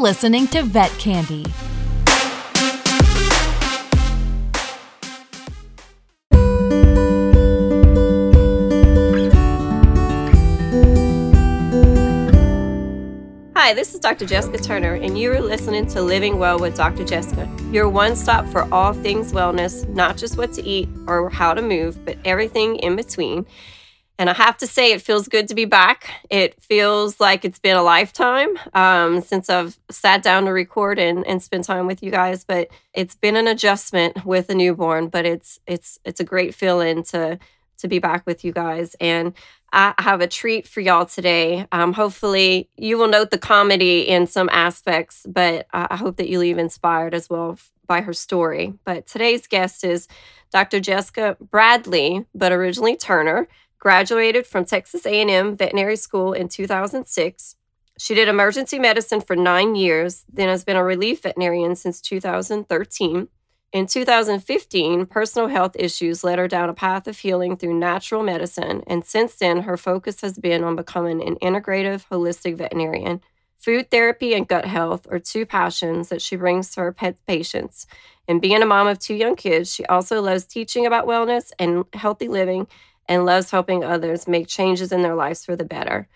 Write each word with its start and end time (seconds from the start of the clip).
listening 0.00 0.46
to 0.48 0.62
Vet 0.62 0.90
Candy. 0.92 1.44
Hi, 13.54 13.74
this 13.74 13.92
is 13.92 14.00
Dr. 14.00 14.24
Jessica 14.24 14.56
Turner, 14.56 14.94
and 14.94 15.18
you 15.18 15.30
are 15.32 15.40
listening 15.40 15.86
to 15.88 16.00
Living 16.00 16.38
Well 16.38 16.58
with 16.58 16.74
Dr. 16.74 17.04
Jessica, 17.04 17.46
your 17.70 17.90
one 17.90 18.16
stop 18.16 18.46
for 18.46 18.66
all 18.72 18.94
things 18.94 19.32
wellness, 19.32 19.86
not 19.90 20.16
just 20.16 20.38
what 20.38 20.54
to 20.54 20.62
eat 20.62 20.88
or 21.06 21.28
how 21.28 21.52
to 21.52 21.60
move, 21.60 22.02
but 22.06 22.16
everything 22.24 22.76
in 22.76 22.96
between. 22.96 23.44
And 24.20 24.28
I 24.28 24.34
have 24.34 24.58
to 24.58 24.66
say, 24.66 24.92
it 24.92 25.00
feels 25.00 25.28
good 25.28 25.48
to 25.48 25.54
be 25.54 25.64
back. 25.64 26.10
It 26.28 26.62
feels 26.62 27.20
like 27.20 27.42
it's 27.42 27.58
been 27.58 27.78
a 27.78 27.82
lifetime 27.82 28.50
um, 28.74 29.22
since 29.22 29.48
I've 29.48 29.78
sat 29.90 30.22
down 30.22 30.44
to 30.44 30.50
record 30.50 30.98
and, 30.98 31.26
and 31.26 31.42
spend 31.42 31.64
time 31.64 31.86
with 31.86 32.02
you 32.02 32.10
guys. 32.10 32.44
But 32.44 32.68
it's 32.92 33.14
been 33.14 33.34
an 33.34 33.46
adjustment 33.46 34.26
with 34.26 34.50
a 34.50 34.54
newborn, 34.54 35.08
but 35.08 35.24
it's 35.24 35.58
it's 35.66 35.98
it's 36.04 36.20
a 36.20 36.24
great 36.24 36.54
feeling 36.54 37.02
to 37.04 37.38
to 37.78 37.88
be 37.88 37.98
back 37.98 38.26
with 38.26 38.44
you 38.44 38.52
guys. 38.52 38.94
And 39.00 39.32
I 39.72 39.94
have 39.98 40.20
a 40.20 40.26
treat 40.28 40.68
for 40.68 40.82
y'all 40.82 41.06
today. 41.06 41.66
Um, 41.72 41.94
hopefully, 41.94 42.68
you 42.76 42.98
will 42.98 43.08
note 43.08 43.30
the 43.30 43.38
comedy 43.38 44.06
in 44.06 44.26
some 44.26 44.50
aspects, 44.52 45.24
but 45.26 45.66
I 45.72 45.96
hope 45.96 46.18
that 46.18 46.28
you 46.28 46.40
leave 46.40 46.58
inspired 46.58 47.14
as 47.14 47.30
well 47.30 47.58
by 47.86 48.02
her 48.02 48.12
story. 48.12 48.74
But 48.84 49.06
today's 49.06 49.46
guest 49.46 49.82
is 49.82 50.08
Dr. 50.52 50.78
Jessica 50.78 51.38
Bradley, 51.40 52.26
but 52.34 52.52
originally 52.52 52.96
Turner. 52.98 53.48
Graduated 53.80 54.46
from 54.46 54.66
Texas 54.66 55.06
A&M 55.06 55.56
Veterinary 55.56 55.96
School 55.96 56.34
in 56.34 56.50
2006. 56.50 57.56
She 57.98 58.14
did 58.14 58.28
emergency 58.28 58.78
medicine 58.78 59.22
for 59.22 59.34
nine 59.34 59.74
years, 59.74 60.26
then 60.30 60.48
has 60.48 60.64
been 60.64 60.76
a 60.76 60.84
relief 60.84 61.22
veterinarian 61.22 61.74
since 61.74 62.02
2013. 62.02 63.28
In 63.72 63.86
2015, 63.86 65.06
personal 65.06 65.48
health 65.48 65.76
issues 65.78 66.22
led 66.22 66.38
her 66.38 66.46
down 66.46 66.68
a 66.68 66.74
path 66.74 67.08
of 67.08 67.16
healing 67.16 67.56
through 67.56 67.78
natural 67.78 68.22
medicine, 68.22 68.82
and 68.86 69.02
since 69.02 69.36
then, 69.36 69.62
her 69.62 69.78
focus 69.78 70.20
has 70.20 70.36
been 70.36 70.62
on 70.62 70.76
becoming 70.76 71.22
an 71.26 71.36
integrative, 71.36 72.06
holistic 72.10 72.58
veterinarian. 72.58 73.22
Food 73.56 73.90
therapy 73.90 74.34
and 74.34 74.48
gut 74.48 74.66
health 74.66 75.06
are 75.10 75.18
two 75.18 75.46
passions 75.46 76.10
that 76.10 76.20
she 76.20 76.36
brings 76.36 76.70
to 76.72 76.80
her 76.80 76.92
pet 76.92 77.16
patients. 77.26 77.86
And 78.28 78.42
being 78.42 78.62
a 78.62 78.66
mom 78.66 78.88
of 78.88 78.98
two 78.98 79.14
young 79.14 79.36
kids, 79.36 79.72
she 79.72 79.86
also 79.86 80.20
loves 80.20 80.44
teaching 80.44 80.84
about 80.84 81.06
wellness 81.06 81.50
and 81.58 81.84
healthy 81.94 82.28
living 82.28 82.66
and 83.10 83.26
loves 83.26 83.50
helping 83.50 83.82
others 83.82 84.28
make 84.28 84.46
changes 84.46 84.92
in 84.92 85.02
their 85.02 85.16
lives 85.16 85.44
for 85.44 85.56
the 85.56 85.64
better. 85.64 86.08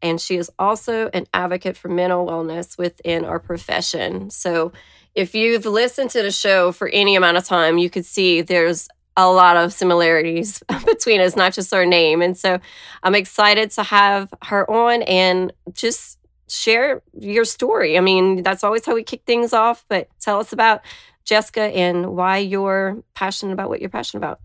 And 0.00 0.18
she 0.20 0.36
is 0.36 0.50
also 0.58 1.10
an 1.12 1.26
advocate 1.34 1.76
for 1.76 1.88
mental 1.88 2.26
wellness 2.26 2.78
within 2.78 3.24
our 3.24 3.38
profession. 3.38 4.30
So, 4.30 4.72
if 5.14 5.34
you've 5.34 5.66
listened 5.66 6.10
to 6.10 6.22
the 6.22 6.30
show 6.30 6.70
for 6.70 6.88
any 6.88 7.16
amount 7.16 7.36
of 7.36 7.44
time, 7.44 7.76
you 7.76 7.90
could 7.90 8.06
see 8.06 8.40
there's 8.40 8.88
a 9.16 9.28
lot 9.28 9.56
of 9.56 9.72
similarities 9.72 10.62
between 10.86 11.20
us, 11.20 11.34
not 11.34 11.52
just 11.52 11.74
our 11.74 11.84
name. 11.84 12.22
And 12.22 12.38
so 12.38 12.60
I'm 13.02 13.16
excited 13.16 13.72
to 13.72 13.82
have 13.82 14.32
her 14.44 14.70
on 14.70 15.02
and 15.02 15.52
just 15.72 16.18
share 16.48 17.02
your 17.18 17.44
story. 17.44 17.98
I 17.98 18.00
mean, 18.00 18.44
that's 18.44 18.62
always 18.62 18.86
how 18.86 18.94
we 18.94 19.02
kick 19.02 19.22
things 19.26 19.52
off, 19.52 19.84
but 19.88 20.08
tell 20.20 20.38
us 20.38 20.52
about 20.52 20.82
Jessica 21.24 21.62
and 21.62 22.14
why 22.14 22.38
you're 22.38 23.02
passionate 23.14 23.54
about 23.54 23.70
what 23.70 23.80
you're 23.80 23.90
passionate 23.90 24.20
about. 24.20 24.40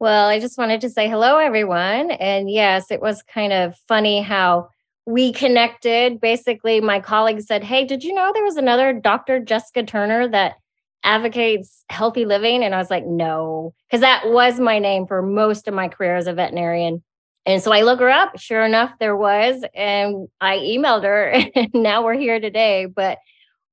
Well, 0.00 0.28
I 0.28 0.38
just 0.38 0.58
wanted 0.58 0.80
to 0.82 0.90
say 0.90 1.08
hello, 1.08 1.38
everyone. 1.38 2.12
And 2.12 2.48
yes, 2.48 2.90
it 2.90 3.00
was 3.00 3.22
kind 3.22 3.52
of 3.52 3.76
funny 3.88 4.22
how 4.22 4.68
we 5.06 5.32
connected. 5.32 6.20
Basically, 6.20 6.80
my 6.80 7.00
colleague 7.00 7.40
said, 7.40 7.64
Hey, 7.64 7.84
did 7.84 8.04
you 8.04 8.14
know 8.14 8.30
there 8.32 8.44
was 8.44 8.56
another 8.56 8.92
Dr. 8.92 9.40
Jessica 9.40 9.82
Turner 9.82 10.28
that 10.28 10.54
advocates 11.02 11.84
healthy 11.90 12.26
living? 12.26 12.62
And 12.62 12.76
I 12.76 12.78
was 12.78 12.90
like, 12.90 13.06
No, 13.06 13.74
because 13.88 14.00
that 14.02 14.28
was 14.30 14.60
my 14.60 14.78
name 14.78 15.06
for 15.06 15.20
most 15.20 15.66
of 15.66 15.74
my 15.74 15.88
career 15.88 16.14
as 16.14 16.28
a 16.28 16.32
veterinarian. 16.32 17.02
And 17.44 17.60
so 17.60 17.72
I 17.72 17.80
look 17.82 17.98
her 17.98 18.10
up. 18.10 18.38
Sure 18.38 18.64
enough, 18.64 18.92
there 19.00 19.16
was. 19.16 19.64
And 19.74 20.28
I 20.40 20.58
emailed 20.58 21.02
her, 21.02 21.28
and 21.56 21.70
now 21.74 22.04
we're 22.04 22.14
here 22.14 22.38
today. 22.38 22.86
But 22.86 23.18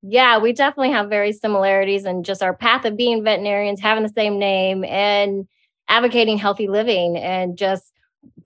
yeah, 0.01 0.39
we 0.39 0.53
definitely 0.53 0.91
have 0.91 1.09
very 1.09 1.33
similarities 1.33 2.05
and 2.05 2.25
just 2.25 2.41
our 2.41 2.55
path 2.55 2.85
of 2.85 2.97
being 2.97 3.23
veterinarians, 3.23 3.79
having 3.79 4.03
the 4.03 4.09
same 4.09 4.39
name, 4.39 4.83
and 4.85 5.47
advocating 5.87 6.37
healthy 6.37 6.67
living, 6.67 7.17
and 7.17 7.57
just 7.57 7.93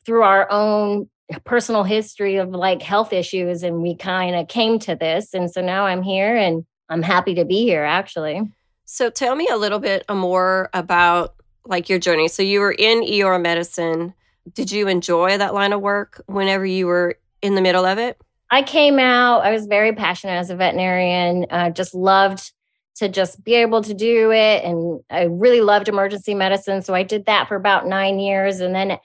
through 0.06 0.24
our 0.24 0.50
own 0.52 1.10
personal 1.46 1.84
history 1.84 2.38
of 2.38 2.50
like 2.50 2.82
health 2.82 3.14
issues 3.14 3.64
and 3.64 3.82
we 3.82 3.96
kind 3.96 4.36
of 4.36 4.48
came 4.48 4.80
to 4.80 4.96
this. 4.96 5.34
And 5.34 5.50
so 5.52 5.62
now 5.62 5.86
i'm 5.86 6.02
here 6.02 6.36
and 6.36 6.66
i'm 6.90 7.04
happy 7.04 7.36
to 7.36 7.46
be 7.46 7.64
here 7.64 7.84
actually. 7.84 8.42
So 8.86 9.10
tell 9.10 9.36
me 9.36 9.48
a 9.52 9.58
little 9.58 9.80
bit 9.80 10.04
more 10.10 10.70
about 10.74 11.36
like 11.66 11.88
your 11.88 12.00
journey. 12.00 12.28
So 12.28 12.42
you 12.42 12.60
were 12.60 12.72
in 12.72 13.04
er 13.24 13.38
medicine. 13.38 14.14
Did 14.54 14.72
you 14.72 14.88
enjoy 14.88 15.38
that 15.38 15.54
line 15.54 15.74
of 15.74 15.82
work 15.82 16.24
whenever 16.26 16.66
you 16.66 16.88
were 16.88 17.20
in 17.44 17.54
the 17.54 17.62
middle 17.62 17.86
of 17.86 18.00
it? 18.00 18.20
I 18.52 18.64
came 18.64 18.98
out 18.98 19.42
i 19.42 19.52
was 19.52 19.68
very 19.68 19.94
passionate 19.94 20.34
as 20.34 20.50
a 20.50 20.56
veterinarian 20.56 21.46
uh, 21.52 21.70
just 21.70 21.94
loved 21.94 22.52
to 23.00 23.10
just 23.10 23.44
be 23.44 23.56
able 23.56 23.82
to 23.82 23.94
do 23.94 24.32
it 24.32 24.64
and 24.64 25.02
i 25.10 25.24
really 25.24 25.62
loved 25.62 25.88
emergency 25.88 26.34
medicine 26.34 26.82
so 26.82 26.94
i 26.94 27.04
did 27.04 27.26
that 27.26 27.48
for 27.48 27.56
about 27.56 27.88
nine 27.88 28.20
years 28.20 28.60
and 28.60 28.76
then 28.76 28.98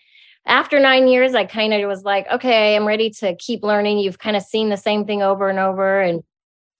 after 0.47 0.78
nine 0.78 1.09
years, 1.09 1.34
I 1.34 1.44
kind 1.44 1.72
of 1.72 1.88
was 1.88 2.03
like, 2.03 2.27
okay, 2.31 2.77
I'm 2.77 2.87
ready 2.87 3.10
to 3.10 3.34
keep 3.37 3.62
learning. 3.62 3.99
You've 3.99 4.19
kind 4.19 4.37
of 4.37 4.43
seen 4.43 4.69
the 4.69 4.77
same 4.77 5.06
thing 5.06 5.22
over 5.22 5.49
and 5.49 5.59
over. 5.59 6.00
And 6.00 6.22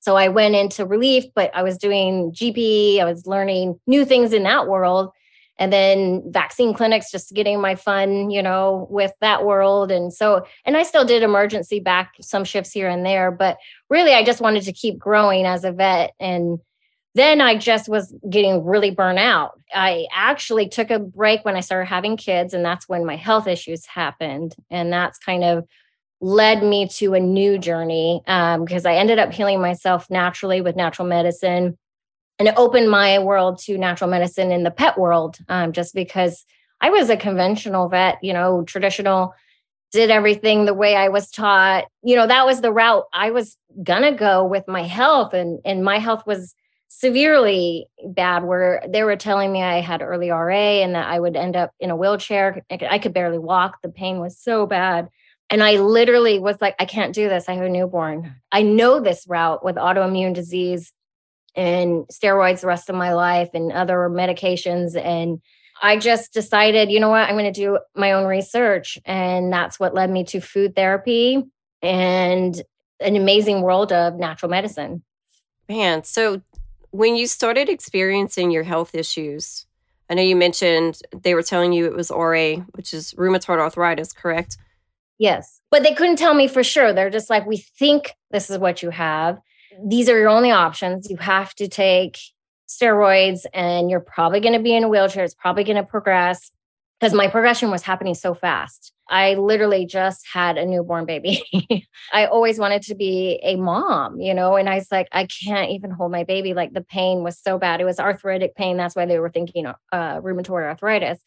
so 0.01 0.17
I 0.17 0.29
went 0.29 0.55
into 0.55 0.85
relief, 0.85 1.25
but 1.35 1.51
I 1.55 1.63
was 1.63 1.79
doing 1.79 2.31
GP, 2.33 3.01
I 3.01 3.05
was 3.05 3.27
learning 3.27 3.81
new 3.87 4.05
things 4.05 4.33
in 4.35 4.43
that 4.43 4.69
world. 4.69 5.11
And 5.57 5.73
then 5.73 6.25
vaccine 6.31 6.75
clinics, 6.75 7.13
just 7.13 7.33
getting 7.33 7.61
my 7.61 7.77
fun, 7.77 8.31
you 8.31 8.43
know, 8.43 8.89
with 8.91 9.13
that 9.21 9.47
world. 9.47 9.93
And 9.93 10.13
so, 10.13 10.45
and 10.67 10.77
I 10.77 10.83
still 10.83 11.05
did 11.05 11.23
emergency 11.23 11.79
back 11.79 12.15
some 12.21 12.45
shifts 12.45 12.73
here 12.73 12.89
and 12.89 13.07
there, 13.07 13.31
but 13.31 13.57
really 13.89 14.13
I 14.13 14.25
just 14.25 14.41
wanted 14.41 14.65
to 14.65 14.73
keep 14.73 14.99
growing 14.99 15.47
as 15.47 15.65
a 15.65 15.71
vet 15.71 16.13
and 16.19 16.59
then 17.15 17.41
I 17.41 17.57
just 17.57 17.89
was 17.89 18.13
getting 18.29 18.65
really 18.65 18.91
burnt 18.91 19.21
out. 19.21 19.61
I 19.73 20.07
actually 20.13 20.69
took 20.69 20.91
a 20.91 20.99
break 20.99 21.45
when 21.45 21.57
I 21.57 21.61
started 21.61 21.87
having 21.87 22.17
kids, 22.17 22.55
and 22.55 22.65
that's 22.65 22.89
when 22.89 23.05
my 23.05 23.17
health 23.17 23.47
issues 23.47 23.87
happened. 23.87 24.57
And 24.71 24.93
that's 24.93 25.19
kind 25.19 25.45
of 25.45 25.65
led 26.21 26.63
me 26.63 26.89
to 26.89 27.15
a 27.15 27.21
new 27.21 27.59
journey 27.59 28.21
because 28.25 28.87
um, 28.87 28.91
I 28.91 28.97
ended 28.97 29.19
up 29.19 29.33
healing 29.33 29.61
myself 29.61 30.11
naturally 30.11 30.61
with 30.61 30.75
natural 30.75 31.07
medicine. 31.07 31.79
And 32.39 32.49
it 32.49 32.55
opened 32.57 32.91
my 32.91 33.21
world 33.21 33.59
to 33.65 33.79
natural 33.79 34.11
medicine 34.11 34.51
in 34.51 34.65
the 34.65 34.71
pet 34.71 34.99
world 34.99 35.39
um, 35.49 35.73
just 35.73 35.95
because 35.95 36.45
I 36.81 36.91
was 36.91 37.11
a 37.11 37.17
conventional 37.17 37.89
vet, 37.89 38.19
you 38.23 38.33
know, 38.33 38.65
traditional, 38.65 39.35
did 39.93 40.11
everything 40.11 40.65
the 40.65 40.75
way 40.75 40.97
I 40.97 41.09
was 41.09 41.31
taught. 41.31 41.85
You 42.03 42.17
know, 42.17 42.27
that 42.27 42.45
was 42.45 42.61
the 42.61 42.73
route 42.73 43.05
I 43.13 43.31
was 43.31 43.57
gonna 43.83 44.13
go 44.17 44.45
with 44.45 44.65
my 44.67 44.83
health. 44.83 45.33
And, 45.33 45.61
and 45.65 45.85
my 45.85 45.99
health 45.99 46.27
was 46.27 46.55
severely 46.97 47.89
bad 48.07 48.45
where 48.45 48.83
they 48.89 49.03
were 49.03 49.17
telling 49.17 49.51
me 49.53 49.63
I 49.63 49.81
had 49.81 50.01
early 50.01 50.31
RA 50.31 50.55
and 50.55 50.95
that 50.95 51.09
I 51.09 51.19
would 51.19 51.37
end 51.37 51.57
up 51.57 51.73
in 51.81 51.91
a 51.91 51.97
wheelchair. 51.97 52.63
I 52.71 52.99
could 52.99 53.13
barely 53.13 53.39
walk. 53.39 53.83
The 53.83 53.89
pain 53.89 54.21
was 54.21 54.39
so 54.39 54.65
bad. 54.65 55.09
And 55.51 55.63
I 55.63 55.77
literally 55.77 56.39
was 56.39 56.57
like, 56.61 56.77
I 56.79 56.85
can't 56.85 57.13
do 57.13 57.29
this. 57.29 57.49
I 57.49 57.55
have 57.55 57.65
a 57.65 57.69
newborn. 57.69 58.37
I 58.53 58.63
know 58.63 59.01
this 59.01 59.27
route 59.29 59.65
with 59.65 59.75
autoimmune 59.75 60.35
disease 60.35 60.93
and 61.57 62.05
steroids 62.13 62.61
the 62.61 62.69
rest 62.69 62.89
of 62.89 62.95
my 62.95 63.13
life 63.13 63.51
and 63.55 63.73
other 63.73 64.09
medications. 64.09 64.97
And 64.97 65.43
I 65.83 65.99
just 65.99 66.33
decided, 66.33 66.93
you 66.93 67.01
know 67.01 67.11
what, 67.11 67.29
I'm 67.29 67.37
going 67.37 67.53
to 67.53 67.61
do 67.61 67.81
my 67.97 68.13
own 68.13 68.25
research. 68.25 68.99
And 69.05 69.53
that's 69.53 69.81
what 69.81 69.95
led 69.95 70.11
me 70.11 70.25
to 70.27 70.41
food 70.41 70.77
therapy 70.77 71.43
and 71.83 72.63
an 73.01 73.17
amazing 73.17 73.63
world 73.63 73.93
of 73.93 74.15
natural 74.15 74.49
medicine. 74.49 75.03
Man, 75.69 76.05
so 76.05 76.41
when 76.95 77.17
you 77.17 77.27
started 77.27 77.69
experiencing 77.69 78.53
your 78.53 78.63
health 78.63 78.95
issues, 78.95 79.67
I 80.09 80.15
know 80.15 80.23
you 80.23 80.37
mentioned 80.37 81.01
they 81.13 81.35
were 81.35 81.43
telling 81.43 81.73
you 81.73 81.87
it 81.87 81.97
was 81.97 82.09
RA, 82.09 82.55
which 82.77 82.95
is 82.95 83.15
rheumatoid 83.15 83.59
arthritis, 83.59 84.13
correct? 84.13 84.59
Yes. 85.19 85.61
But 85.73 85.83
they 85.83 85.93
couldn't 85.93 86.19
tell 86.19 86.35
me 86.35 86.47
for 86.47 86.63
sure. 86.63 86.93
They're 86.93 87.11
just 87.11 87.29
like, 87.29 87.47
we 87.47 87.57
think 87.57 88.13
this 88.31 88.49
is 88.49 88.59
what 88.59 88.81
you 88.81 88.91
have. 88.91 89.41
These 89.85 90.09
are 90.09 90.17
your 90.17 90.29
only 90.29 90.53
options. 90.53 91.11
You 91.11 91.17
have 91.17 91.53
to 91.57 91.67
take 91.67 92.17
steroids 92.69 93.41
and 93.53 93.91
you're 93.91 93.99
probably 93.99 94.39
going 94.39 94.55
to 94.55 94.63
be 94.63 94.77
in 94.77 94.85
a 94.85 94.89
wheelchair. 94.89 95.25
It's 95.25 95.35
probably 95.35 95.65
going 95.65 95.79
to 95.79 95.83
progress 95.83 96.53
because 97.01 97.13
my 97.13 97.29
progression 97.29 97.71
was 97.71 97.83
happening 97.83 98.15
so 98.15 98.35
fast. 98.35 98.93
I 99.09 99.35
literally 99.35 99.85
just 99.85 100.27
had 100.33 100.57
a 100.57 100.65
newborn 100.65 101.05
baby. 101.05 101.43
I 102.13 102.27
always 102.27 102.59
wanted 102.59 102.83
to 102.85 102.95
be 102.95 103.39
a 103.43 103.57
mom, 103.57 104.21
you 104.21 104.33
know, 104.33 104.57
and 104.57 104.69
I 104.69 104.77
was 104.77 104.91
like, 104.91 105.09
I 105.13 105.27
can't 105.27 105.71
even 105.71 105.91
hold 105.91 106.11
my 106.11 106.25
baby. 106.25 106.55
Like 106.55 106.73
the 106.73 106.81
pain 106.81 107.23
was 107.23 107.39
so 107.39 107.59
bad. 107.59 107.81
It 107.81 107.85
was 107.85 108.01
arthritic 108.01 108.55
pain. 108.55 108.77
That's 108.77 108.97
why 108.97 109.05
they 109.05 109.19
were 109.19 109.31
thinking 109.31 109.67
uh, 109.67 109.75
rheumatoid 109.93 110.63
arthritis. 110.63 111.19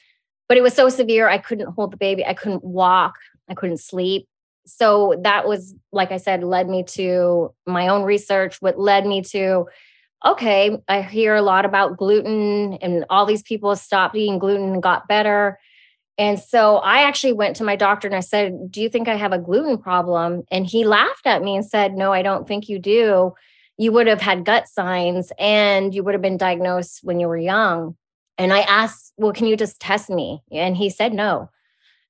But 0.48 0.58
it 0.58 0.62
was 0.62 0.74
so 0.74 0.90
severe. 0.90 1.28
I 1.30 1.38
couldn't 1.38 1.74
hold 1.74 1.92
the 1.92 1.98
baby. 1.98 2.26
I 2.26 2.34
couldn't 2.34 2.64
walk. 2.64 3.16
I 3.50 3.54
couldn't 3.54 3.80
sleep. 3.80 4.28
so 4.66 5.16
that 5.24 5.48
was, 5.48 5.76
like 5.92 6.12
I 6.12 6.18
said, 6.18 6.44
led 6.44 6.68
me 6.68 6.84
to 6.84 7.54
my 7.66 7.88
own 7.88 8.04
research, 8.04 8.62
what 8.62 8.80
led 8.80 9.06
me 9.06 9.22
to, 9.24 9.66
okay, 10.26 10.78
I 10.88 11.02
hear 11.02 11.36
a 11.36 11.42
lot 11.42 11.66
about 11.66 11.98
gluten 11.98 12.74
and 12.82 13.06
all 13.10 13.26
these 13.26 13.44
people 13.44 13.76
stopped 13.76 14.16
eating 14.16 14.40
gluten 14.40 14.74
and 14.74 14.84
got 14.84 15.08
better. 15.08 15.60
And 16.18 16.40
so 16.40 16.78
I 16.78 17.04
actually 17.04 17.34
went 17.34 17.56
to 17.58 17.64
my 17.64 17.76
doctor 17.76 18.08
and 18.08 18.16
I 18.16 18.22
said, 18.22 18.72
Do 18.72 18.82
you 18.82 18.90
think 18.90 19.08
I 19.08 19.16
have 19.16 19.34
a 19.34 19.38
gluten 19.38 19.78
problem? 19.78 20.44
And 20.52 20.66
he 20.66 20.84
laughed 20.84 21.28
at 21.28 21.44
me 21.44 21.56
and 21.56 21.66
said, 21.66 21.94
No, 21.94 22.12
I 22.12 22.24
don't 22.24 22.48
think 22.48 22.68
you 22.68 22.80
do. 22.80 23.34
You 23.78 23.92
would 23.92 24.08
have 24.08 24.22
had 24.22 24.44
gut 24.44 24.68
signs 24.68 25.32
and 25.38 25.94
you 25.94 26.04
would 26.04 26.16
have 26.16 26.22
been 26.22 26.38
diagnosed 26.38 27.02
when 27.04 27.20
you 27.20 27.28
were 27.28 27.38
young. 27.38 27.96
And 28.40 28.52
I 28.52 28.62
asked, 28.62 29.14
Well, 29.18 29.34
can 29.34 29.46
you 29.46 29.56
just 29.56 29.80
test 29.80 30.10
me? 30.10 30.42
And 30.52 30.76
he 30.76 30.90
said, 30.90 31.14
No. 31.14 31.52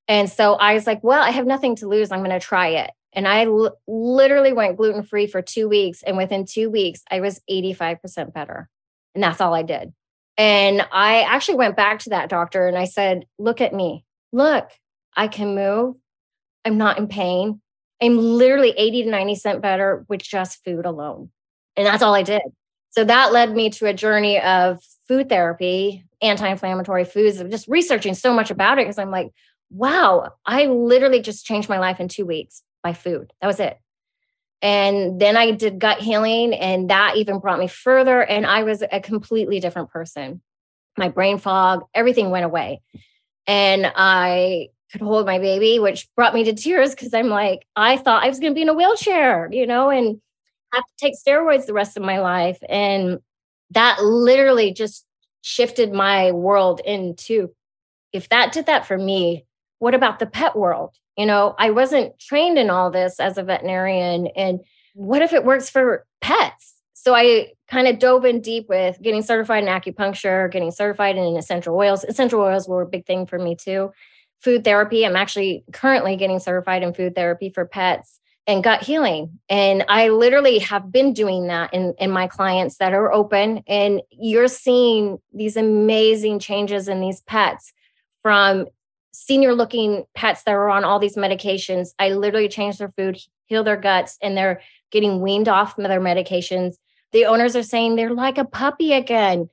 And 0.08 0.30
so 0.30 0.54
I 0.54 0.72
was 0.72 0.86
like, 0.86 1.04
Well, 1.04 1.22
I 1.22 1.30
have 1.30 1.46
nothing 1.46 1.76
to 1.76 1.88
lose. 1.88 2.10
I'm 2.10 2.20
going 2.24 2.30
to 2.30 2.40
try 2.40 2.68
it. 2.68 2.90
And 3.12 3.26
I 3.26 3.46
l- 3.46 3.78
literally 3.86 4.52
went 4.52 4.76
gluten 4.76 5.02
free 5.02 5.26
for 5.26 5.42
two 5.42 5.68
weeks. 5.68 6.02
And 6.02 6.16
within 6.16 6.44
two 6.44 6.70
weeks, 6.70 7.02
I 7.10 7.20
was 7.20 7.40
85% 7.50 8.32
better. 8.32 8.68
And 9.14 9.22
that's 9.22 9.40
all 9.40 9.54
I 9.54 9.62
did. 9.62 9.92
And 10.36 10.86
I 10.92 11.22
actually 11.22 11.56
went 11.56 11.76
back 11.76 12.00
to 12.00 12.10
that 12.10 12.28
doctor 12.28 12.68
and 12.68 12.78
I 12.78 12.84
said, 12.84 13.26
Look 13.38 13.60
at 13.60 13.74
me. 13.74 14.04
Look, 14.32 14.70
I 15.16 15.26
can 15.26 15.54
move. 15.54 15.96
I'm 16.64 16.78
not 16.78 16.98
in 16.98 17.08
pain. 17.08 17.60
I'm 18.00 18.16
literally 18.16 18.70
80 18.76 19.04
to 19.04 19.10
90 19.10 19.34
cent 19.34 19.62
better 19.62 20.04
with 20.08 20.22
just 20.22 20.62
food 20.64 20.86
alone. 20.86 21.30
And 21.76 21.86
that's 21.86 22.02
all 22.02 22.14
I 22.14 22.22
did. 22.22 22.42
So 22.90 23.04
that 23.04 23.32
led 23.32 23.52
me 23.52 23.70
to 23.70 23.86
a 23.86 23.94
journey 23.94 24.40
of 24.40 24.78
food 25.08 25.28
therapy, 25.28 26.04
anti 26.22 26.48
inflammatory 26.48 27.04
foods, 27.04 27.42
just 27.50 27.68
researching 27.68 28.14
so 28.14 28.32
much 28.32 28.50
about 28.50 28.78
it 28.78 28.82
because 28.82 28.98
I'm 28.98 29.10
like, 29.10 29.28
wow, 29.70 30.32
I 30.46 30.66
literally 30.66 31.20
just 31.20 31.44
changed 31.44 31.68
my 31.68 31.78
life 31.78 32.00
in 32.00 32.08
two 32.08 32.24
weeks 32.26 32.62
by 32.82 32.92
food. 32.92 33.32
That 33.40 33.46
was 33.46 33.60
it. 33.60 33.78
And 34.60 35.20
then 35.20 35.36
I 35.36 35.52
did 35.52 35.78
gut 35.78 35.98
healing, 35.98 36.52
and 36.52 36.90
that 36.90 37.16
even 37.16 37.38
brought 37.38 37.60
me 37.60 37.68
further. 37.68 38.20
And 38.22 38.44
I 38.44 38.64
was 38.64 38.82
a 38.90 39.00
completely 39.00 39.60
different 39.60 39.90
person. 39.90 40.40
My 40.96 41.08
brain 41.08 41.38
fog, 41.38 41.84
everything 41.94 42.30
went 42.30 42.44
away. 42.44 42.80
And 43.46 43.90
I 43.94 44.68
could 44.90 45.00
hold 45.00 45.26
my 45.26 45.38
baby, 45.38 45.78
which 45.78 46.08
brought 46.16 46.34
me 46.34 46.44
to 46.44 46.54
tears 46.54 46.90
because 46.90 47.14
I'm 47.14 47.28
like, 47.28 47.66
I 47.76 47.98
thought 47.98 48.24
I 48.24 48.28
was 48.28 48.40
going 48.40 48.52
to 48.52 48.54
be 48.54 48.62
in 48.62 48.68
a 48.68 48.74
wheelchair, 48.74 49.48
you 49.52 49.66
know, 49.66 49.90
and 49.90 50.20
have 50.72 50.84
to 50.84 50.92
take 50.98 51.14
steroids 51.14 51.66
the 51.66 51.72
rest 51.72 51.96
of 51.96 52.02
my 52.02 52.18
life. 52.18 52.58
And 52.68 53.20
that 53.70 54.02
literally 54.02 54.72
just 54.72 55.04
shifted 55.42 55.92
my 55.92 56.32
world 56.32 56.80
into 56.84 57.54
if 58.12 58.28
that 58.30 58.52
did 58.52 58.66
that 58.66 58.86
for 58.86 58.96
me, 58.96 59.44
what 59.78 59.94
about 59.94 60.18
the 60.18 60.26
pet 60.26 60.56
world? 60.56 60.94
You 61.16 61.26
know, 61.26 61.54
I 61.58 61.70
wasn't 61.70 62.18
trained 62.18 62.58
in 62.58 62.70
all 62.70 62.90
this 62.90 63.18
as 63.20 63.38
a 63.38 63.42
veterinarian. 63.42 64.28
And 64.28 64.60
what 64.94 65.22
if 65.22 65.32
it 65.32 65.44
works 65.44 65.68
for 65.68 66.06
pets? 66.20 66.74
So 66.94 67.14
I 67.14 67.52
kind 67.68 67.86
of 67.86 67.98
dove 67.98 68.24
in 68.24 68.40
deep 68.40 68.68
with 68.68 69.00
getting 69.00 69.22
certified 69.22 69.62
in 69.62 69.68
acupuncture, 69.68 70.50
getting 70.50 70.70
certified 70.70 71.16
in 71.16 71.36
essential 71.36 71.76
oils. 71.76 72.04
Essential 72.04 72.40
oils 72.40 72.68
were 72.68 72.82
a 72.82 72.86
big 72.86 73.06
thing 73.06 73.26
for 73.26 73.38
me 73.38 73.56
too. 73.56 73.92
Food 74.40 74.64
therapy. 74.64 75.04
I'm 75.04 75.16
actually 75.16 75.64
currently 75.72 76.16
getting 76.16 76.38
certified 76.38 76.82
in 76.82 76.94
food 76.94 77.14
therapy 77.14 77.50
for 77.50 77.66
pets 77.66 78.20
and 78.48 78.64
gut 78.64 78.82
healing. 78.82 79.38
And 79.48 79.84
I 79.88 80.08
literally 80.08 80.58
have 80.60 80.90
been 80.90 81.12
doing 81.12 81.48
that 81.48 81.72
in, 81.74 81.94
in 81.98 82.10
my 82.10 82.26
clients 82.26 82.78
that 82.78 82.94
are 82.94 83.12
open. 83.12 83.62
And 83.66 84.00
you're 84.10 84.48
seeing 84.48 85.18
these 85.32 85.56
amazing 85.56 86.38
changes 86.38 86.88
in 86.88 87.00
these 87.00 87.20
pets 87.20 87.72
from 88.22 88.66
senior 89.12 89.54
looking 89.54 90.04
pets 90.14 90.42
that 90.44 90.54
are 90.54 90.68
on 90.68 90.84
all 90.84 90.98
these 90.98 91.16
medications. 91.16 91.90
I 91.98 92.10
literally 92.10 92.48
change 92.48 92.78
their 92.78 92.90
food, 92.90 93.18
heal 93.46 93.64
their 93.64 93.76
guts, 93.76 94.18
and 94.22 94.36
they're 94.36 94.60
getting 94.90 95.20
weaned 95.20 95.48
off 95.48 95.78
of 95.78 95.84
their 95.84 96.00
medications. 96.00 96.76
The 97.12 97.26
owners 97.26 97.56
are 97.56 97.62
saying 97.62 97.96
they're 97.96 98.12
like 98.14 98.38
a 98.38 98.44
puppy 98.44 98.92
again, 98.92 99.48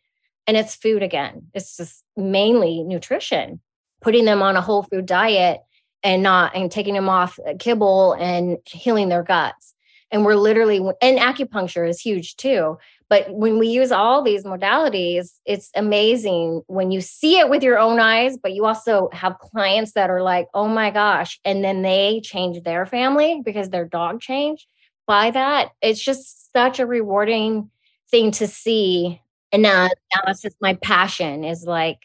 and 0.47 0.57
it's 0.57 0.75
food 0.75 1.03
again. 1.03 1.47
It's 1.53 1.77
just 1.77 2.03
mainly 2.17 2.83
nutrition, 2.83 3.61
putting 4.01 4.25
them 4.25 4.41
on 4.41 4.55
a 4.55 4.61
whole 4.61 4.83
food 4.83 5.05
diet 5.05 5.61
and 6.03 6.21
not 6.21 6.55
and 6.55 6.71
taking 6.71 6.93
them 6.93 7.09
off 7.09 7.39
uh, 7.47 7.53
kibble 7.57 8.13
and 8.13 8.57
healing 8.65 9.09
their 9.09 9.23
guts. 9.23 9.74
And 10.11 10.23
we're 10.23 10.35
literally, 10.35 10.77
and 11.01 11.17
acupuncture 11.17 11.87
is 11.89 11.99
huge 11.99 12.35
too. 12.37 12.77
But 13.09 13.31
when 13.33 13.59
we 13.59 13.67
use 13.67 13.91
all 13.91 14.23
these 14.23 14.43
modalities, 14.43 15.39
it's 15.45 15.69
amazing 15.75 16.63
when 16.67 16.91
you 16.91 17.01
see 17.01 17.37
it 17.37 17.49
with 17.49 17.63
your 17.63 17.77
own 17.77 17.99
eyes, 17.99 18.37
but 18.37 18.53
you 18.53 18.65
also 18.65 19.09
have 19.13 19.37
clients 19.39 19.93
that 19.93 20.09
are 20.09 20.21
like, 20.21 20.47
oh 20.53 20.67
my 20.67 20.89
gosh. 20.89 21.39
And 21.45 21.63
then 21.63 21.81
they 21.81 22.21
change 22.23 22.63
their 22.63 22.85
family 22.85 23.41
because 23.43 23.69
their 23.69 23.85
dog 23.85 24.21
changed 24.21 24.67
by 25.05 25.31
that. 25.31 25.71
It's 25.81 26.01
just 26.01 26.51
such 26.51 26.79
a 26.79 26.87
rewarding 26.87 27.69
thing 28.09 28.31
to 28.31 28.47
see. 28.47 29.21
And 29.51 29.61
now, 29.61 29.85
now 29.85 30.21
that's 30.25 30.41
just 30.41 30.55
my 30.61 30.73
passion 30.75 31.43
is 31.43 31.63
like, 31.63 31.99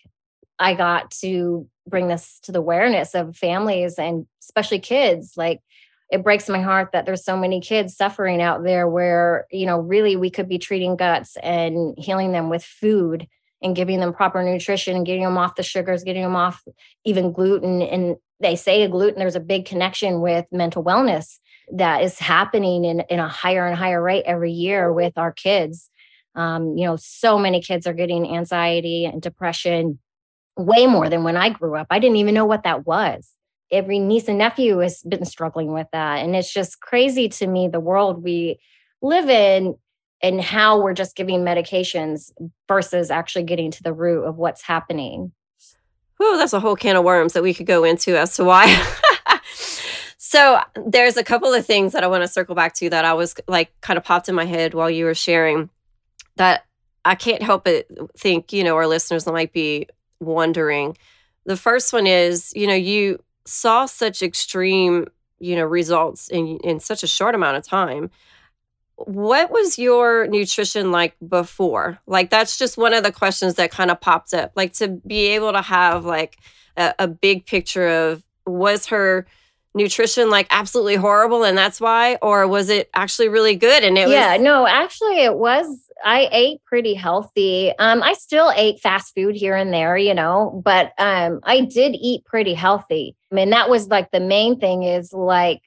I 0.58 0.74
got 0.74 1.10
to 1.22 1.66
bring 1.86 2.08
this 2.08 2.38
to 2.42 2.52
the 2.52 2.58
awareness 2.58 3.14
of 3.14 3.36
families 3.36 3.98
and 3.98 4.26
especially 4.42 4.80
kids. 4.80 5.34
Like, 5.36 5.60
it 6.10 6.24
breaks 6.24 6.48
my 6.48 6.60
heart 6.60 6.90
that 6.92 7.06
there's 7.06 7.24
so 7.24 7.36
many 7.36 7.60
kids 7.60 7.96
suffering 7.96 8.42
out 8.42 8.64
there 8.64 8.88
where 8.88 9.46
you 9.50 9.66
know 9.66 9.78
really 9.78 10.16
we 10.16 10.30
could 10.30 10.48
be 10.48 10.58
treating 10.58 10.96
guts 10.96 11.36
and 11.42 11.94
healing 11.96 12.32
them 12.32 12.50
with 12.50 12.64
food 12.64 13.26
and 13.62 13.76
giving 13.76 14.00
them 14.00 14.12
proper 14.12 14.42
nutrition 14.42 14.96
and 14.96 15.06
getting 15.06 15.22
them 15.22 15.38
off 15.38 15.54
the 15.54 15.62
sugars 15.62 16.04
getting 16.04 16.22
them 16.22 16.36
off 16.36 16.62
even 17.04 17.32
gluten. 17.32 17.82
And 17.82 18.16
they 18.40 18.56
say 18.56 18.82
a 18.82 18.88
gluten 18.88 19.18
there's 19.18 19.36
a 19.36 19.40
big 19.40 19.66
connection 19.66 20.20
with 20.20 20.46
mental 20.50 20.82
wellness 20.82 21.38
that 21.72 22.02
is 22.02 22.18
happening 22.18 22.84
in, 22.84 23.00
in 23.08 23.20
a 23.20 23.28
higher 23.28 23.66
and 23.66 23.76
higher 23.76 24.02
rate 24.02 24.24
every 24.26 24.52
year 24.52 24.92
with 24.92 25.16
our 25.16 25.32
kids. 25.32 25.90
Um, 26.34 26.76
you 26.76 26.86
know 26.86 26.96
so 26.96 27.38
many 27.38 27.60
kids 27.60 27.86
are 27.86 27.92
getting 27.92 28.36
anxiety 28.36 29.04
and 29.04 29.20
depression 29.20 29.98
way 30.56 30.86
more 30.86 31.08
than 31.08 31.24
when 31.24 31.36
i 31.36 31.48
grew 31.48 31.76
up. 31.76 31.88
I 31.90 31.98
didn't 31.98 32.16
even 32.16 32.34
know 32.34 32.44
what 32.44 32.64
that 32.64 32.86
was 32.86 33.32
every 33.72 33.98
niece 33.98 34.28
and 34.28 34.38
nephew 34.38 34.78
has 34.78 35.02
been 35.02 35.24
struggling 35.24 35.72
with 35.72 35.86
that. 35.92 36.18
And 36.18 36.34
it's 36.34 36.52
just 36.52 36.80
crazy 36.80 37.28
to 37.30 37.46
me 37.46 37.68
the 37.68 37.80
world 37.80 38.22
we 38.22 38.58
live 39.02 39.28
in 39.28 39.76
and 40.22 40.40
how 40.40 40.80
we're 40.80 40.94
just 40.94 41.16
giving 41.16 41.40
medications 41.40 42.30
versus 42.68 43.10
actually 43.10 43.44
getting 43.44 43.70
to 43.70 43.82
the 43.82 43.92
root 43.92 44.24
of 44.24 44.36
what's 44.36 44.62
happening. 44.62 45.32
Oh, 46.20 46.36
that's 46.36 46.52
a 46.52 46.60
whole 46.60 46.76
can 46.76 46.96
of 46.96 47.04
worms 47.04 47.32
that 47.32 47.42
we 47.42 47.54
could 47.54 47.66
go 47.66 47.84
into 47.84 48.18
as 48.18 48.36
to 48.36 48.44
why. 48.44 48.86
so 50.18 50.60
there's 50.86 51.16
a 51.16 51.24
couple 51.24 51.54
of 51.54 51.64
things 51.64 51.92
that 51.92 52.04
I 52.04 52.08
want 52.08 52.22
to 52.22 52.28
circle 52.28 52.54
back 52.54 52.74
to 52.74 52.90
that 52.90 53.06
I 53.06 53.14
was 53.14 53.34
like 53.48 53.72
kind 53.80 53.96
of 53.96 54.04
popped 54.04 54.28
in 54.28 54.34
my 54.34 54.44
head 54.44 54.74
while 54.74 54.90
you 54.90 55.06
were 55.06 55.14
sharing 55.14 55.70
that 56.36 56.66
I 57.04 57.14
can't 57.14 57.42
help 57.42 57.64
but 57.64 57.86
think, 58.18 58.52
you 58.52 58.62
know, 58.62 58.76
our 58.76 58.86
listeners 58.86 59.26
might 59.26 59.54
be 59.54 59.88
wondering. 60.20 60.98
The 61.46 61.56
first 61.56 61.92
one 61.94 62.06
is, 62.06 62.52
you 62.54 62.66
know, 62.66 62.74
you 62.74 63.22
saw 63.50 63.86
such 63.86 64.22
extreme, 64.22 65.06
you 65.38 65.56
know, 65.56 65.64
results 65.64 66.28
in 66.28 66.58
in 66.58 66.80
such 66.80 67.02
a 67.02 67.06
short 67.06 67.34
amount 67.34 67.56
of 67.56 67.64
time. 67.64 68.10
What 68.96 69.50
was 69.50 69.78
your 69.78 70.26
nutrition 70.26 70.92
like 70.92 71.16
before? 71.26 71.98
Like 72.06 72.30
that's 72.30 72.58
just 72.58 72.76
one 72.76 72.92
of 72.92 73.02
the 73.02 73.12
questions 73.12 73.54
that 73.54 73.70
kind 73.70 73.90
of 73.90 74.00
popped 74.00 74.34
up. 74.34 74.52
Like 74.56 74.74
to 74.74 74.88
be 74.88 75.28
able 75.28 75.52
to 75.52 75.62
have 75.62 76.04
like 76.04 76.38
a, 76.76 76.94
a 77.00 77.08
big 77.08 77.46
picture 77.46 77.88
of 77.88 78.22
was 78.46 78.86
her 78.86 79.26
nutrition 79.74 80.30
like 80.30 80.48
absolutely 80.50 80.96
horrible 80.96 81.44
and 81.44 81.56
that's 81.56 81.80
why 81.80 82.16
or 82.22 82.46
was 82.48 82.68
it 82.68 82.90
actually 82.92 83.28
really 83.28 83.54
good 83.54 83.84
and 83.84 83.96
it 83.96 84.08
yeah 84.08 84.32
was- 84.32 84.42
no 84.42 84.66
actually 84.66 85.20
it 85.22 85.36
was 85.36 85.88
i 86.04 86.28
ate 86.32 86.60
pretty 86.64 86.92
healthy 86.92 87.72
um 87.78 88.02
i 88.02 88.12
still 88.14 88.52
ate 88.56 88.80
fast 88.80 89.14
food 89.14 89.36
here 89.36 89.54
and 89.54 89.72
there 89.72 89.96
you 89.96 90.12
know 90.12 90.60
but 90.64 90.92
um 90.98 91.38
i 91.44 91.60
did 91.60 91.94
eat 91.94 92.24
pretty 92.24 92.52
healthy 92.52 93.14
mean 93.34 93.50
that 93.50 93.70
was 93.70 93.88
like 93.88 94.10
the 94.10 94.20
main 94.20 94.58
thing 94.58 94.82
is 94.82 95.12
like 95.12 95.62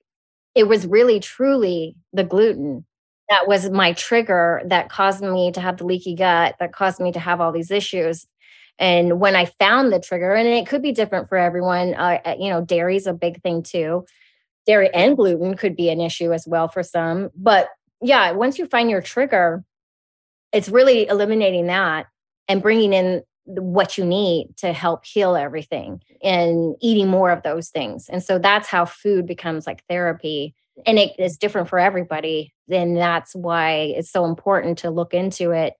it 0.55 0.67
was 0.67 0.85
really 0.85 1.19
truly 1.19 1.95
the 2.11 2.23
gluten 2.23 2.85
that 3.29 3.47
was 3.47 3.69
my 3.69 3.93
trigger 3.93 4.61
that 4.65 4.89
caused 4.89 5.23
me 5.23 5.51
to 5.51 5.61
have 5.61 5.77
the 5.77 5.85
leaky 5.85 6.15
gut 6.15 6.55
that 6.59 6.73
caused 6.73 6.99
me 6.99 7.11
to 7.11 7.19
have 7.19 7.41
all 7.41 7.51
these 7.51 7.71
issues 7.71 8.27
and 8.79 9.19
when 9.19 9.35
I 9.35 9.45
found 9.45 9.93
the 9.93 9.99
trigger, 9.99 10.33
and 10.33 10.47
it 10.47 10.67
could 10.67 10.81
be 10.81 10.91
different 10.91 11.29
for 11.29 11.37
everyone, 11.37 11.93
uh, 11.93 12.19
uh 12.25 12.35
you 12.39 12.49
know, 12.49 12.63
dairy's 12.63 13.07
a 13.07 13.13
big 13.13 13.41
thing 13.41 13.63
too. 13.63 14.05
Dairy 14.65 14.89
and 14.93 15.15
gluten 15.15 15.55
could 15.55 15.75
be 15.75 15.89
an 15.89 16.01
issue 16.01 16.33
as 16.33 16.47
well 16.47 16.67
for 16.67 16.83
some. 16.83 17.29
But 17.35 17.69
yeah, 18.01 18.31
once 18.31 18.57
you 18.57 18.65
find 18.65 18.89
your 18.89 19.01
trigger, 19.01 19.63
it's 20.51 20.69
really 20.69 21.07
eliminating 21.07 21.67
that 21.67 22.07
and 22.47 22.61
bringing 22.61 22.93
in 22.93 23.23
what 23.45 23.97
you 23.97 24.05
need 24.05 24.55
to 24.57 24.73
help 24.73 25.05
heal 25.05 25.35
everything 25.35 26.01
and 26.21 26.75
eating 26.81 27.09
more 27.09 27.29
of 27.29 27.43
those 27.43 27.69
things. 27.69 28.09
And 28.09 28.23
so 28.23 28.39
that's 28.39 28.67
how 28.67 28.85
food 28.85 29.25
becomes 29.25 29.67
like 29.67 29.83
therapy. 29.89 30.55
And 30.85 30.97
it 30.97 31.19
is 31.19 31.37
different 31.37 31.69
for 31.69 31.79
everybody. 31.79 32.53
Then 32.67 32.93
that's 32.93 33.35
why 33.35 33.93
it's 33.97 34.11
so 34.11 34.25
important 34.25 34.79
to 34.79 34.89
look 34.89 35.13
into 35.13 35.51
it 35.51 35.73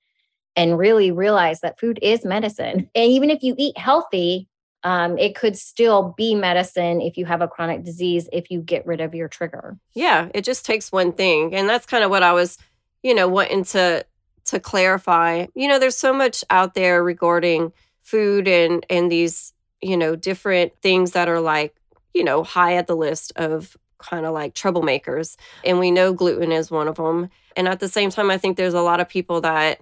and 0.56 0.78
really 0.78 1.12
realize 1.12 1.62
that 1.62 1.80
food 1.80 2.00
is 2.02 2.26
medicine. 2.26 2.90
And 2.94 3.12
even 3.12 3.30
if 3.30 3.42
you 3.42 3.56
eat 3.58 3.78
healthy, 3.78 4.48
um, 4.84 5.18
it 5.18 5.36
could 5.36 5.58
still 5.58 6.14
be 6.18 6.36
medicine 6.36 7.02
if 7.02 7.18
you 7.18 7.26
have 7.26 7.42
a 7.42 7.48
chronic 7.48 7.84
disease 7.84 8.28
if 8.34 8.52
you 8.52 8.62
get 8.62 8.86
rid 8.86 9.00
of 9.00 9.16
your 9.16 9.30
trigger. 9.30 9.78
Yeah, 9.94 10.28
it 10.34 10.44
just 10.44 10.66
takes 10.66 10.92
one 10.92 11.14
thing. 11.14 11.56
And 11.56 11.70
that's 11.70 11.86
kind 11.86 12.04
of 12.04 12.10
what 12.10 12.24
I 12.24 12.34
was, 12.34 12.58
you 13.02 13.16
know, 13.16 13.28
wanting 13.30 13.64
to 13.66 14.06
to 14.54 14.60
clarify. 14.60 15.48
You 15.56 15.68
know, 15.68 15.80
there's 15.80 15.98
so 15.98 16.14
much 16.14 16.44
out 16.50 16.74
there 16.74 17.04
regarding 17.04 17.74
food 18.02 18.48
and 18.48 18.86
and 18.90 19.12
these, 19.12 19.54
you 19.82 19.98
know, 19.98 20.16
different 20.16 20.74
things 20.82 21.12
that 21.12 21.28
are 21.28 21.40
like, 21.40 21.76
you 22.14 22.24
know, 22.24 22.44
high 22.44 22.76
at 22.76 22.88
the 22.88 22.96
list 22.96 23.34
of 23.36 23.76
kind 23.98 24.26
of 24.26 24.34
like 24.34 24.54
troublemakers. 24.54 25.38
And 25.64 25.80
we 25.80 25.92
know 25.92 26.14
gluten 26.14 26.52
is 26.52 26.70
one 26.70 26.88
of 26.88 26.96
them. 26.96 27.30
And 27.56 27.68
at 27.68 27.80
the 27.80 27.88
same 27.88 28.10
time, 28.10 28.30
I 28.30 28.38
think 28.38 28.58
there's 28.58 28.74
a 28.74 28.82
lot 28.82 29.00
of 29.00 29.10
people 29.10 29.42
that 29.42 29.80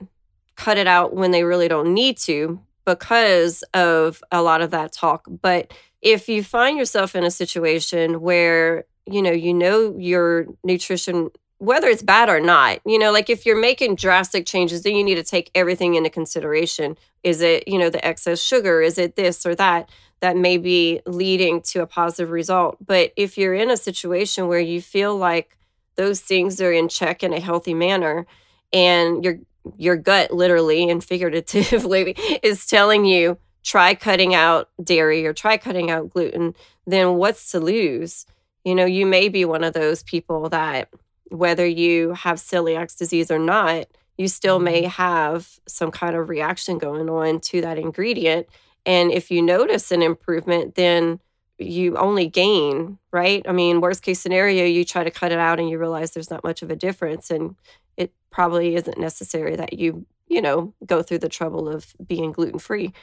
cut 0.56 0.78
it 0.78 0.88
out 0.88 1.14
when 1.14 1.32
they 1.32 1.44
really 1.44 1.68
don't 1.68 1.94
need 1.94 2.18
to 2.18 2.60
because 2.86 3.64
of 3.74 4.24
a 4.32 4.42
lot 4.42 4.62
of 4.62 4.72
that 4.72 4.92
talk. 4.92 5.26
But 5.28 5.74
if 6.02 6.30
you 6.30 6.44
find 6.44 6.78
yourself 6.78 7.16
in 7.16 7.24
a 7.24 7.32
situation 7.32 8.22
where, 8.22 8.86
you 9.06 9.22
know, 9.22 9.32
you 9.32 9.54
know 9.54 9.96
your 9.98 10.48
nutrition 10.64 11.32
whether 11.62 11.90
it's 11.90 12.02
bad 12.02 12.28
or 12.28 12.40
not, 12.40 12.80
you 12.88 12.98
know, 12.98 13.12
like 13.12 13.30
if 13.30 13.46
you're 13.46 13.60
making 13.60 13.94
drastic 13.94 14.48
changes, 14.48 14.82
then 14.82 14.96
you 14.96 15.04
need 15.04 15.16
to 15.16 15.24
take 15.24 15.52
everything 15.54 15.94
into 15.94 16.10
consideration. 16.10 16.98
Is 17.22 17.40
it, 17.42 17.68
you 17.68 17.78
know, 17.78 17.92
the 17.92 18.04
excess 18.04 18.42
sugar? 18.42 18.82
Is 18.82 18.98
it 18.98 19.16
this 19.16 19.46
or 19.46 19.54
that 19.54 19.88
that 20.22 20.36
may 20.36 20.58
be 20.58 21.02
leading 21.06 21.62
to 21.62 21.84
a 21.84 21.86
positive 21.86 22.32
result? 22.32 22.78
But 22.84 23.14
if 23.16 23.38
you're 23.38 23.54
in 23.54 23.70
a 23.70 23.78
situation 23.78 24.48
where 24.48 24.60
you 24.60 24.82
feel 24.82 25.16
like 25.16 25.56
those 25.98 26.20
things 26.20 26.60
are 26.62 26.72
in 26.72 26.90
check 26.90 27.22
in 27.22 27.32
a 27.32 27.40
healthy 27.40 27.76
manner 27.76 28.26
and 28.74 29.24
your 29.24 29.38
your 29.78 29.98
gut 29.98 30.32
literally 30.32 30.90
and 30.90 31.04
figuratively 31.14 32.16
is 32.42 32.66
telling 32.66 33.06
you 33.06 33.38
try 33.62 33.94
cutting 33.94 34.34
out 34.34 34.70
dairy 34.84 35.28
or 35.28 35.34
try 35.34 35.58
cutting 35.58 35.92
out 35.92 36.10
gluten, 36.10 36.56
then 36.88 37.18
what's 37.18 37.52
to 37.52 37.60
lose? 37.60 38.26
You 38.66 38.74
know, 38.74 38.86
you 38.86 39.06
may 39.06 39.30
be 39.30 39.46
one 39.46 39.64
of 39.64 39.74
those 39.74 40.02
people 40.02 40.50
that 40.50 40.90
whether 41.32 41.66
you 41.66 42.14
have 42.14 42.38
celiac 42.38 42.96
disease 42.98 43.32
or 43.32 43.40
not, 43.40 43.88
you 44.18 44.28
still 44.28 44.60
may 44.60 44.84
mm-hmm. 44.84 44.92
have 44.92 45.60
some 45.68 45.92
kind 45.92 46.16
of 46.16 46.30
reaction 46.30 46.78
going 46.78 47.10
on 47.10 47.40
to 47.40 47.62
that 47.62 47.78
ingredient. 47.78 48.48
And 48.86 49.12
if 49.12 49.32
you 49.32 49.42
notice 49.42 49.92
an 49.92 50.02
improvement, 50.02 50.76
then 50.76 51.20
you 51.58 51.96
only 51.98 52.28
gain, 52.28 52.98
right? 53.12 53.44
I 53.48 53.52
mean, 53.52 53.82
worst 53.82 54.04
case 54.04 54.20
scenario, 54.20 54.66
you 54.66 54.84
try 54.84 55.04
to 55.04 55.12
cut 55.12 55.32
it 55.32 55.38
out 55.38 55.60
and 55.60 55.70
you 55.70 55.78
realize 55.78 56.12
there's 56.12 56.32
not 56.32 56.44
much 56.44 56.62
of 56.62 56.72
a 56.72 56.76
difference. 56.76 57.30
And 57.30 57.56
it 57.98 58.12
probably 58.32 58.76
isn't 58.76 58.98
necessary 58.98 59.56
that 59.56 59.74
you, 59.74 60.06
you 60.28 60.42
know, 60.42 60.74
go 60.86 61.02
through 61.04 61.20
the 61.20 61.30
trouble 61.30 61.70
of 61.70 61.94
being 62.06 62.32
gluten 62.32 62.60
free 62.60 62.94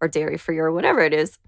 or 0.00 0.08
dairy 0.08 0.38
free 0.38 0.58
or 0.58 0.70
whatever 0.72 1.00
it 1.00 1.12
is. 1.12 1.38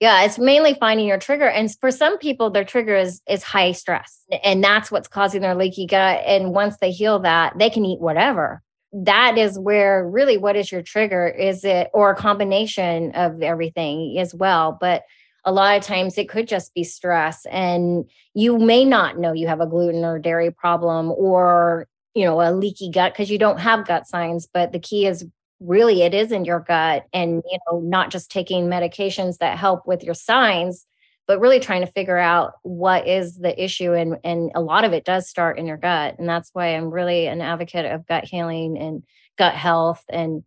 Yeah, 0.00 0.22
it's 0.22 0.38
mainly 0.38 0.74
finding 0.74 1.06
your 1.06 1.18
trigger. 1.18 1.48
And 1.48 1.74
for 1.80 1.90
some 1.90 2.18
people, 2.18 2.50
their 2.50 2.64
trigger 2.64 2.96
is 2.96 3.20
is 3.28 3.42
high 3.42 3.72
stress. 3.72 4.24
And 4.44 4.62
that's 4.62 4.90
what's 4.90 5.08
causing 5.08 5.40
their 5.42 5.56
leaky 5.56 5.86
gut. 5.86 6.22
And 6.24 6.52
once 6.52 6.76
they 6.78 6.92
heal 6.92 7.18
that, 7.20 7.58
they 7.58 7.68
can 7.68 7.84
eat 7.84 8.00
whatever. 8.00 8.62
That 8.92 9.36
is 9.36 9.58
where 9.58 10.08
really 10.08 10.36
what 10.38 10.56
is 10.56 10.70
your 10.70 10.82
trigger? 10.82 11.26
Is 11.26 11.64
it 11.64 11.88
or 11.92 12.10
a 12.10 12.16
combination 12.16 13.12
of 13.12 13.42
everything 13.42 14.16
as 14.18 14.34
well? 14.34 14.78
But 14.80 15.02
a 15.44 15.52
lot 15.52 15.76
of 15.76 15.82
times 15.82 16.16
it 16.16 16.28
could 16.28 16.46
just 16.46 16.74
be 16.74 16.84
stress. 16.84 17.44
And 17.46 18.08
you 18.34 18.58
may 18.58 18.84
not 18.84 19.18
know 19.18 19.32
you 19.32 19.48
have 19.48 19.60
a 19.60 19.66
gluten 19.66 20.04
or 20.04 20.18
dairy 20.18 20.52
problem 20.52 21.10
or 21.10 21.88
you 22.14 22.24
know 22.24 22.40
a 22.40 22.52
leaky 22.52 22.90
gut 22.90 23.12
because 23.12 23.30
you 23.30 23.38
don't 23.38 23.60
have 23.60 23.86
gut 23.86 24.06
signs 24.06 24.48
but 24.52 24.72
the 24.72 24.78
key 24.78 25.06
is 25.06 25.24
really 25.60 26.02
it 26.02 26.14
is 26.14 26.32
in 26.32 26.44
your 26.44 26.60
gut 26.60 27.06
and 27.12 27.42
you 27.50 27.58
know 27.66 27.80
not 27.80 28.10
just 28.10 28.30
taking 28.30 28.66
medications 28.66 29.38
that 29.38 29.58
help 29.58 29.86
with 29.86 30.04
your 30.04 30.14
signs 30.14 30.86
but 31.28 31.40
really 31.40 31.60
trying 31.60 31.84
to 31.84 31.92
figure 31.92 32.16
out 32.16 32.54
what 32.62 33.06
is 33.06 33.36
the 33.36 33.62
issue 33.62 33.92
and 33.92 34.16
and 34.24 34.50
a 34.54 34.62
lot 34.62 34.84
of 34.84 34.92
it 34.92 35.04
does 35.04 35.28
start 35.28 35.58
in 35.58 35.66
your 35.66 35.76
gut. 35.76 36.18
And 36.18 36.28
that's 36.28 36.50
why 36.54 36.74
I'm 36.74 36.90
really 36.90 37.26
an 37.26 37.42
advocate 37.42 37.84
of 37.84 38.06
gut 38.06 38.24
healing 38.24 38.78
and 38.78 39.02
gut 39.36 39.54
health. 39.54 40.02
And 40.08 40.42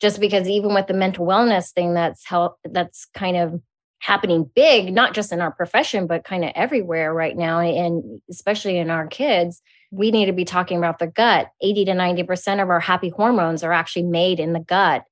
just 0.00 0.20
because 0.20 0.48
even 0.48 0.72
with 0.72 0.86
the 0.86 0.94
mental 0.94 1.26
wellness 1.26 1.72
thing 1.72 1.94
that's 1.94 2.24
help 2.24 2.58
that's 2.64 3.06
kind 3.12 3.36
of 3.36 3.60
happening 3.98 4.50
big 4.54 4.94
not 4.94 5.12
just 5.12 5.30
in 5.30 5.42
our 5.42 5.50
profession 5.50 6.06
but 6.06 6.24
kind 6.24 6.42
of 6.42 6.50
everywhere 6.54 7.12
right 7.12 7.36
now 7.36 7.60
and 7.60 8.22
especially 8.30 8.78
in 8.78 8.88
our 8.88 9.06
kids 9.06 9.60
we 9.90 10.10
need 10.10 10.26
to 10.26 10.32
be 10.32 10.44
talking 10.44 10.78
about 10.78 10.98
the 10.98 11.06
gut. 11.06 11.50
80 11.60 11.86
to 11.86 11.92
90% 11.92 12.62
of 12.62 12.70
our 12.70 12.80
happy 12.80 13.08
hormones 13.08 13.64
are 13.64 13.72
actually 13.72 14.04
made 14.04 14.38
in 14.38 14.52
the 14.52 14.60
gut. 14.60 15.04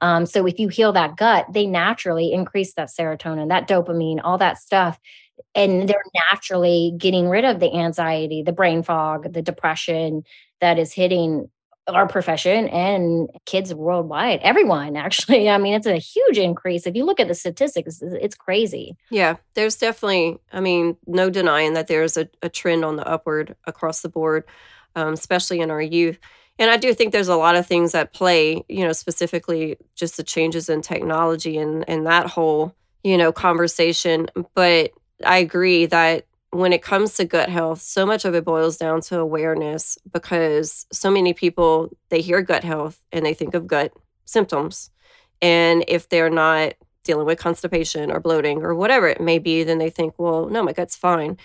Um, 0.00 0.26
so 0.26 0.46
if 0.46 0.58
you 0.58 0.68
heal 0.68 0.92
that 0.92 1.16
gut, 1.16 1.46
they 1.52 1.66
naturally 1.66 2.32
increase 2.32 2.74
that 2.74 2.88
serotonin, 2.88 3.48
that 3.48 3.66
dopamine, 3.66 4.20
all 4.22 4.38
that 4.38 4.58
stuff. 4.58 4.98
And 5.54 5.88
they're 5.88 6.02
naturally 6.30 6.94
getting 6.98 7.28
rid 7.28 7.44
of 7.44 7.60
the 7.60 7.74
anxiety, 7.74 8.42
the 8.42 8.52
brain 8.52 8.82
fog, 8.82 9.32
the 9.32 9.42
depression 9.42 10.24
that 10.60 10.78
is 10.78 10.92
hitting 10.92 11.50
our 11.88 12.06
profession 12.08 12.68
and 12.68 13.30
kids 13.44 13.72
worldwide 13.74 14.40
everyone 14.42 14.96
actually. 14.96 15.48
I 15.50 15.58
mean 15.58 15.74
it's 15.74 15.86
a 15.86 15.96
huge 15.96 16.38
increase. 16.38 16.86
If 16.86 16.94
you 16.96 17.04
look 17.04 17.20
at 17.20 17.28
the 17.28 17.34
statistics 17.34 18.00
it's 18.02 18.34
crazy. 18.34 18.96
Yeah 19.10 19.36
there's 19.54 19.76
definitely 19.76 20.38
i 20.52 20.60
mean 20.60 20.96
no 21.06 21.30
denying 21.30 21.74
that 21.74 21.86
there's 21.86 22.16
a, 22.16 22.28
a 22.42 22.48
trend 22.48 22.84
on 22.84 22.96
the 22.96 23.06
upward 23.06 23.56
across 23.64 24.00
the 24.00 24.08
board 24.08 24.44
um, 24.94 25.12
especially 25.12 25.60
in 25.60 25.70
our 25.70 25.82
youth. 25.82 26.18
And 26.58 26.70
i 26.70 26.76
do 26.76 26.92
think 26.94 27.12
there's 27.12 27.28
a 27.28 27.36
lot 27.36 27.56
of 27.56 27.66
things 27.66 27.94
at 27.94 28.12
play 28.12 28.64
you 28.68 28.84
know 28.84 28.92
specifically 28.92 29.76
just 29.94 30.16
the 30.16 30.24
changes 30.24 30.68
in 30.68 30.82
technology 30.82 31.58
and 31.58 31.88
and 31.88 32.06
that 32.06 32.26
whole 32.26 32.74
you 33.04 33.16
know 33.16 33.32
conversation. 33.32 34.28
But 34.54 34.92
i 35.24 35.38
agree 35.38 35.86
that 35.86 36.25
when 36.50 36.72
it 36.72 36.82
comes 36.82 37.14
to 37.16 37.24
gut 37.24 37.48
health, 37.48 37.80
so 37.80 38.06
much 38.06 38.24
of 38.24 38.34
it 38.34 38.44
boils 38.44 38.76
down 38.76 39.00
to 39.02 39.18
awareness 39.18 39.98
because 40.12 40.86
so 40.92 41.10
many 41.10 41.32
people 41.32 41.90
they 42.08 42.20
hear 42.20 42.40
gut 42.42 42.64
health 42.64 43.02
and 43.12 43.24
they 43.26 43.34
think 43.34 43.54
of 43.54 43.66
gut 43.66 43.92
symptoms. 44.24 44.90
And 45.42 45.84
if 45.88 46.08
they're 46.08 46.30
not 46.30 46.74
dealing 47.04 47.26
with 47.26 47.38
constipation 47.38 48.10
or 48.10 48.20
bloating 48.20 48.62
or 48.62 48.74
whatever 48.74 49.06
it 49.08 49.20
may 49.20 49.38
be, 49.38 49.62
then 49.62 49.78
they 49.78 49.90
think, 49.90 50.14
well, 50.18 50.48
no, 50.48 50.62
my 50.62 50.72
gut's 50.72 50.96
fine. 50.96 51.36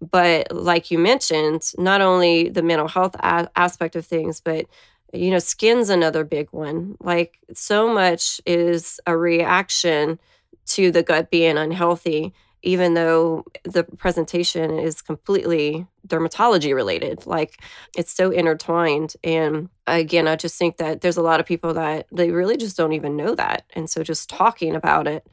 But 0.00 0.52
like 0.52 0.90
you 0.90 0.98
mentioned, 0.98 1.72
not 1.78 2.00
only 2.00 2.48
the 2.48 2.62
mental 2.62 2.88
health 2.88 3.14
a- 3.20 3.48
aspect 3.56 3.96
of 3.96 4.04
things, 4.04 4.40
but 4.40 4.66
you 5.12 5.30
know, 5.30 5.38
skin's 5.38 5.88
another 5.88 6.24
big 6.24 6.48
one. 6.50 6.96
Like 7.00 7.38
so 7.54 7.88
much 7.88 8.40
is 8.44 9.00
a 9.06 9.16
reaction 9.16 10.18
to 10.66 10.90
the 10.90 11.02
gut 11.02 11.30
being 11.30 11.56
unhealthy 11.56 12.34
even 12.66 12.94
though 12.94 13.44
the 13.62 13.84
presentation 13.84 14.76
is 14.76 15.00
completely 15.00 15.86
dermatology 16.06 16.74
related. 16.74 17.24
Like 17.24 17.62
it's 17.96 18.12
so 18.12 18.32
intertwined. 18.32 19.14
And 19.22 19.68
again, 19.86 20.26
I 20.26 20.34
just 20.34 20.58
think 20.58 20.78
that 20.78 21.00
there's 21.00 21.16
a 21.16 21.22
lot 21.22 21.38
of 21.38 21.46
people 21.46 21.74
that 21.74 22.08
they 22.10 22.32
really 22.32 22.56
just 22.56 22.76
don't 22.76 22.92
even 22.92 23.16
know 23.16 23.36
that. 23.36 23.66
And 23.74 23.88
so 23.88 24.02
just 24.02 24.28
talking 24.28 24.74
about 24.74 25.06
it, 25.06 25.24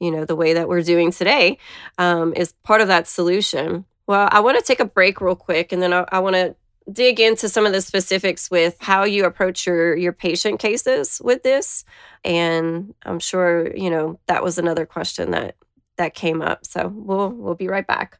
you 0.00 0.10
know, 0.10 0.24
the 0.24 0.34
way 0.34 0.54
that 0.54 0.66
we're 0.66 0.82
doing 0.82 1.12
today 1.12 1.58
um, 1.98 2.32
is 2.34 2.52
part 2.64 2.80
of 2.80 2.88
that 2.88 3.06
solution. 3.06 3.84
Well, 4.06 4.26
I 4.32 4.40
want 4.40 4.58
to 4.58 4.64
take 4.64 4.80
a 4.80 4.86
break 4.86 5.20
real 5.20 5.36
quick 5.36 5.72
and 5.72 5.82
then 5.82 5.92
I, 5.92 6.06
I 6.10 6.20
want 6.20 6.36
to 6.36 6.56
dig 6.90 7.20
into 7.20 7.50
some 7.50 7.66
of 7.66 7.72
the 7.72 7.82
specifics 7.82 8.50
with 8.50 8.76
how 8.80 9.04
you 9.04 9.26
approach 9.26 9.66
your 9.66 9.94
your 9.94 10.14
patient 10.14 10.58
cases 10.58 11.20
with 11.22 11.42
this 11.42 11.84
and 12.24 12.94
i'm 13.04 13.18
sure 13.18 13.76
you 13.76 13.90
know 13.90 14.18
that 14.24 14.42
was 14.42 14.56
another 14.56 14.86
question 14.86 15.32
that 15.32 15.54
that 15.98 16.14
came 16.14 16.40
up. 16.40 16.64
So 16.64 16.88
we'll 16.94 17.30
we'll 17.30 17.54
be 17.54 17.68
right 17.68 17.86
back. 17.86 18.18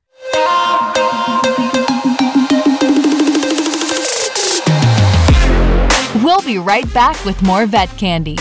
We'll 6.23 6.43
be 6.43 6.59
right 6.59 6.93
back 6.93 7.25
with 7.25 7.41
more 7.43 7.65
vet 7.65 7.89
candy. 7.97 8.37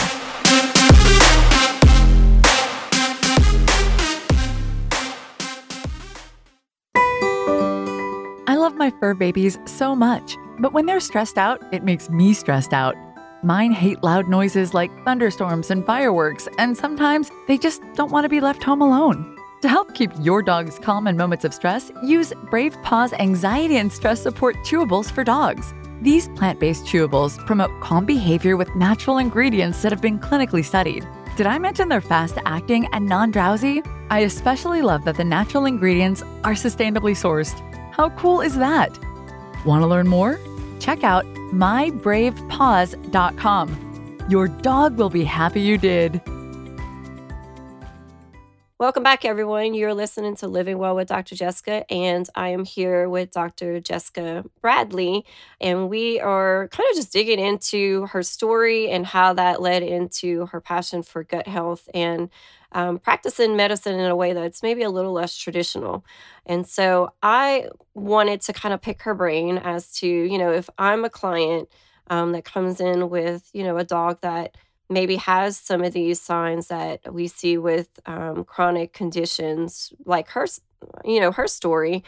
I 8.50 8.56
love 8.56 8.76
my 8.76 8.92
fur 9.00 9.14
babies 9.14 9.58
so 9.66 9.96
much, 9.96 10.36
but 10.60 10.74
when 10.74 10.86
they're 10.86 11.00
stressed 11.00 11.38
out, 11.38 11.62
it 11.72 11.84
makes 11.84 12.10
me 12.10 12.34
stressed 12.34 12.74
out. 12.74 12.96
Mine 13.48 13.72
hate 13.72 14.04
loud 14.04 14.28
noises 14.28 14.74
like 14.74 14.92
thunderstorms 15.06 15.72
and 15.72 15.86
fireworks, 15.86 16.50
and 16.58 16.76
sometimes 16.76 17.32
they 17.48 17.58
just 17.58 17.82
don't 17.94 18.12
want 18.12 18.26
to 18.26 18.30
be 18.30 18.42
left 18.42 18.62
home 18.62 18.82
alone. 18.82 19.38
To 19.62 19.70
help 19.70 19.96
keep 19.96 20.12
your 20.20 20.42
dogs 20.42 20.78
calm 20.80 21.08
in 21.08 21.16
moments 21.16 21.46
of 21.46 21.54
stress, 21.54 21.90
use 22.04 22.34
Brave 22.52 22.76
Paws 22.84 23.14
anxiety 23.14 23.78
and 23.78 23.90
stress 23.90 24.22
support 24.22 24.58
chewables 24.66 25.10
for 25.10 25.24
dogs. 25.24 25.74
These 26.02 26.28
plant 26.36 26.60
based 26.60 26.86
chewables 26.88 27.38
promote 27.46 27.72
calm 27.80 28.06
behavior 28.06 28.58
with 28.58 28.76
natural 28.76 29.18
ingredients 29.18 29.82
that 29.82 29.94
have 29.94 30.02
been 30.02 30.20
clinically 30.20 30.66
studied. 30.66 31.08
Did 31.38 31.48
I 31.48 31.58
mention 31.58 31.88
they're 31.88 32.02
fast 32.02 32.38
acting 32.46 32.90
and 32.92 33.06
non 33.06 33.32
drowsy? 33.32 33.82
I 34.10 34.20
especially 34.20 34.82
love 34.82 35.06
that 35.06 35.16
the 35.16 35.24
natural 35.24 35.64
ingredients 35.64 36.22
are 36.44 36.52
sustainably 36.52 37.16
sourced. 37.16 37.58
How 37.94 38.10
cool 38.10 38.42
is 38.42 38.58
that? 38.58 39.00
Want 39.64 39.84
to 39.84 39.88
learn 39.88 40.10
more? 40.10 40.38
Check 40.80 41.04
out 41.04 41.26
mybravepaws.com. 41.54 44.26
Your 44.30 44.48
dog 44.48 44.98
will 44.98 45.10
be 45.10 45.24
happy 45.24 45.62
you 45.62 45.78
did. 45.78 46.22
Welcome 48.80 49.02
back, 49.02 49.26
everyone. 49.26 49.74
You're 49.74 49.96
listening 49.96 50.36
to 50.36 50.48
Living 50.48 50.78
Well 50.78 50.96
with 50.96 51.08
Dr. 51.08 51.36
Jessica, 51.36 51.84
and 51.92 52.30
I 52.36 52.50
am 52.50 52.64
here 52.64 53.10
with 53.10 53.32
Dr. 53.32 53.80
Jessica 53.80 54.46
Bradley. 54.62 55.26
And 55.60 55.90
we 55.90 56.20
are 56.20 56.68
kind 56.68 56.88
of 56.92 56.96
just 56.96 57.12
digging 57.12 57.40
into 57.40 58.06
her 58.12 58.22
story 58.22 58.92
and 58.92 59.04
how 59.04 59.34
that 59.34 59.64
led 59.64 59.82
into 59.82 60.46
her 60.48 60.62
passion 60.62 61.02
for 61.02 61.24
gut 61.24 61.48
health 61.48 61.90
and 61.92 62.30
um, 62.74 63.00
practicing 63.00 63.56
medicine 63.56 64.00
in 64.00 64.10
a 64.10 64.16
way 64.16 64.34
that's 64.34 64.62
maybe 64.62 64.84
a 64.84 64.90
little 64.90 65.14
less 65.14 65.36
traditional. 65.38 66.06
And 66.46 66.68
so 66.68 67.12
I 67.24 67.70
wanted 67.94 68.42
to 68.42 68.54
kind 68.54 68.74
of 68.74 68.82
pick 68.82 69.02
her 69.04 69.14
brain 69.14 69.58
as 69.58 69.92
to, 69.94 70.08
you 70.08 70.38
know, 70.38 70.52
if 70.52 70.70
I'm 70.78 71.06
a 71.06 71.10
client 71.10 71.70
um, 72.10 72.32
that 72.34 72.46
comes 72.46 72.80
in 72.80 73.10
with, 73.10 73.50
you 73.54 73.64
know, 73.64 73.78
a 73.78 73.84
dog 73.84 74.20
that 74.22 74.56
maybe 74.90 75.18
has 75.18 75.58
some 75.58 75.84
of 75.84 75.94
these 75.94 76.22
signs 76.22 76.68
that 76.68 77.14
we 77.14 77.28
see 77.28 77.58
with 77.58 77.90
um, 78.06 78.44
chronic 78.46 78.94
conditions 78.94 79.92
like 80.06 80.30
her 80.30 80.46
you 81.04 81.20
know 81.20 81.32
her 81.32 81.48
story 81.48 82.04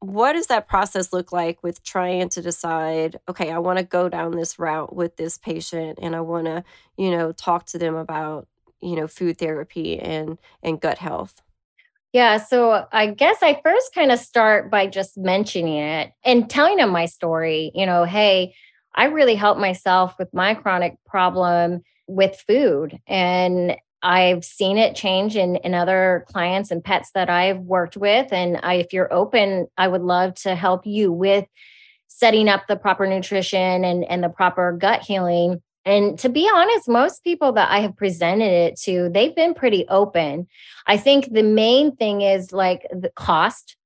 what 0.00 0.32
does 0.32 0.46
that 0.46 0.68
process 0.68 1.12
look 1.12 1.32
like 1.32 1.62
with 1.62 1.82
trying 1.82 2.28
to 2.28 2.42
decide 2.42 3.18
okay 3.28 3.50
i 3.50 3.58
want 3.58 3.78
to 3.78 3.84
go 3.84 4.08
down 4.08 4.32
this 4.32 4.58
route 4.58 4.94
with 4.94 5.16
this 5.16 5.38
patient 5.38 5.98
and 6.00 6.14
i 6.14 6.20
want 6.20 6.46
to 6.46 6.62
you 6.96 7.10
know 7.10 7.32
talk 7.32 7.66
to 7.66 7.78
them 7.78 7.94
about 7.94 8.46
you 8.80 8.96
know 8.96 9.06
food 9.06 9.38
therapy 9.38 9.98
and 9.98 10.38
and 10.62 10.80
gut 10.80 10.98
health 10.98 11.42
yeah, 12.12 12.38
so 12.38 12.86
I 12.90 13.06
guess 13.06 13.36
I 13.40 13.60
first 13.62 13.94
kind 13.94 14.10
of 14.10 14.18
start 14.18 14.68
by 14.68 14.88
just 14.88 15.16
mentioning 15.16 15.76
it 15.76 16.12
and 16.24 16.50
telling 16.50 16.78
them 16.78 16.90
my 16.90 17.06
story. 17.06 17.70
You 17.72 17.86
know, 17.86 18.02
hey, 18.02 18.54
I 18.94 19.04
really 19.04 19.36
helped 19.36 19.60
myself 19.60 20.14
with 20.18 20.32
my 20.34 20.54
chronic 20.54 20.96
problem 21.06 21.82
with 22.08 22.42
food. 22.46 22.98
And 23.06 23.76
I've 24.02 24.44
seen 24.44 24.78
it 24.78 24.96
change 24.96 25.36
in, 25.36 25.56
in 25.56 25.74
other 25.74 26.24
clients 26.28 26.70
and 26.70 26.82
pets 26.82 27.10
that 27.14 27.30
I've 27.30 27.60
worked 27.60 27.96
with. 27.96 28.32
And 28.32 28.58
I, 28.62 28.74
if 28.74 28.92
you're 28.92 29.12
open, 29.12 29.68
I 29.76 29.86
would 29.86 30.02
love 30.02 30.34
to 30.36 30.54
help 30.56 30.86
you 30.86 31.12
with 31.12 31.46
setting 32.08 32.48
up 32.48 32.66
the 32.66 32.76
proper 32.76 33.06
nutrition 33.06 33.84
and, 33.84 34.04
and 34.04 34.24
the 34.24 34.28
proper 34.28 34.72
gut 34.72 35.02
healing. 35.02 35.62
And 35.90 36.18
to 36.20 36.28
be 36.28 36.48
honest, 36.52 36.88
most 36.88 37.24
people 37.24 37.52
that 37.52 37.70
I 37.70 37.80
have 37.80 37.96
presented 37.96 38.52
it 38.52 38.80
to, 38.82 39.10
they've 39.12 39.34
been 39.34 39.54
pretty 39.54 39.86
open. 39.88 40.46
I 40.86 40.96
think 40.96 41.32
the 41.32 41.42
main 41.42 41.96
thing 41.96 42.20
is 42.22 42.52
like 42.52 42.86
the 42.92 43.10
cost. 43.10 43.76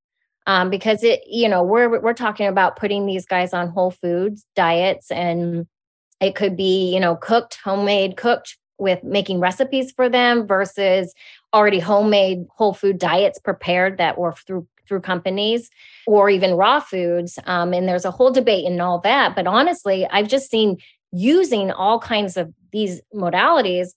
Um, 0.46 0.68
because 0.68 1.02
it, 1.02 1.22
you 1.26 1.48
know, 1.48 1.62
we're 1.62 1.98
we're 2.02 2.12
talking 2.12 2.46
about 2.46 2.76
putting 2.76 3.06
these 3.06 3.24
guys 3.24 3.54
on 3.54 3.70
whole 3.70 3.90
foods 3.90 4.44
diets 4.54 5.10
and 5.10 5.66
it 6.20 6.34
could 6.34 6.54
be, 6.54 6.92
you 6.92 7.00
know, 7.00 7.16
cooked, 7.16 7.56
homemade, 7.64 8.18
cooked 8.18 8.58
with 8.76 9.02
making 9.02 9.40
recipes 9.40 9.90
for 9.92 10.10
them 10.10 10.46
versus 10.46 11.14
already 11.54 11.78
homemade 11.78 12.44
whole 12.50 12.74
food 12.74 12.98
diets 12.98 13.38
prepared 13.38 13.96
that 13.96 14.18
were 14.18 14.32
through 14.32 14.68
through 14.86 15.00
companies 15.00 15.70
or 16.06 16.28
even 16.28 16.54
raw 16.54 16.80
foods. 16.80 17.38
Um, 17.46 17.72
and 17.72 17.88
there's 17.88 18.04
a 18.04 18.10
whole 18.10 18.30
debate 18.30 18.66
in 18.66 18.80
all 18.80 18.98
that. 19.00 19.34
But 19.34 19.46
honestly, 19.46 20.06
I've 20.06 20.28
just 20.28 20.50
seen 20.50 20.76
using 21.14 21.70
all 21.70 21.98
kinds 21.98 22.36
of 22.36 22.52
these 22.72 23.00
modalities 23.14 23.88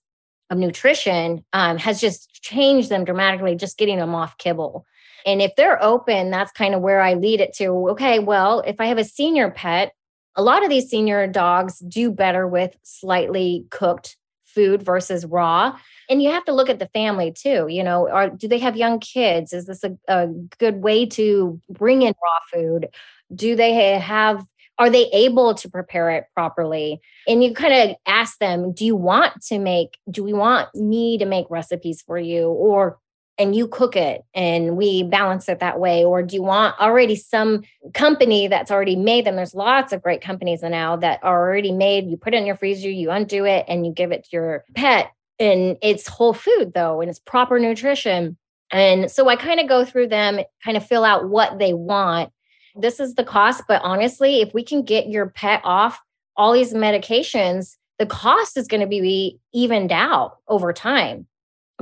of 0.50 0.58
nutrition 0.58 1.44
um, 1.52 1.76
has 1.76 2.00
just 2.00 2.32
changed 2.42 2.88
them 2.88 3.04
dramatically, 3.04 3.54
just 3.56 3.76
getting 3.76 3.98
them 3.98 4.14
off 4.14 4.38
kibble. 4.38 4.86
And 5.26 5.42
if 5.42 5.54
they're 5.56 5.82
open, 5.82 6.30
that's 6.30 6.52
kind 6.52 6.74
of 6.74 6.80
where 6.80 7.02
I 7.02 7.14
lead 7.14 7.40
it 7.40 7.54
to. 7.56 7.90
Okay, 7.90 8.18
well, 8.18 8.60
if 8.60 8.80
I 8.80 8.86
have 8.86 8.98
a 8.98 9.04
senior 9.04 9.50
pet 9.50 9.92
a 10.38 10.42
lot 10.42 10.62
of 10.62 10.70
these 10.70 10.88
senior 10.88 11.26
dogs 11.26 11.80
do 11.80 12.12
better 12.12 12.46
with 12.46 12.76
slightly 12.84 13.66
cooked 13.70 14.16
food 14.46 14.82
versus 14.82 15.26
raw 15.26 15.76
and 16.08 16.22
you 16.22 16.30
have 16.30 16.44
to 16.44 16.54
look 16.54 16.70
at 16.70 16.78
the 16.78 16.88
family 16.88 17.30
too 17.30 17.66
you 17.68 17.84
know 17.84 18.08
are 18.08 18.30
do 18.30 18.48
they 18.48 18.58
have 18.58 18.76
young 18.76 18.98
kids 18.98 19.52
is 19.52 19.66
this 19.66 19.84
a, 19.84 19.96
a 20.08 20.26
good 20.58 20.82
way 20.82 21.04
to 21.04 21.60
bring 21.68 22.00
in 22.02 22.14
raw 22.22 22.38
food 22.50 22.88
do 23.34 23.54
they 23.54 23.98
have 23.98 24.42
are 24.78 24.90
they 24.90 25.06
able 25.12 25.54
to 25.54 25.68
prepare 25.68 26.10
it 26.10 26.26
properly? 26.34 27.00
And 27.26 27.42
you 27.42 27.52
kind 27.52 27.90
of 27.90 27.96
ask 28.06 28.38
them 28.38 28.72
do 28.72 28.84
you 28.84 28.96
want 28.96 29.42
to 29.46 29.58
make 29.58 29.98
do 30.10 30.22
we 30.22 30.32
want 30.32 30.74
me 30.74 31.18
to 31.18 31.26
make 31.26 31.46
recipes 31.50 32.02
for 32.02 32.18
you? 32.18 32.48
Or 32.48 32.98
and 33.38 33.54
you 33.54 33.68
cook 33.68 33.94
it 33.94 34.22
and 34.34 34.76
we 34.76 35.04
balance 35.04 35.48
it 35.48 35.60
that 35.60 35.78
way? 35.78 36.04
Or 36.04 36.22
do 36.22 36.34
you 36.34 36.42
want 36.42 36.78
already 36.80 37.14
some 37.14 37.62
company 37.94 38.48
that's 38.48 38.70
already 38.70 38.96
made 38.96 39.24
them? 39.24 39.36
There's 39.36 39.54
lots 39.54 39.92
of 39.92 40.02
great 40.02 40.20
companies 40.20 40.62
now 40.62 40.96
that 40.96 41.20
are 41.22 41.48
already 41.48 41.70
made. 41.72 42.08
You 42.08 42.16
put 42.16 42.34
it 42.34 42.38
in 42.38 42.46
your 42.46 42.56
freezer 42.56 42.90
you 42.90 43.10
undo 43.10 43.44
it 43.44 43.64
and 43.68 43.86
you 43.86 43.92
give 43.92 44.10
it 44.10 44.24
to 44.24 44.30
your 44.32 44.64
pet. 44.74 45.12
And 45.38 45.76
it's 45.82 46.08
whole 46.08 46.34
food 46.34 46.72
though 46.74 47.00
and 47.00 47.08
it's 47.08 47.20
proper 47.20 47.58
nutrition. 47.58 48.36
And 48.70 49.10
so 49.10 49.28
i 49.28 49.36
kind 49.36 49.60
of 49.60 49.68
go 49.68 49.84
through 49.84 50.08
them 50.08 50.40
kind 50.62 50.76
of 50.76 50.86
fill 50.86 51.04
out 51.04 51.28
what 51.28 51.58
they 51.58 51.72
want 51.72 52.30
this 52.80 53.00
is 53.00 53.14
the 53.14 53.24
cost 53.24 53.62
but 53.68 53.80
honestly 53.82 54.40
if 54.40 54.52
we 54.54 54.62
can 54.62 54.82
get 54.82 55.08
your 55.08 55.26
pet 55.26 55.60
off 55.64 56.00
all 56.36 56.52
these 56.52 56.72
medications 56.72 57.76
the 57.98 58.06
cost 58.06 58.56
is 58.56 58.68
going 58.68 58.80
to 58.80 58.86
be 58.86 59.38
evened 59.52 59.92
out 59.92 60.38
over 60.46 60.72
time 60.72 61.26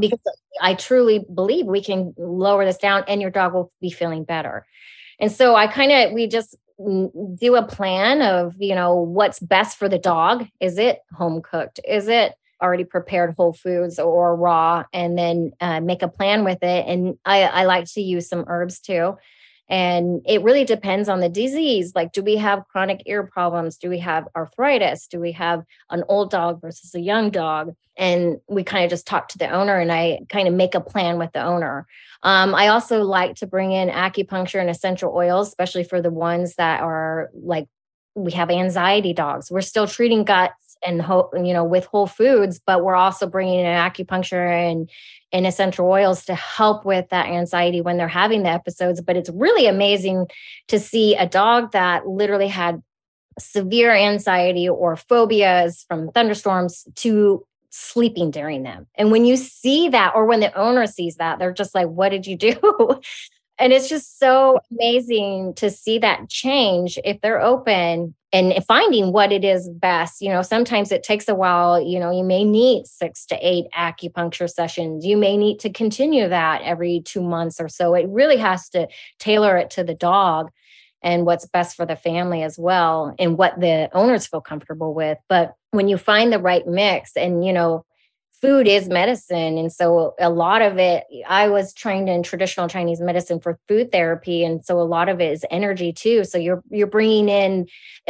because 0.01 0.19
I 0.61 0.75
truly 0.75 1.25
believe 1.33 1.67
we 1.67 1.83
can 1.83 2.15
lower 2.17 2.65
this 2.65 2.79
down 2.79 3.05
and 3.09 3.21
your 3.21 3.31
dog 3.31 3.55
will 3.55 3.71
be 3.81 3.91
feeling 3.91 4.25
better. 4.25 4.67
And 5.19 5.33
so 5.33 5.55
I 5.55 5.67
kind 5.67 5.93
of, 5.93 6.13
we 6.13 6.27
just 6.27 6.57
do 6.79 7.57
a 7.57 7.67
plan 7.67 8.21
of, 8.21 8.55
you 8.59 8.75
know, 8.75 8.97
what's 8.97 9.41
best 9.41 9.79
for 9.79 9.89
the 9.89 9.99
dog. 9.99 10.47
Is 10.61 10.79
it 10.79 11.01
home 11.15 11.41
cooked? 11.41 11.81
Is 11.89 12.09
it 12.09 12.35
already 12.63 12.85
prepared 12.85 13.35
whole 13.37 13.55
foods 13.55 13.99
or 13.99 14.37
raw? 14.37 14.85
And 14.93 15.17
then 15.17 15.53
uh, 15.61 15.81
make 15.81 16.03
a 16.03 16.09
plan 16.09 16.45
with 16.45 16.63
it. 16.63 16.87
And 16.87 17.19
I, 17.25 17.43
I 17.43 17.65
like 17.65 17.87
to 17.93 18.03
use 18.03 18.29
some 18.29 18.45
herbs 18.47 18.81
too. 18.81 19.17
And 19.69 20.23
it 20.25 20.43
really 20.43 20.65
depends 20.65 21.09
on 21.09 21.21
the 21.21 21.29
disease. 21.29 21.93
Like, 21.95 22.13
do 22.13 22.23
we 22.23 22.37
have 22.37 22.67
chronic 22.69 23.03
ear 23.07 23.25
problems? 23.25 23.77
Do 23.77 23.91
we 23.91 23.99
have 23.99 24.29
arthritis? 24.37 25.09
Do 25.09 25.19
we 25.19 25.33
have 25.33 25.65
an 25.91 26.05
old 26.09 26.31
dog 26.31 26.61
versus 26.61 26.95
a 26.95 27.01
young 27.01 27.31
dog? 27.31 27.75
And 27.97 28.39
we 28.49 28.63
kind 28.63 28.85
of 28.85 28.91
just 28.91 29.07
talk 29.07 29.29
to 29.29 29.39
the 29.39 29.51
owner 29.51 29.79
and 29.79 29.91
I 29.91 30.21
kind 30.29 30.47
of 30.47 30.55
make 30.55 30.75
a 30.75 30.81
plan 30.81 31.19
with 31.19 31.33
the 31.33 31.43
owner. 31.43 31.87
Um, 32.23 32.55
I 32.55 32.69
also 32.69 33.03
like 33.03 33.37
to 33.37 33.47
bring 33.47 33.73
in 33.73 33.89
acupuncture 33.89 34.61
and 34.61 34.71
essential 34.71 35.13
oils, 35.15 35.49
especially 35.49 35.85
for 35.85 36.01
the 36.01 36.11
ones 36.11 36.55
that 36.57 36.81
are 36.83 37.31
like 37.35 37.67
we 38.15 38.33
have 38.33 38.51
anxiety 38.51 39.13
dogs. 39.13 39.51
We're 39.51 39.61
still 39.61 39.87
treating 39.87 40.25
guts 40.25 40.66
and 40.85 40.99
you 41.47 41.53
know 41.53 41.65
with 41.65 41.85
whole 41.87 42.07
foods, 42.07 42.61
but 42.65 42.85
we're 42.85 42.95
also 42.95 43.27
bringing 43.27 43.61
in 43.61 43.67
acupuncture 43.67 44.49
and 44.49 44.91
and 45.33 45.47
essential 45.47 45.87
oils 45.87 46.25
to 46.25 46.35
help 46.35 46.85
with 46.85 47.09
that 47.11 47.27
anxiety 47.27 47.81
when 47.81 47.97
they're 47.97 48.09
having 48.09 48.43
the 48.43 48.51
episodes. 48.51 49.01
But 49.01 49.17
it's 49.17 49.31
really 49.31 49.67
amazing 49.67 50.27
to 50.69 50.79
see 50.79 51.15
a 51.15 51.27
dog 51.27 51.73
that 51.73 52.07
literally 52.07 52.49
had 52.49 52.83
severe 53.39 53.95
anxiety 53.95 54.69
or 54.69 54.97
phobias 54.97 55.85
from 55.89 56.11
thunderstorms 56.13 56.87
to 56.97 57.45
sleeping 57.71 58.31
during 58.31 58.63
them. 58.63 58.87
And 58.95 59.11
when 59.11 59.27
you 59.27 59.37
see 59.37 59.91
that, 59.91 60.15
or 60.15 60.25
when 60.25 60.41
the 60.41 60.55
owner 60.59 60.87
sees 60.87 61.17
that, 61.17 61.39
they're 61.39 61.53
just 61.53 61.75
like, 61.75 61.89
What 61.89 62.11
did 62.11 62.27
you 62.27 62.37
do? 62.37 62.55
and 63.59 63.73
it's 63.73 63.89
just 63.89 64.19
so 64.19 64.61
amazing 64.71 65.55
to 65.55 65.71
see 65.71 65.99
that 65.99 66.29
change 66.29 66.99
if 67.05 67.21
they're 67.21 67.41
open 67.41 68.15
and 68.33 68.53
finding 68.67 69.13
what 69.13 69.33
it 69.33 69.45
is 69.45 69.69
best. 69.69 70.21
You 70.21 70.29
know 70.31 70.43
sometimes 70.43 70.93
it 70.93 71.03
takes 71.03 71.29
a 71.29 71.35
while 71.35 71.81
you 71.81 71.99
know 71.99 72.11
you 72.11 72.25
may 72.25 72.45
need 72.45 72.87
six 72.87 73.25
to 73.27 73.37
eight 73.41 73.67
acupuncture 73.77 74.51
sessions. 74.51 75.05
You 75.07 75.17
may 75.17 75.37
need 75.37 75.59
to 75.61 75.71
continue 75.71 76.29
that 76.29 76.63
every 76.63 77.03
two 77.05 77.23
months 77.23 77.61
or 77.61 77.69
so. 77.69 77.95
It 77.95 78.09
really 78.09 78.37
has 78.37 78.69
to 78.71 78.89
tailor 79.19 79.57
it 79.57 79.71
to 79.71 79.85
the 79.85 79.95
dog 79.95 80.51
and 81.03 81.25
what's 81.25 81.47
best 81.47 81.77
for 81.77 81.87
the 81.87 81.97
family 81.97 82.43
as 82.43 82.59
well 82.59 83.15
and 83.19 83.39
what 83.39 83.61
the 83.61 83.89
owners 83.93 84.27
feel 84.27 84.41
comfortable 84.41 84.93
with. 84.93 85.19
But 85.29 85.55
when 85.71 85.89
you 85.89 85.99
find 85.99 86.33
the 86.33 86.39
right 86.39 86.67
mix 86.67 87.17
and 87.17 87.45
you 87.45 87.53
know 87.53 87.85
food 88.41 88.69
is 88.69 88.89
medicine 88.89 89.57
and 89.59 89.73
so 89.73 90.15
a 90.19 90.29
lot 90.29 90.61
of 90.63 90.79
it 90.79 91.05
i 91.27 91.49
was 91.49 91.73
trained 91.73 92.09
in 92.09 92.23
traditional 92.23 92.69
chinese 92.69 93.01
medicine 93.01 93.41
for 93.41 93.59
food 93.67 93.91
therapy 93.91 94.45
and 94.45 94.65
so 94.65 94.81
a 94.81 94.83
lot 94.83 95.09
of 95.09 95.21
it 95.21 95.33
is 95.33 95.45
energy 95.51 95.93
too 95.93 96.23
so 96.25 96.37
you're 96.37 96.63
you're 96.71 96.87
bringing 96.87 97.29
in 97.29 97.67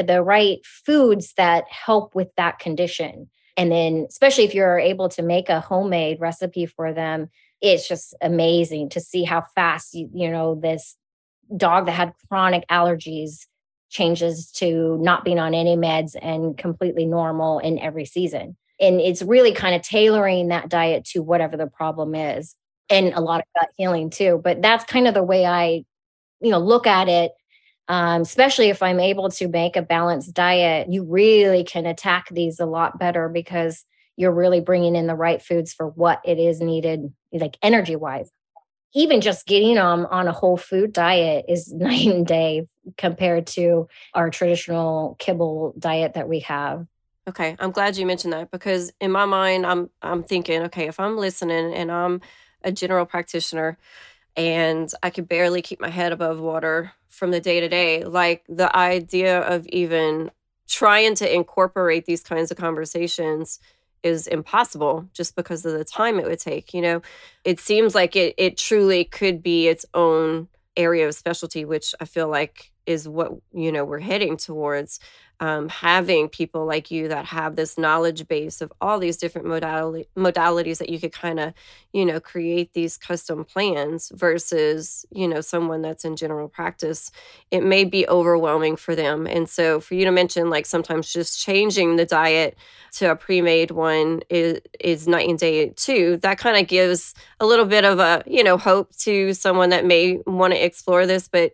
the 0.07 0.23
right 0.23 0.59
foods 0.65 1.33
that 1.37 1.65
help 1.71 2.15
with 2.15 2.29
that 2.37 2.59
condition. 2.59 3.29
And 3.57 3.73
then 3.73 4.07
especially 4.09 4.45
if 4.45 4.55
you're 4.55 4.79
able 4.79 5.09
to 5.11 5.23
make 5.23 5.49
a 5.49 5.61
homemade 5.61 6.21
recipe 6.21 6.67
for 6.67 6.93
them 6.93 7.29
it's 7.63 7.89
just 7.89 8.15
amazing 8.21 8.91
to 8.91 9.01
see 9.01 9.25
how 9.25 9.43
fast 9.55 9.95
you, 9.95 10.11
you 10.13 10.31
know 10.31 10.55
this 10.55 10.97
dog 11.57 11.87
that 11.87 11.93
had 11.93 12.13
chronic 12.29 12.65
allergies 12.69 13.47
changes 13.89 14.51
to 14.51 14.99
not 15.01 15.25
being 15.25 15.39
on 15.39 15.55
any 15.55 15.77
meds 15.77 16.15
and 16.21 16.59
completely 16.59 17.07
normal 17.07 17.59
in 17.61 17.79
every 17.79 18.05
season 18.05 18.57
and 18.81 19.01
it's 19.01 19.23
really 19.23 19.53
kind 19.53 19.75
of 19.75 19.83
tailoring 19.83 20.49
that 20.49 20.69
diet 20.69 21.05
to 21.05 21.23
whatever 21.23 21.57
the 21.57 21.67
problem 21.67 22.15
is 22.15 22.55
and 22.91 23.13
a 23.15 23.21
lot 23.21 23.41
of 23.41 23.47
gut 23.61 23.71
healing 23.77 24.11
too 24.11 24.41
but 24.43 24.63
that's 24.63 24.85
kind 24.85 25.07
of 25.07 25.15
the 25.15 25.23
way 25.23 25.45
i 25.45 25.85
you 26.41 26.51
know 26.51 26.59
look 26.59 26.87
at 26.87 27.09
it 27.09 27.33
um, 27.89 28.23
especially 28.23 28.69
if 28.69 28.83
i'm 28.83 29.01
able 29.01 29.31
to 29.31 29.49
make 29.49 29.77
a 29.77 29.83
balanced 29.83 30.35
diet 30.35 30.91
you 30.91 31.05
really 31.05 31.65
can 31.65 31.87
attack 31.87 32.29
these 32.31 32.61
a 32.61 32.67
lot 32.67 32.99
better 32.99 33.29
because 33.29 33.85
you're 34.17 34.33
really 34.33 34.61
bringing 34.61 34.97
in 34.97 35.07
the 35.07 35.15
right 35.15 35.43
foods 35.43 35.73
for 35.73 35.87
what 35.89 36.21
it 36.25 36.39
is 36.39 36.61
needed, 36.61 37.13
like 37.33 37.59
energy 37.63 37.97
wise. 37.97 38.31
Even 38.95 39.21
just 39.21 39.47
getting 39.47 39.75
them 39.75 40.07
on 40.11 40.27
a 40.27 40.33
whole 40.33 40.57
food 40.57 40.93
diet 40.93 41.45
is 41.49 41.73
night 41.73 42.07
and 42.07 42.27
day 42.27 42.67
compared 42.97 43.47
to 43.49 43.89
our 44.15 44.31
traditional 44.31 45.17
kibble 45.19 45.75
diet 45.79 46.15
that 46.15 46.29
we 46.29 46.41
have. 46.41 46.87
Okay, 47.29 47.57
I'm 47.59 47.73
glad 47.73 47.97
you 47.97 48.07
mentioned 48.07 48.33
that 48.35 48.51
because 48.53 48.93
in 49.01 49.11
my 49.11 49.25
mind, 49.25 49.67
I'm 49.67 49.91
I'm 50.01 50.23
thinking, 50.23 50.63
okay, 50.65 50.87
if 50.87 51.01
I'm 51.01 51.17
listening 51.17 51.75
and 51.75 51.91
I'm 51.91 52.21
a 52.63 52.71
general 52.71 53.05
practitioner 53.05 53.79
and 54.37 54.93
I 55.03 55.11
could 55.11 55.29
barely 55.29 55.63
keep 55.63 55.81
my 55.81 55.91
head 55.91 56.13
above 56.13 56.41
water 56.41 56.93
from 57.09 57.33
the 57.33 57.41
day 57.41 57.61
to 57.61 57.69
day, 57.69 58.05
like 58.05 58.45
the 58.49 58.75
idea 58.77 59.41
of 59.41 59.67
even 59.69 60.31
trying 60.69 61.15
to 61.17 61.35
incorporate 61.35 62.07
these 62.07 62.23
kinds 62.23 62.51
of 62.51 62.57
conversations 62.59 63.61
is 64.03 64.27
impossible 64.29 65.09
just 65.13 65.37
because 65.37 65.65
of 65.67 65.73
the 65.75 65.85
time 65.85 66.19
it 66.21 66.27
would 66.27 66.39
take. 66.41 66.75
You 66.75 66.83
know, 66.83 67.03
it 67.45 67.61
seems 67.61 67.95
like 67.95 68.17
it 68.17 68.35
it 68.39 68.57
truly 68.59 69.05
could 69.05 69.43
be 69.43 69.69
its 69.69 69.87
own 69.95 70.49
area 70.77 71.09
of 71.09 71.15
specialty, 71.15 71.65
which 71.65 71.95
I 72.01 72.05
feel 72.05 72.29
like 72.29 72.73
is 72.87 73.09
what 73.09 73.33
you 73.53 73.73
know 73.73 73.85
we're 73.85 73.99
heading 74.01 74.37
towards 74.37 75.01
um, 75.41 75.69
having 75.69 76.29
people 76.29 76.65
like 76.65 76.91
you 76.91 77.09
that 77.09 77.27
have 77.27 77.57
this 77.57 77.77
knowledge 77.77 78.27
base 78.27 78.61
of 78.61 78.73
all 78.81 78.99
these 78.99 79.17
different 79.17 79.47
modalities 79.47 80.79
that 80.79 80.89
you 80.89 80.99
could 80.99 81.13
kind 81.13 81.39
of 81.39 81.53
you 81.93 82.05
know 82.05 82.21
create 82.21 82.73
these 82.73 82.97
custom 82.97 83.45
plans 83.45 84.11
versus 84.15 85.05
you 85.11 85.29
know 85.29 85.41
someone 85.41 85.83
that's 85.83 86.05
in 86.05 86.17
general 86.17 86.49
practice 86.49 87.11
it 87.51 87.63
may 87.63 87.85
be 87.85 88.09
overwhelming 88.09 88.77
for 88.77 88.95
them. 88.95 89.27
And 89.27 89.49
so 89.49 89.81
for 89.81 89.95
you 89.95 90.05
to 90.05 90.11
mention 90.11 90.51
like 90.51 90.67
sometimes 90.67 91.13
just 91.13 91.41
changing 91.41 91.97
the 91.97 92.07
diet 92.07 92.57
to 92.93 93.11
a 93.11 93.17
pre-made 93.17 93.71
one 93.71 94.23
is 94.31 94.61
is 94.81 95.07
night 95.07 95.29
and 95.29 95.39
day 95.39 95.69
too 95.71 96.17
that 96.19 96.39
kind 96.39 96.57
of 96.57 96.67
gives 96.67 97.15
a 97.41 97.47
little 97.47 97.67
bit 97.67 97.85
of 97.85 97.99
a 97.99 98.23
you 98.27 98.43
know 98.43 98.57
hope 98.57 98.95
to 98.97 99.35
someone 99.35 99.69
that 99.71 99.85
may 99.85 100.19
want 100.27 100.55
to 100.55 100.65
explore 100.65 101.07
this 101.07 101.29
but 101.29 101.53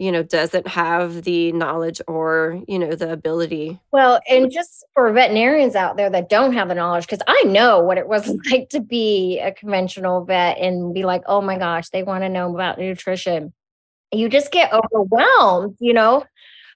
you 0.00 0.10
know 0.10 0.22
doesn't 0.22 0.66
have 0.66 1.22
the 1.24 1.52
knowledge 1.52 2.00
or 2.08 2.62
you 2.66 2.78
know 2.78 2.94
the 2.94 3.12
ability 3.12 3.78
well 3.92 4.18
and 4.28 4.50
just 4.50 4.84
for 4.94 5.12
veterinarians 5.12 5.76
out 5.76 5.98
there 5.98 6.08
that 6.08 6.30
don't 6.30 6.54
have 6.54 6.68
the 6.68 6.74
knowledge 6.74 7.06
because 7.06 7.22
i 7.28 7.42
know 7.44 7.80
what 7.80 7.98
it 7.98 8.08
was 8.08 8.34
like 8.50 8.70
to 8.70 8.80
be 8.80 9.38
a 9.38 9.52
conventional 9.52 10.24
vet 10.24 10.56
and 10.58 10.94
be 10.94 11.04
like 11.04 11.22
oh 11.26 11.42
my 11.42 11.58
gosh 11.58 11.90
they 11.90 12.02
want 12.02 12.24
to 12.24 12.28
know 12.28 12.52
about 12.52 12.78
nutrition. 12.78 13.52
You 14.12 14.28
just 14.28 14.50
get 14.50 14.72
overwhelmed 14.72 15.76
you 15.78 15.92
know 15.92 16.24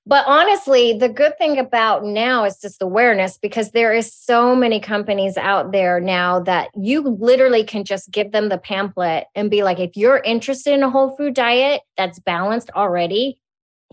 but 0.07 0.25
honestly, 0.27 0.99
the 0.99 1.09
good 1.09 1.39
thing 1.39 1.59
about 1.59 2.05
now 2.05 2.45
is 2.45 2.61
just 2.61 2.83
awareness 2.83 3.39
because 3.39 3.71
there 3.71 3.93
is 3.93 4.13
so 4.13 4.55
many 4.55 4.79
companies 4.79 5.37
out 5.37 5.73
there 5.73 5.99
now 5.99 6.41
that 6.41 6.69
you 6.75 7.01
literally 7.01 7.65
can 7.65 7.85
just 7.85 8.11
give 8.11 8.31
them 8.31 8.51
the 8.51 8.59
pamphlet 8.59 9.27
and 9.35 9.51
be 9.51 9.63
like, 9.63 9.79
if 9.79 9.97
you're 9.97 10.19
interested 10.19 10.75
in 10.75 10.83
a 10.83 10.91
whole 10.91 11.17
food 11.17 11.35
diet 11.35 11.81
that's 11.97 12.19
balanced 12.19 12.71
already, 12.77 13.41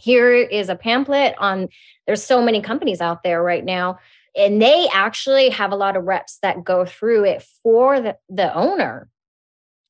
here 0.02 0.34
is 0.34 0.68
a 0.68 0.76
pamphlet 0.76 1.36
on 1.38 1.70
there's 2.08 2.24
so 2.24 2.42
many 2.42 2.62
companies 2.62 3.00
out 3.00 3.24
there 3.24 3.42
right 3.42 3.64
now 3.64 4.00
and 4.36 4.62
they 4.62 4.88
actually 4.94 5.50
have 5.50 5.72
a 5.72 5.76
lot 5.76 5.96
of 5.96 6.04
reps 6.04 6.40
that 6.42 6.64
go 6.64 6.86
through 6.86 7.26
it 7.26 7.46
for 7.62 8.02
the, 8.02 8.18
the 8.30 8.54
owner 8.54 9.10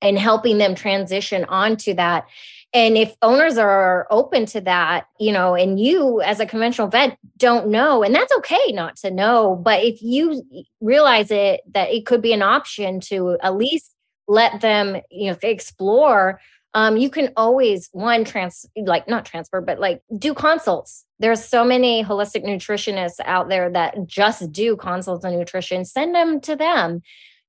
and 0.01 0.17
helping 0.17 0.57
them 0.57 0.75
transition 0.75 1.45
onto 1.45 1.93
that 1.93 2.25
and 2.73 2.97
if 2.97 3.13
owners 3.21 3.57
are 3.57 4.07
open 4.09 4.45
to 4.47 4.61
that, 4.61 5.07
you 5.19 5.33
know, 5.33 5.55
and 5.55 5.79
you 5.79 6.21
as 6.21 6.39
a 6.39 6.45
conventional 6.45 6.87
vet 6.87 7.17
don't 7.37 7.67
know, 7.67 8.01
and 8.01 8.15
that's 8.15 8.33
okay 8.37 8.71
not 8.71 8.95
to 8.97 9.11
know, 9.11 9.57
but 9.57 9.83
if 9.83 10.01
you 10.01 10.43
realize 10.79 11.31
it, 11.31 11.61
that 11.73 11.89
it 11.89 12.05
could 12.05 12.21
be 12.21 12.31
an 12.31 12.41
option 12.41 13.01
to 13.01 13.37
at 13.43 13.57
least 13.57 13.93
let 14.27 14.61
them, 14.61 15.01
you 15.09 15.31
know, 15.31 15.37
explore, 15.41 16.39
um, 16.73 16.95
you 16.95 17.09
can 17.09 17.33
always 17.35 17.89
one 17.91 18.23
trans 18.23 18.65
like 18.77 19.05
not 19.05 19.25
transfer, 19.25 19.59
but 19.59 19.79
like 19.79 20.01
do 20.17 20.33
consults. 20.33 21.03
There's 21.19 21.43
so 21.43 21.65
many 21.65 22.05
holistic 22.05 22.45
nutritionists 22.45 23.19
out 23.25 23.49
there 23.49 23.69
that 23.69 24.07
just 24.07 24.49
do 24.53 24.77
consults 24.77 25.25
on 25.25 25.37
nutrition. 25.37 25.83
Send 25.83 26.15
them 26.15 26.39
to 26.41 26.55
them 26.55 27.01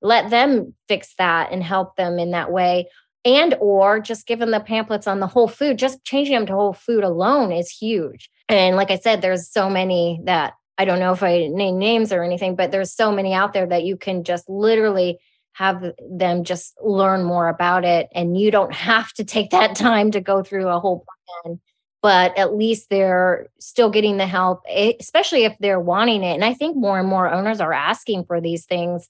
let 0.02 0.30
them 0.30 0.74
fix 0.88 1.14
that 1.16 1.52
and 1.52 1.62
help 1.62 1.96
them 1.96 2.18
in 2.18 2.32
that 2.32 2.50
way 2.50 2.88
and 3.24 3.54
or 3.60 4.00
just 4.00 4.26
give 4.26 4.38
them 4.38 4.50
the 4.50 4.60
pamphlets 4.60 5.06
on 5.06 5.20
the 5.20 5.26
whole 5.26 5.48
food 5.48 5.78
just 5.78 6.04
changing 6.04 6.34
them 6.34 6.46
to 6.46 6.52
whole 6.52 6.72
food 6.72 7.04
alone 7.04 7.52
is 7.52 7.70
huge. 7.70 8.30
And 8.48 8.76
like 8.76 8.90
i 8.90 8.96
said 8.96 9.22
there's 9.22 9.48
so 9.48 9.70
many 9.70 10.20
that 10.24 10.54
i 10.78 10.84
don't 10.84 11.00
know 11.00 11.12
if 11.12 11.22
i 11.22 11.46
name 11.46 11.78
names 11.78 12.12
or 12.12 12.22
anything 12.22 12.56
but 12.56 12.70
there's 12.70 12.92
so 12.92 13.12
many 13.12 13.32
out 13.32 13.52
there 13.52 13.66
that 13.66 13.84
you 13.84 13.96
can 13.96 14.24
just 14.24 14.48
literally 14.48 15.18
have 15.54 15.92
them 16.10 16.44
just 16.44 16.74
learn 16.82 17.22
more 17.22 17.48
about 17.48 17.84
it. 17.84 18.08
And 18.14 18.38
you 18.38 18.50
don't 18.50 18.72
have 18.72 19.12
to 19.14 19.24
take 19.24 19.50
that 19.50 19.74
time 19.76 20.10
to 20.12 20.20
go 20.20 20.42
through 20.42 20.68
a 20.68 20.80
whole 20.80 21.04
plan 21.44 21.60
but 22.02 22.36
at 22.36 22.56
least 22.56 22.90
they're 22.90 23.46
still 23.60 23.88
getting 23.88 24.16
the 24.16 24.26
help 24.26 24.64
especially 24.68 25.44
if 25.44 25.56
they're 25.60 25.80
wanting 25.80 26.24
it. 26.24 26.34
And 26.34 26.44
i 26.44 26.54
think 26.54 26.76
more 26.76 26.98
and 26.98 27.08
more 27.08 27.30
owners 27.30 27.60
are 27.60 27.72
asking 27.72 28.24
for 28.24 28.40
these 28.40 28.64
things 28.64 29.08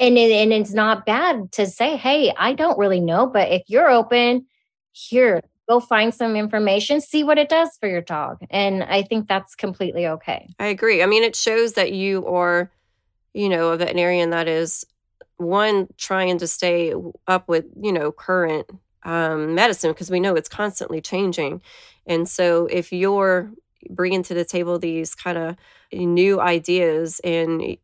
and 0.00 0.18
it, 0.18 0.32
and 0.32 0.52
it's 0.52 0.72
not 0.72 1.06
bad 1.06 1.52
to 1.52 1.66
say 1.66 1.96
hey 1.96 2.32
i 2.36 2.52
don't 2.52 2.78
really 2.78 3.00
know 3.00 3.26
but 3.26 3.50
if 3.50 3.62
you're 3.68 3.90
open 3.90 4.46
here 4.92 5.40
go 5.70 5.78
find 5.78 6.12
some 6.12 6.34
information 6.34 7.00
see 7.00 7.22
what 7.22 7.38
it 7.38 7.48
does 7.48 7.70
for 7.78 7.88
your 7.88 8.00
dog. 8.00 8.38
And 8.50 8.82
i 8.82 9.02
think 9.02 9.28
that's 9.28 9.54
completely 9.54 10.06
okay. 10.06 10.48
I 10.58 10.66
agree. 10.66 11.02
I 11.02 11.06
mean 11.06 11.22
it 11.22 11.36
shows 11.36 11.74
that 11.74 11.92
you 11.92 12.26
are 12.26 12.70
you 13.34 13.48
know 13.48 13.68
a 13.68 13.76
veterinarian 13.76 14.30
that 14.30 14.48
is 14.48 14.84
one 15.36 15.88
trying 15.96 16.38
to 16.38 16.48
stay 16.48 16.92
up 17.28 17.48
with 17.48 17.66
you 17.80 17.92
know 17.92 18.10
current 18.10 18.66
um, 19.04 19.54
medicine 19.54 19.92
because 19.92 20.10
we 20.10 20.20
know 20.20 20.34
it's 20.34 20.48
constantly 20.48 21.00
changing. 21.00 21.62
And 22.06 22.28
so 22.28 22.66
if 22.66 22.92
you're 22.92 23.50
bringing 23.88 24.22
to 24.24 24.34
the 24.34 24.44
table 24.44 24.78
these 24.78 25.14
kind 25.14 25.38
of 25.38 25.56
new 25.92 26.40
ideas 26.40 27.20
and 27.20 27.78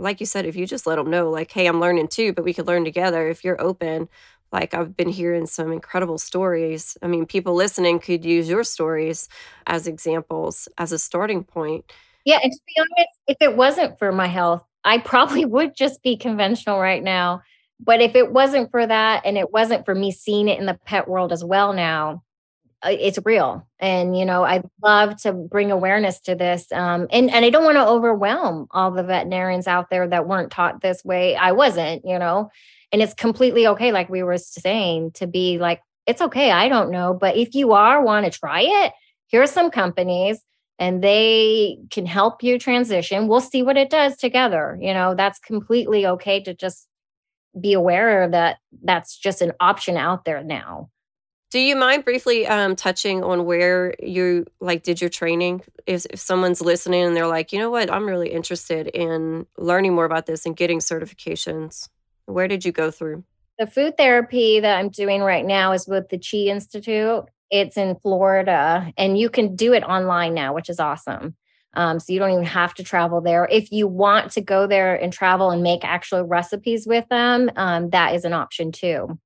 like 0.00 0.20
you 0.20 0.26
said, 0.26 0.46
if 0.46 0.56
you 0.56 0.66
just 0.66 0.86
let 0.86 0.96
them 0.96 1.10
know, 1.10 1.30
like, 1.30 1.50
hey, 1.50 1.66
I'm 1.66 1.80
learning 1.80 2.08
too, 2.08 2.32
but 2.32 2.44
we 2.44 2.54
could 2.54 2.66
learn 2.66 2.84
together. 2.84 3.28
If 3.28 3.44
you're 3.44 3.60
open, 3.60 4.08
like 4.52 4.74
I've 4.74 4.96
been 4.96 5.08
hearing 5.08 5.46
some 5.46 5.72
incredible 5.72 6.18
stories. 6.18 6.96
I 7.02 7.06
mean, 7.06 7.26
people 7.26 7.54
listening 7.54 8.00
could 8.00 8.24
use 8.24 8.48
your 8.48 8.64
stories 8.64 9.28
as 9.66 9.86
examples, 9.86 10.68
as 10.78 10.92
a 10.92 10.98
starting 10.98 11.44
point. 11.44 11.84
Yeah. 12.24 12.38
And 12.42 12.52
to 12.52 12.58
be 12.66 12.80
honest, 12.80 13.18
if 13.28 13.36
it 13.40 13.56
wasn't 13.56 13.98
for 13.98 14.12
my 14.12 14.26
health, 14.26 14.64
I 14.84 14.98
probably 14.98 15.44
would 15.46 15.76
just 15.76 16.02
be 16.02 16.16
conventional 16.16 16.80
right 16.80 17.02
now. 17.02 17.42
But 17.78 18.02
if 18.02 18.14
it 18.14 18.32
wasn't 18.32 18.70
for 18.70 18.86
that 18.86 19.22
and 19.24 19.38
it 19.38 19.52
wasn't 19.52 19.86
for 19.86 19.94
me 19.94 20.10
seeing 20.10 20.48
it 20.48 20.58
in 20.58 20.66
the 20.66 20.78
pet 20.84 21.08
world 21.08 21.32
as 21.32 21.44
well 21.44 21.72
now, 21.72 22.22
it's 22.84 23.18
real. 23.24 23.66
And 23.78 24.16
you 24.16 24.24
know 24.24 24.44
i'd 24.44 24.68
love 24.82 25.16
to 25.22 25.32
bring 25.32 25.70
awareness 25.70 26.20
to 26.20 26.34
this 26.34 26.70
um, 26.72 27.06
and 27.10 27.30
and 27.30 27.44
i 27.44 27.50
don't 27.50 27.64
want 27.64 27.76
to 27.76 27.86
overwhelm 27.86 28.66
all 28.72 28.90
the 28.90 29.02
veterinarians 29.02 29.66
out 29.66 29.90
there 29.90 30.06
that 30.08 30.28
weren't 30.28 30.52
taught 30.52 30.82
this 30.82 31.04
way. 31.04 31.36
I 31.36 31.52
wasn't 31.52 32.04
you 32.04 32.18
know? 32.18 32.50
And 32.92 33.00
it's 33.00 33.14
completely 33.14 33.66
okay 33.68 33.92
like 33.92 34.08
we 34.08 34.22
were 34.22 34.38
saying 34.38 35.12
to 35.12 35.26
be 35.26 35.58
like 35.58 35.80
it's 36.06 36.20
okay 36.20 36.50
i 36.50 36.68
don't 36.68 36.90
know 36.90 37.14
but 37.14 37.36
if 37.36 37.54
you 37.54 37.72
are 37.72 38.02
want 38.02 38.24
to 38.24 38.36
try 38.36 38.62
it 38.62 38.92
here 39.28 39.42
are 39.42 39.46
some 39.46 39.70
companies 39.70 40.40
and 40.80 41.04
they 41.04 41.78
can 41.90 42.06
help 42.06 42.42
you 42.42 42.58
transition. 42.58 43.28
We'll 43.28 43.42
see 43.42 43.62
what 43.62 43.76
it 43.76 43.90
does 43.90 44.16
together. 44.16 44.78
You 44.80 44.94
know 44.94 45.14
that's 45.14 45.38
completely 45.38 46.06
okay 46.06 46.42
to 46.42 46.54
just 46.54 46.88
be 47.60 47.74
aware 47.74 48.28
that 48.28 48.58
that's 48.82 49.16
just 49.16 49.42
an 49.42 49.52
option 49.60 49.96
out 49.96 50.24
there 50.24 50.42
now 50.42 50.88
do 51.50 51.58
you 51.58 51.74
mind 51.74 52.04
briefly 52.04 52.46
um, 52.46 52.76
touching 52.76 53.24
on 53.24 53.44
where 53.44 53.94
you 53.98 54.46
like 54.60 54.84
did 54.84 55.00
your 55.00 55.10
training? 55.10 55.62
If, 55.86 56.06
if 56.06 56.20
someone's 56.20 56.60
listening 56.60 57.02
and 57.02 57.16
they're 57.16 57.26
like, 57.26 57.52
you 57.52 57.58
know 57.58 57.70
what, 57.70 57.92
I'm 57.92 58.06
really 58.06 58.28
interested 58.28 58.86
in 58.86 59.46
learning 59.58 59.94
more 59.94 60.04
about 60.04 60.26
this 60.26 60.46
and 60.46 60.56
getting 60.56 60.78
certifications, 60.78 61.88
where 62.26 62.46
did 62.46 62.64
you 62.64 62.70
go 62.70 62.92
through? 62.92 63.24
The 63.58 63.66
food 63.66 63.96
therapy 63.96 64.60
that 64.60 64.78
I'm 64.78 64.90
doing 64.90 65.22
right 65.22 65.44
now 65.44 65.72
is 65.72 65.88
with 65.88 66.08
the 66.08 66.18
Chi 66.18 66.50
Institute. 66.50 67.24
It's 67.50 67.76
in 67.76 67.96
Florida, 67.96 68.92
and 68.96 69.18
you 69.18 69.28
can 69.28 69.56
do 69.56 69.72
it 69.72 69.82
online 69.82 70.34
now, 70.34 70.54
which 70.54 70.70
is 70.70 70.78
awesome. 70.78 71.34
Um, 71.74 71.98
so 71.98 72.12
you 72.12 72.20
don't 72.20 72.30
even 72.30 72.44
have 72.44 72.74
to 72.74 72.84
travel 72.84 73.20
there. 73.20 73.46
If 73.50 73.72
you 73.72 73.88
want 73.88 74.32
to 74.32 74.40
go 74.40 74.68
there 74.68 74.94
and 74.94 75.12
travel 75.12 75.50
and 75.50 75.62
make 75.62 75.84
actual 75.84 76.22
recipes 76.22 76.86
with 76.86 77.08
them, 77.08 77.50
um, 77.56 77.90
that 77.90 78.14
is 78.14 78.24
an 78.24 78.32
option 78.32 78.70
too 78.70 79.18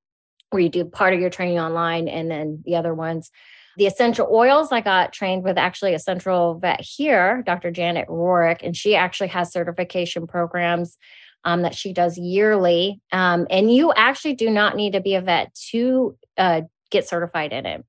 where 0.55 0.63
you 0.63 0.71
do 0.71 0.85
part 0.85 1.13
of 1.13 1.21
your 1.21 1.31
training 1.31 1.59
online 1.59 2.09
and 2.09 2.31
then 2.31 2.63
the 2.65 2.77
other 2.77 2.95
ones. 2.95 3.31
The 3.77 3.87
essential 3.87 4.29
oils, 4.31 4.71
I 4.71 4.81
got 4.81 5.13
trained 5.13 5.43
with 5.43 5.59
actually 5.59 5.95
a 5.95 5.99
central 5.99 6.61
vet 6.61 6.81
here, 6.81 7.43
Dr. 7.45 7.73
Janet 7.73 8.07
Roark, 8.09 8.61
and 8.63 8.77
she 8.77 8.95
actually 8.95 9.29
has 9.29 9.53
certification 9.53 10.29
programs 10.29 10.97
um, 11.45 11.63
that 11.63 11.75
she 11.75 11.93
does 11.93 12.17
yearly. 12.17 13.01
Um, 13.11 13.49
and 13.51 13.75
you 13.75 13.93
actually 13.93 14.35
do 14.35 14.49
not 14.49 14.77
need 14.77 14.93
to 14.93 15.01
be 15.01 15.17
a 15.17 15.21
vet 15.21 15.53
to 15.71 16.17
uh, 16.39 16.63
get 16.91 17.09
certified 17.09 17.53
in 17.53 17.67
it. 17.67 17.85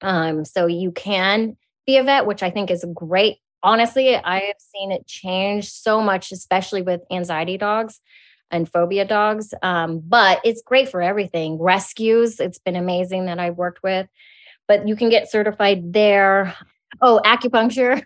Um, 0.00 0.46
so 0.46 0.66
you 0.66 0.92
can 0.92 1.58
be 1.86 1.98
a 1.98 2.04
vet, 2.04 2.24
which 2.24 2.42
I 2.42 2.50
think 2.50 2.70
is 2.70 2.86
great. 2.94 3.36
Honestly, 3.62 4.16
I 4.16 4.38
have 4.40 4.56
seen 4.58 4.92
it 4.92 5.06
change 5.06 5.70
so 5.70 6.00
much, 6.00 6.32
especially 6.32 6.80
with 6.80 7.02
anxiety 7.10 7.58
dogs. 7.58 8.00
And 8.50 8.70
phobia 8.70 9.04
dogs. 9.04 9.52
Um, 9.62 10.00
but 10.00 10.40
it's 10.44 10.62
great 10.62 10.88
for 10.88 11.02
everything. 11.02 11.58
Rescues, 11.60 12.40
it's 12.40 12.58
been 12.58 12.76
amazing 12.76 13.26
that 13.26 13.38
I've 13.38 13.56
worked 13.56 13.82
with. 13.82 14.08
But 14.66 14.86
you 14.88 14.96
can 14.96 15.10
get 15.10 15.30
certified 15.30 15.92
there. 15.92 16.54
Oh, 17.02 17.20
acupuncture. 17.24 18.02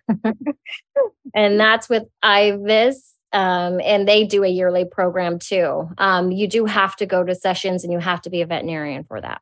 and 1.34 1.60
that's 1.60 1.88
with 1.88 2.04
IVAS. 2.24 2.96
Um, 3.32 3.80
and 3.82 4.06
they 4.06 4.24
do 4.24 4.44
a 4.44 4.48
yearly 4.48 4.84
program 4.84 5.38
too. 5.38 5.88
Um, 5.96 6.30
you 6.30 6.46
do 6.46 6.66
have 6.66 6.96
to 6.96 7.06
go 7.06 7.24
to 7.24 7.34
sessions 7.34 7.82
and 7.82 7.92
you 7.92 7.98
have 7.98 8.20
to 8.22 8.30
be 8.30 8.42
a 8.42 8.46
veterinarian 8.46 9.04
for 9.04 9.20
that. 9.20 9.40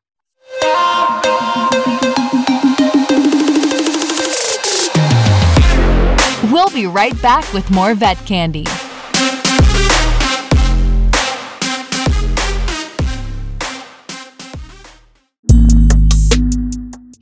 We'll 6.51 6.69
be 6.69 6.85
right 6.85 7.19
back 7.21 7.51
with 7.53 7.69
more 7.71 7.95
vet 7.95 8.17
candy. 8.25 8.65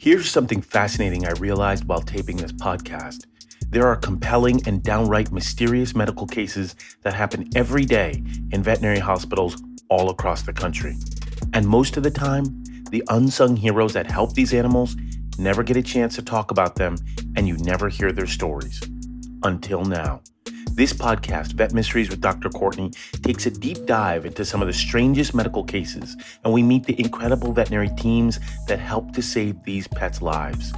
Here's 0.01 0.31
something 0.31 0.61
fascinating 0.61 1.27
I 1.27 1.31
realized 1.31 1.83
while 1.83 2.01
taping 2.01 2.37
this 2.37 2.53
podcast. 2.53 3.25
There 3.67 3.85
are 3.85 3.97
compelling 3.97 4.65
and 4.65 4.81
downright 4.81 5.33
mysterious 5.33 5.93
medical 5.93 6.25
cases 6.25 6.77
that 7.01 7.13
happen 7.13 7.49
every 7.53 7.83
day 7.83 8.23
in 8.53 8.63
veterinary 8.63 8.99
hospitals 8.99 9.61
all 9.89 10.09
across 10.09 10.43
the 10.43 10.53
country. 10.53 10.95
And 11.51 11.67
most 11.67 11.97
of 11.97 12.03
the 12.03 12.11
time, 12.11 12.63
the 12.91 13.03
unsung 13.09 13.57
heroes 13.57 13.91
that 13.91 14.09
help 14.09 14.35
these 14.35 14.53
animals 14.53 14.95
never 15.37 15.63
get 15.63 15.75
a 15.75 15.83
chance 15.83 16.15
to 16.15 16.21
talk 16.21 16.49
about 16.49 16.75
them, 16.75 16.95
and 17.35 17.45
you 17.45 17.57
never 17.57 17.89
hear 17.89 18.13
their 18.13 18.25
stories. 18.25 18.81
Until 19.43 19.83
now. 19.83 20.21
This 20.79 20.93
podcast, 20.93 21.55
Vet 21.55 21.73
Mysteries 21.73 22.09
with 22.09 22.21
Dr. 22.21 22.47
Courtney, 22.47 22.91
takes 23.21 23.45
a 23.45 23.51
deep 23.51 23.85
dive 23.85 24.25
into 24.25 24.45
some 24.45 24.61
of 24.61 24.67
the 24.67 24.73
strangest 24.73 25.35
medical 25.35 25.61
cases, 25.61 26.15
and 26.45 26.53
we 26.53 26.63
meet 26.63 26.85
the 26.85 26.97
incredible 26.97 27.51
veterinary 27.51 27.89
teams 27.97 28.39
that 28.69 28.79
help 28.79 29.11
to 29.11 29.21
save 29.21 29.61
these 29.65 29.89
pets' 29.89 30.21
lives. 30.21 30.71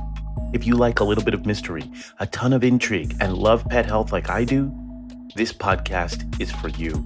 If 0.53 0.65
you 0.65 0.73
like 0.73 1.01
a 1.01 1.03
little 1.03 1.23
bit 1.23 1.35
of 1.35 1.45
mystery, 1.45 1.83
a 2.19 2.25
ton 2.25 2.51
of 2.51 2.63
intrigue, 2.63 3.15
and 3.21 3.37
love 3.37 3.63
pet 3.69 3.85
health 3.85 4.11
like 4.11 4.27
I 4.27 4.43
do, 4.43 4.73
this 5.35 5.53
podcast 5.53 6.41
is 6.41 6.51
for 6.51 6.69
you. 6.69 7.05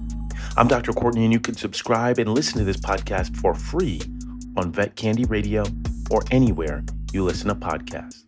I'm 0.56 0.66
Dr. 0.66 0.94
Courtney, 0.94 1.24
and 1.24 1.34
you 1.34 1.40
can 1.40 1.54
subscribe 1.54 2.18
and 2.18 2.32
listen 2.32 2.56
to 2.60 2.64
this 2.64 2.78
podcast 2.78 3.36
for 3.36 3.54
free 3.54 4.00
on 4.56 4.72
Vet 4.72 4.96
Candy 4.96 5.26
Radio 5.26 5.66
or 6.10 6.22
anywhere 6.30 6.82
you 7.12 7.24
listen 7.24 7.48
to 7.48 7.54
podcasts. 7.56 8.25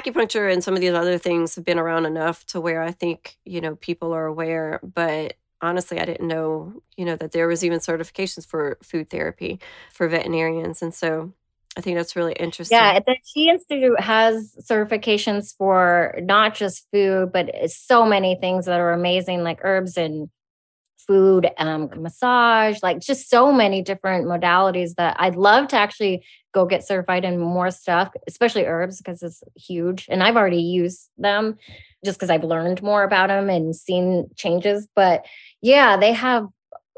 Acupuncture 0.00 0.52
and 0.52 0.62
some 0.62 0.74
of 0.74 0.80
these 0.80 0.92
other 0.92 1.18
things 1.18 1.54
have 1.54 1.64
been 1.64 1.78
around 1.78 2.06
enough 2.06 2.44
to 2.46 2.60
where 2.60 2.82
I 2.82 2.92
think, 2.92 3.36
you 3.44 3.60
know, 3.60 3.76
people 3.76 4.12
are 4.12 4.26
aware, 4.26 4.80
but 4.82 5.34
honestly, 5.60 5.98
I 5.98 6.04
didn't 6.04 6.28
know, 6.28 6.82
you 6.96 7.04
know, 7.04 7.16
that 7.16 7.32
there 7.32 7.48
was 7.48 7.64
even 7.64 7.78
certifications 7.78 8.46
for 8.46 8.78
food 8.82 9.10
therapy 9.10 9.60
for 9.92 10.08
veterinarians. 10.08 10.82
And 10.82 10.94
so 10.94 11.32
I 11.76 11.80
think 11.82 11.96
that's 11.96 12.16
really 12.16 12.32
interesting. 12.32 12.76
Yeah, 12.76 12.98
the 13.00 13.16
Chi 13.16 13.52
Institute 13.52 14.00
has 14.00 14.56
certifications 14.62 15.54
for 15.56 16.14
not 16.20 16.54
just 16.54 16.86
food, 16.92 17.32
but 17.32 17.50
eh, 17.52 17.66
so 17.68 18.06
many 18.06 18.36
things 18.36 18.66
that 18.66 18.80
are 18.80 18.92
amazing, 18.92 19.42
like 19.42 19.60
herbs 19.62 19.98
and 19.98 20.30
food, 21.06 21.48
um, 21.58 21.90
massage, 21.96 22.78
like 22.82 23.00
just 23.00 23.30
so 23.30 23.52
many 23.52 23.82
different 23.82 24.26
modalities 24.26 24.94
that 24.96 25.16
I'd 25.18 25.36
love 25.36 25.68
to 25.68 25.76
actually 25.76 26.24
go 26.52 26.66
get 26.66 26.86
certified 26.86 27.24
in 27.24 27.38
more 27.38 27.70
stuff, 27.70 28.12
especially 28.26 28.64
herbs 28.64 28.98
because 28.98 29.22
it's 29.22 29.42
huge. 29.56 30.06
And 30.08 30.22
I've 30.22 30.36
already 30.36 30.62
used 30.62 31.10
them 31.18 31.58
just 32.04 32.18
because 32.18 32.30
I've 32.30 32.44
learned 32.44 32.82
more 32.82 33.04
about 33.04 33.28
them 33.28 33.50
and 33.50 33.74
seen 33.74 34.28
changes. 34.36 34.88
But 34.94 35.26
yeah, 35.60 35.96
they 35.96 36.12
have 36.12 36.48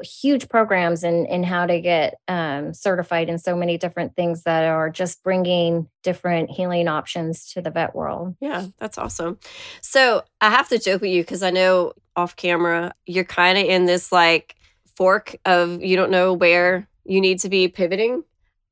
huge 0.01 0.47
programs 0.47 1.03
in 1.03 1.25
in 1.25 1.43
how 1.43 1.65
to 1.65 1.81
get 1.81 2.19
um, 2.27 2.73
certified 2.73 3.29
in 3.29 3.37
so 3.37 3.55
many 3.55 3.77
different 3.77 4.15
things 4.15 4.43
that 4.43 4.63
are 4.63 4.89
just 4.89 5.21
bringing 5.23 5.87
different 6.03 6.49
healing 6.49 6.87
options 6.87 7.51
to 7.51 7.61
the 7.61 7.71
vet 7.71 7.95
world. 7.95 8.35
Yeah, 8.39 8.67
that's 8.79 8.97
awesome. 8.97 9.39
So 9.81 10.23
I 10.41 10.49
have 10.51 10.69
to 10.69 10.79
joke 10.79 11.01
with 11.01 11.11
you 11.11 11.21
because 11.21 11.43
I 11.43 11.49
know 11.49 11.93
off 12.19 12.35
camera 12.35 12.93
you're 13.05 13.23
kind 13.23 13.57
of 13.57 13.65
in 13.65 13.85
this 13.85 14.11
like 14.11 14.55
fork 14.95 15.35
of 15.45 15.81
you 15.81 15.95
don't 15.95 16.11
know 16.11 16.33
where 16.33 16.87
you 17.05 17.19
need 17.21 17.39
to 17.39 17.49
be 17.49 17.67
pivoting 17.67 18.23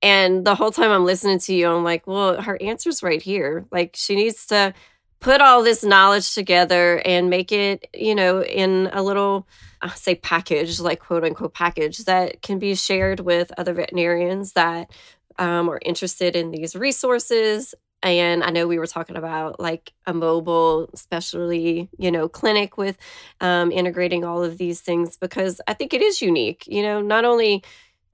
and 0.02 0.46
the 0.46 0.56
whole 0.56 0.72
time 0.72 0.92
I'm 0.92 1.06
listening 1.06 1.40
to 1.40 1.54
you, 1.54 1.68
I'm 1.70 1.84
like, 1.84 2.06
well, 2.06 2.42
her 2.42 2.62
answer's 2.62 3.02
right 3.02 3.22
here. 3.22 3.66
Like 3.72 3.96
she 3.96 4.16
needs 4.16 4.46
to 4.48 4.74
put 5.20 5.42
all 5.42 5.64
this 5.64 5.84
knowledge 5.84 6.36
together 6.36 7.02
and 7.04 7.30
make 7.30 7.52
it, 7.52 7.88
you 7.94 8.14
know, 8.14 8.44
in 8.44 8.90
a 8.94 9.02
little, 9.02 9.48
I 9.82 9.90
say 9.90 10.16
package, 10.16 10.80
like 10.80 11.00
quote 11.00 11.24
unquote 11.24 11.54
package 11.54 12.00
that 12.00 12.44
can 12.44 12.60
be 12.60 12.76
shared 12.76 13.22
with 13.22 13.52
other 13.58 13.74
veterinarians 13.74 14.54
that 14.54 14.92
um, 15.40 15.70
are 15.70 15.80
interested 15.84 16.36
in 16.36 16.52
these 16.52 16.76
resources. 16.76 17.74
And 18.04 18.44
I 18.44 18.52
know 18.52 18.68
we 18.68 18.80
were 18.80 18.88
talking 18.88 19.16
about 19.16 19.60
like 19.60 19.92
a 20.06 20.14
mobile, 20.14 20.90
especially, 20.94 21.90
you 21.98 22.12
know, 22.12 22.30
clinic 22.30 22.78
with 22.78 22.98
um, 23.42 23.72
integrating 23.72 24.24
all 24.24 24.44
of 24.44 24.58
these 24.58 24.82
things 24.82 25.18
because 25.18 25.60
I 25.68 25.74
think 25.74 25.94
it 25.94 26.02
is 26.02 26.22
unique. 26.22 26.66
You 26.68 26.84
know, 26.84 27.02
not 27.02 27.26
only 27.26 27.64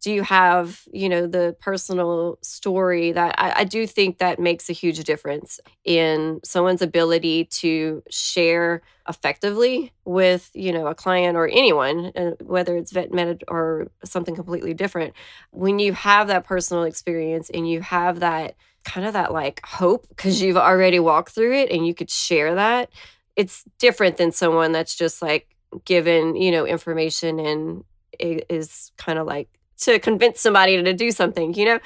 do 0.04 0.12
you 0.12 0.22
have 0.22 0.82
you 0.92 1.08
know 1.08 1.26
the 1.26 1.56
personal 1.62 2.38
story 2.42 3.14
that 3.14 3.36
I, 3.38 3.62
I, 3.62 3.64
do 3.64 3.88
think 3.88 4.18
that 4.18 4.38
makes 4.38 4.70
a 4.70 4.74
huge 4.74 5.02
difference 5.06 5.62
in 5.86 6.42
someone's 6.44 6.82
ability 6.82 7.46
to 7.46 8.04
share 8.10 8.82
effectively 9.08 9.94
with 10.04 10.52
you 10.54 10.74
know 10.74 10.88
a 10.88 10.96
client 10.96 11.38
or 11.38 11.48
anyone 11.48 12.12
uh, 12.18 12.32
whether 12.42 12.76
it's 12.76 12.92
vet 12.92 13.14
med 13.14 13.44
or 13.48 13.88
something 14.04 14.36
completely 14.36 14.74
different 14.74 15.14
when 15.52 15.80
you 15.80 15.94
have 15.94 16.28
that 16.28 16.44
personal 16.44 16.84
experience 16.84 17.50
and 17.50 17.70
you 17.70 17.80
have 17.80 18.20
that 18.20 18.56
kind 18.84 19.06
of 19.06 19.14
that 19.14 19.32
like 19.32 19.62
hope 19.66 20.08
because 20.10 20.42
you've 20.42 20.58
already 20.58 21.00
walked 21.00 21.32
through 21.32 21.54
it 21.54 21.72
and 21.72 21.88
you 21.88 21.94
could 21.94 22.10
share 22.10 22.56
that 22.56 22.90
it's 23.36 23.64
different 23.80 24.18
than 24.18 24.32
someone 24.32 24.72
that's 24.72 24.96
just 24.96 25.22
like 25.22 25.48
given 25.86 26.36
you 26.36 26.52
know 26.52 26.66
information 26.66 27.40
and 27.40 27.84
is 28.20 28.92
kind 28.98 29.18
of 29.18 29.26
like 29.26 29.50
to 29.78 30.00
convince 30.00 30.40
somebody 30.40 30.82
to 30.82 30.94
do 30.94 31.12
something, 31.12 31.54
you 31.56 31.66
know? 31.66 31.80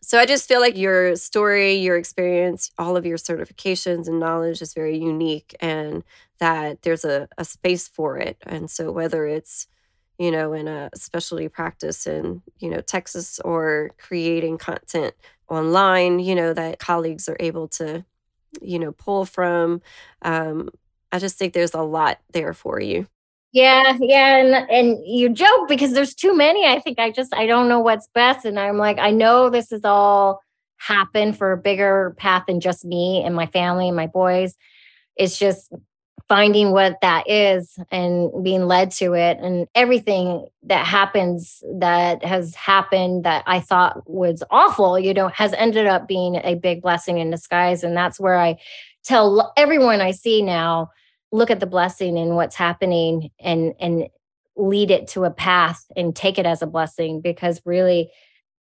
So 0.00 0.18
I 0.18 0.26
just 0.26 0.46
feel 0.48 0.60
like 0.60 0.76
your 0.76 1.16
story, 1.16 1.74
your 1.74 1.96
experience, 1.96 2.70
all 2.78 2.96
of 2.96 3.06
your 3.06 3.18
certifications 3.18 4.06
and 4.06 4.20
knowledge 4.20 4.62
is 4.62 4.74
very 4.74 4.98
unique 4.98 5.54
and 5.60 6.04
that 6.38 6.82
there's 6.82 7.04
a, 7.04 7.28
a 7.38 7.44
space 7.44 7.88
for 7.88 8.18
it. 8.18 8.36
And 8.44 8.70
so 8.70 8.92
whether 8.92 9.26
it's, 9.26 9.66
you 10.18 10.30
know, 10.30 10.52
in 10.52 10.68
a 10.68 10.90
specialty 10.94 11.48
practice 11.48 12.06
in, 12.06 12.42
you 12.58 12.70
know, 12.70 12.80
Texas 12.80 13.40
or 13.40 13.90
creating 13.98 14.58
content 14.58 15.14
online, 15.48 16.20
you 16.20 16.34
know, 16.34 16.52
that 16.52 16.78
colleagues 16.78 17.28
are 17.28 17.36
able 17.40 17.68
to, 17.68 18.04
you 18.60 18.78
know, 18.78 18.92
pull 18.92 19.24
from. 19.24 19.82
Um, 20.22 20.70
I 21.10 21.18
just 21.18 21.36
think 21.36 21.52
there's 21.52 21.74
a 21.74 21.82
lot 21.82 22.18
there 22.32 22.54
for 22.54 22.80
you. 22.80 23.06
Yeah, 23.52 23.96
yeah, 24.00 24.36
and 24.38 24.68
and 24.68 25.06
you 25.06 25.28
joke 25.28 25.68
because 25.68 25.92
there's 25.92 26.14
too 26.14 26.36
many. 26.36 26.66
I 26.66 26.80
think 26.80 26.98
I 26.98 27.12
just 27.12 27.32
I 27.32 27.46
don't 27.46 27.68
know 27.68 27.78
what's 27.78 28.08
best, 28.08 28.44
and 28.44 28.58
I'm 28.58 28.78
like 28.78 28.98
I 28.98 29.12
know 29.12 29.48
this 29.48 29.70
is 29.70 29.82
all 29.84 30.40
happened 30.76 31.38
for 31.38 31.52
a 31.52 31.56
bigger 31.56 32.16
path 32.18 32.44
than 32.48 32.58
just 32.58 32.84
me 32.84 33.22
and 33.24 33.34
my 33.34 33.46
family 33.46 33.86
and 33.86 33.96
my 33.96 34.08
boys. 34.08 34.56
It's 35.16 35.38
just 35.38 35.72
finding 36.28 36.70
what 36.72 36.98
that 37.02 37.28
is 37.28 37.78
and 37.90 38.30
being 38.42 38.66
led 38.66 38.90
to 38.90 39.12
it 39.12 39.38
and 39.42 39.66
everything 39.74 40.46
that 40.62 40.86
happens 40.86 41.62
that 41.74 42.24
has 42.24 42.54
happened 42.54 43.24
that 43.24 43.44
I 43.46 43.60
thought 43.60 44.08
was 44.08 44.42
awful, 44.50 44.98
you 44.98 45.12
know, 45.12 45.28
has 45.28 45.52
ended 45.52 45.86
up 45.86 46.08
being 46.08 46.36
a 46.36 46.54
big 46.54 46.80
blessing 46.80 47.18
in 47.18 47.30
disguise. 47.30 47.84
And 47.84 47.94
that's 47.94 48.18
where 48.18 48.38
I 48.38 48.58
tell 49.04 49.52
everyone 49.56 50.00
I 50.00 50.12
see 50.12 50.40
now 50.40 50.90
look 51.30 51.50
at 51.50 51.60
the 51.60 51.66
blessing 51.66 52.16
and 52.16 52.36
what's 52.36 52.56
happening 52.56 53.30
and 53.40 53.74
and 53.78 54.08
lead 54.56 54.90
it 54.90 55.08
to 55.08 55.24
a 55.24 55.30
path 55.30 55.84
and 55.96 56.14
take 56.14 56.38
it 56.38 56.46
as 56.46 56.62
a 56.62 56.66
blessing 56.66 57.20
because 57.20 57.60
really 57.64 58.08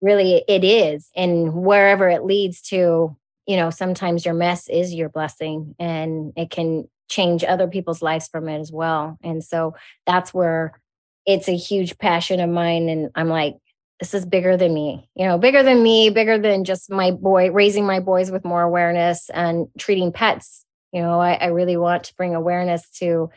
really 0.00 0.42
it 0.48 0.64
is 0.64 1.10
and 1.14 1.52
wherever 1.52 2.08
it 2.08 2.24
leads 2.24 2.62
to 2.62 3.14
you 3.46 3.56
know 3.56 3.68
sometimes 3.68 4.24
your 4.24 4.32
mess 4.32 4.68
is 4.68 4.94
your 4.94 5.10
blessing 5.10 5.74
and 5.78 6.32
it 6.34 6.50
can 6.50 6.88
change 7.08 7.44
other 7.44 7.68
people's 7.68 8.02
lives 8.02 8.28
from 8.28 8.48
it 8.48 8.58
as 8.58 8.72
well. 8.72 9.18
And 9.22 9.42
so 9.42 9.74
that's 10.06 10.34
where 10.34 10.80
it's 11.26 11.48
a 11.48 11.56
huge 11.56 11.98
passion 11.98 12.40
of 12.40 12.48
mine 12.48 12.88
and 12.88 13.10
i'm 13.14 13.28
like 13.28 13.56
this 14.00 14.14
is 14.14 14.24
bigger 14.24 14.56
than 14.56 14.72
me 14.72 15.08
you 15.14 15.26
know 15.26 15.36
bigger 15.36 15.62
than 15.62 15.82
me 15.82 16.08
bigger 16.08 16.38
than 16.38 16.64
just 16.64 16.90
my 16.90 17.10
boy 17.10 17.50
raising 17.50 17.84
my 17.84 18.00
boys 18.00 18.30
with 18.30 18.44
more 18.44 18.62
awareness 18.62 19.28
and 19.30 19.66
treating 19.78 20.12
pets. 20.12 20.64
You 20.92 21.02
know 21.02 21.20
I, 21.20 21.34
I 21.34 21.46
really 21.46 21.76
want 21.76 22.04
to 22.04 22.14
bring 22.14 22.34
awareness 22.34 22.88
to 23.00 23.28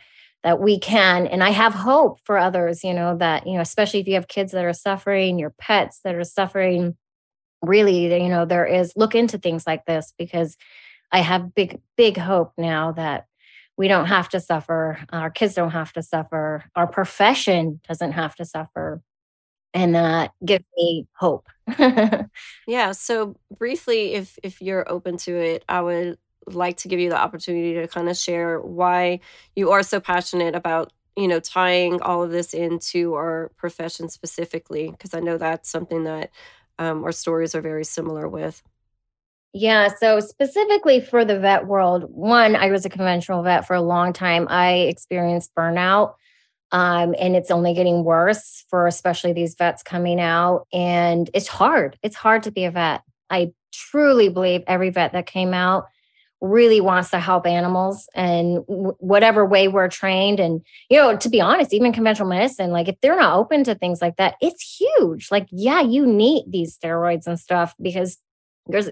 that 0.43 0.61
we 0.61 0.79
can 0.79 1.27
and 1.27 1.43
i 1.43 1.49
have 1.49 1.73
hope 1.73 2.19
for 2.23 2.37
others 2.37 2.83
you 2.83 2.93
know 2.93 3.17
that 3.17 3.45
you 3.45 3.55
know 3.55 3.61
especially 3.61 3.99
if 3.99 4.07
you 4.07 4.13
have 4.13 4.27
kids 4.27 4.53
that 4.53 4.63
are 4.63 4.73
suffering 4.73 5.39
your 5.39 5.53
pets 5.57 5.99
that 6.03 6.15
are 6.15 6.23
suffering 6.23 6.95
really 7.61 8.05
you 8.21 8.29
know 8.29 8.45
there 8.45 8.65
is 8.65 8.93
look 8.95 9.15
into 9.15 9.37
things 9.37 9.67
like 9.67 9.85
this 9.85 10.13
because 10.17 10.55
i 11.11 11.19
have 11.19 11.53
big 11.53 11.81
big 11.97 12.15
hope 12.15 12.53
now 12.57 12.93
that 12.93 13.25
we 13.79 13.87
don't 13.87 14.07
have 14.07 14.27
to 14.27 14.41
suffer. 14.41 14.99
Our 15.13 15.29
kids 15.29 15.53
don't 15.53 15.71
have 15.71 15.93
to 15.93 16.03
suffer. 16.03 16.65
Our 16.75 16.85
profession 16.85 17.79
doesn't 17.87 18.11
have 18.11 18.35
to 18.35 18.43
suffer. 18.43 19.01
And 19.73 19.95
that 19.95 20.31
gives 20.45 20.65
me 20.75 21.07
hope. 21.13 21.47
yeah. 22.67 22.91
So 22.91 23.37
briefly, 23.57 24.15
if 24.15 24.37
if 24.43 24.61
you're 24.61 24.91
open 24.91 25.15
to 25.19 25.33
it, 25.33 25.63
I 25.69 25.79
would 25.79 26.17
like 26.47 26.75
to 26.77 26.89
give 26.89 26.99
you 26.99 27.09
the 27.09 27.17
opportunity 27.17 27.75
to 27.75 27.87
kind 27.87 28.09
of 28.09 28.17
share 28.17 28.59
why 28.59 29.21
you 29.55 29.71
are 29.71 29.83
so 29.83 30.01
passionate 30.01 30.55
about 30.55 30.91
you 31.15 31.27
know 31.29 31.39
tying 31.39 32.01
all 32.01 32.21
of 32.21 32.31
this 32.31 32.53
into 32.53 33.13
our 33.13 33.51
profession 33.55 34.09
specifically 34.09 34.89
because 34.89 35.13
i 35.13 35.19
know 35.19 35.37
that's 35.37 35.69
something 35.69 36.05
that 36.05 36.31
um, 36.79 37.03
our 37.03 37.11
stories 37.11 37.53
are 37.53 37.61
very 37.61 37.83
similar 37.83 38.27
with 38.27 38.63
yeah. 39.53 39.89
So, 39.99 40.19
specifically 40.19 41.01
for 41.01 41.25
the 41.25 41.39
vet 41.39 41.65
world, 41.67 42.03
one, 42.09 42.55
I 42.55 42.69
was 42.71 42.85
a 42.85 42.89
conventional 42.89 43.43
vet 43.43 43.65
for 43.65 43.75
a 43.75 43.81
long 43.81 44.13
time. 44.13 44.47
I 44.49 44.73
experienced 44.73 45.53
burnout, 45.55 46.13
um, 46.71 47.15
and 47.19 47.35
it's 47.35 47.51
only 47.51 47.73
getting 47.73 48.03
worse 48.03 48.65
for 48.69 48.85
especially 48.85 49.33
these 49.33 49.55
vets 49.55 49.81
coming 49.81 50.19
out. 50.19 50.67
And 50.71 51.29
it's 51.33 51.47
hard. 51.47 51.97
It's 52.03 52.15
hard 52.15 52.43
to 52.43 52.51
be 52.51 52.65
a 52.65 52.71
vet. 52.71 53.01
I 53.29 53.53
truly 53.71 54.29
believe 54.29 54.63
every 54.67 54.91
vet 54.91 55.13
that 55.13 55.25
came 55.25 55.53
out 55.53 55.85
really 56.41 56.79
wants 56.79 57.09
to 57.09 57.19
help 57.19 57.45
animals 57.45 58.07
and 58.15 58.65
w- 58.67 58.95
whatever 58.99 59.45
way 59.45 59.67
we're 59.67 59.89
trained 59.89 60.39
and 60.39 60.61
you 60.89 60.97
know 60.97 61.17
to 61.17 61.27
be 61.27 61.41
honest 61.41 61.73
even 61.73 61.91
conventional 61.91 62.29
medicine 62.29 62.71
like 62.71 62.87
if 62.87 62.95
they're 63.01 63.17
not 63.17 63.37
open 63.37 63.61
to 63.61 63.75
things 63.75 64.01
like 64.01 64.15
that 64.15 64.35
it's 64.41 64.79
huge 64.79 65.29
like 65.31 65.47
yeah 65.51 65.81
you 65.81 66.05
need 66.07 66.45
these 66.47 66.77
steroids 66.77 67.27
and 67.27 67.37
stuff 67.37 67.75
because 67.81 68.17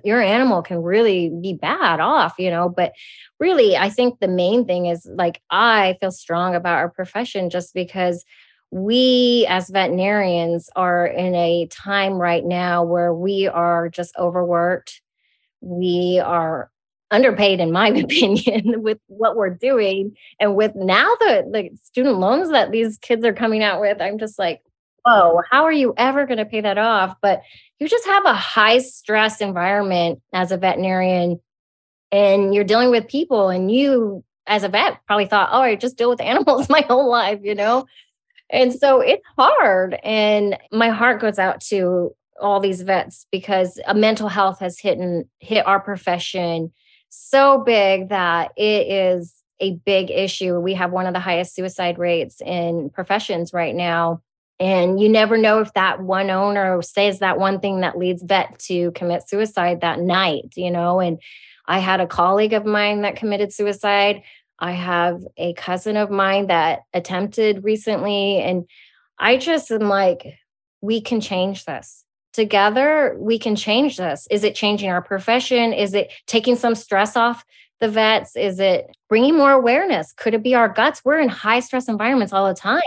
your 0.03 0.21
animal 0.21 0.61
can 0.61 0.81
really 0.81 1.29
be 1.41 1.53
bad 1.53 1.99
off, 1.99 2.35
you 2.37 2.49
know. 2.49 2.69
But 2.69 2.93
really, 3.39 3.77
I 3.77 3.89
think 3.89 4.19
the 4.19 4.27
main 4.27 4.65
thing 4.65 4.87
is 4.87 5.07
like 5.15 5.41
I 5.49 5.97
feel 5.99 6.11
strong 6.11 6.55
about 6.55 6.77
our 6.77 6.89
profession 6.89 7.49
just 7.49 7.73
because 7.73 8.25
we 8.71 9.45
as 9.49 9.69
veterinarians 9.69 10.69
are 10.75 11.07
in 11.07 11.33
a 11.35 11.67
time 11.67 12.13
right 12.13 12.43
now 12.43 12.83
where 12.83 13.13
we 13.13 13.47
are 13.47 13.89
just 13.89 14.15
overworked. 14.17 15.01
We 15.61 16.21
are 16.23 16.69
underpaid 17.11 17.59
in 17.59 17.71
my 17.71 17.87
opinion 18.03 18.81
with 18.81 18.99
what 19.07 19.35
we're 19.35 19.49
doing 19.49 20.15
and 20.39 20.55
with 20.55 20.75
now 20.75 21.07
the 21.19 21.47
the 21.51 21.69
student 21.81 22.17
loans 22.17 22.49
that 22.49 22.71
these 22.71 22.97
kids 22.97 23.23
are 23.23 23.33
coming 23.33 23.63
out 23.63 23.79
with 23.79 24.01
i'm 24.01 24.17
just 24.17 24.37
like 24.37 24.61
whoa, 25.07 25.41
how 25.49 25.63
are 25.63 25.71
you 25.71 25.93
ever 25.97 26.25
going 26.25 26.37
to 26.37 26.45
pay 26.45 26.61
that 26.61 26.77
off? 26.77 27.15
But 27.21 27.41
you 27.79 27.87
just 27.87 28.05
have 28.05 28.25
a 28.25 28.33
high 28.33 28.79
stress 28.79 29.41
environment 29.41 30.21
as 30.33 30.51
a 30.51 30.57
veterinarian 30.57 31.39
and 32.11 32.53
you're 32.53 32.63
dealing 32.63 32.91
with 32.91 33.07
people 33.07 33.49
and 33.49 33.71
you 33.71 34.23
as 34.47 34.63
a 34.63 34.69
vet 34.69 34.99
probably 35.07 35.25
thought, 35.25 35.49
oh, 35.51 35.61
I 35.61 35.75
just 35.75 35.97
deal 35.97 36.09
with 36.09 36.21
animals 36.21 36.69
my 36.69 36.81
whole 36.81 37.09
life, 37.09 37.39
you 37.43 37.55
know? 37.55 37.85
And 38.49 38.73
so 38.73 39.01
it's 39.01 39.25
hard. 39.37 39.97
And 40.03 40.57
my 40.71 40.89
heart 40.89 41.19
goes 41.19 41.37
out 41.37 41.61
to 41.69 42.15
all 42.39 42.59
these 42.59 42.81
vets 42.81 43.25
because 43.31 43.79
a 43.87 43.93
mental 43.93 44.29
health 44.29 44.59
has 44.59 44.79
hit 44.79 44.97
and 44.97 45.25
hit 45.39 45.65
our 45.65 45.79
profession 45.79 46.71
so 47.09 47.63
big 47.63 48.09
that 48.09 48.51
it 48.55 48.87
is 48.87 49.33
a 49.59 49.75
big 49.85 50.11
issue. 50.11 50.59
We 50.59 50.75
have 50.75 50.91
one 50.91 51.07
of 51.07 51.13
the 51.13 51.19
highest 51.19 51.55
suicide 51.55 51.97
rates 51.97 52.41
in 52.41 52.89
professions 52.91 53.53
right 53.53 53.75
now. 53.75 54.21
And 54.59 54.99
you 54.99 55.07
never 55.07 55.37
know 55.37 55.59
if 55.59 55.73
that 55.73 56.01
one 56.01 56.29
owner 56.29 56.81
says 56.81 57.19
that 57.19 57.37
one 57.37 57.59
thing 57.59 57.81
that 57.81 57.97
leads 57.97 58.23
vet 58.23 58.57
to 58.59 58.91
commit 58.91 59.29
suicide 59.29 59.81
that 59.81 59.99
night, 59.99 60.53
you 60.55 60.71
know. 60.71 60.99
And 60.99 61.21
I 61.67 61.79
had 61.79 62.01
a 62.01 62.07
colleague 62.07 62.53
of 62.53 62.65
mine 62.65 63.01
that 63.01 63.17
committed 63.17 63.53
suicide. 63.53 64.23
I 64.57 64.71
have 64.71 65.21
a 65.37 65.53
cousin 65.53 65.95
of 65.95 66.09
mine 66.09 66.47
that 66.47 66.81
attempted 66.91 67.63
recently. 67.63 68.39
And 68.39 68.65
I 69.19 69.37
just 69.37 69.69
am 69.69 69.81
like, 69.81 70.39
we 70.81 71.01
can 71.01 71.21
change 71.21 71.65
this. 71.65 72.03
Together, 72.33 73.15
we 73.19 73.37
can 73.37 73.55
change 73.55 73.97
this. 73.97 74.27
Is 74.31 74.43
it 74.43 74.55
changing 74.55 74.89
our 74.89 75.01
profession? 75.01 75.73
Is 75.73 75.93
it 75.93 76.11
taking 76.25 76.55
some 76.55 76.75
stress 76.75 77.15
off 77.15 77.45
the 77.79 77.89
vets? 77.89 78.35
Is 78.35 78.59
it 78.59 78.95
bringing 79.07 79.35
more 79.35 79.51
awareness? 79.51 80.13
Could 80.13 80.33
it 80.33 80.43
be 80.43 80.55
our 80.55 80.69
guts? 80.69 81.01
We're 81.03 81.19
in 81.19 81.29
high 81.29 81.59
stress 81.59 81.87
environments 81.87 82.33
all 82.33 82.47
the 82.47 82.55
time 82.55 82.81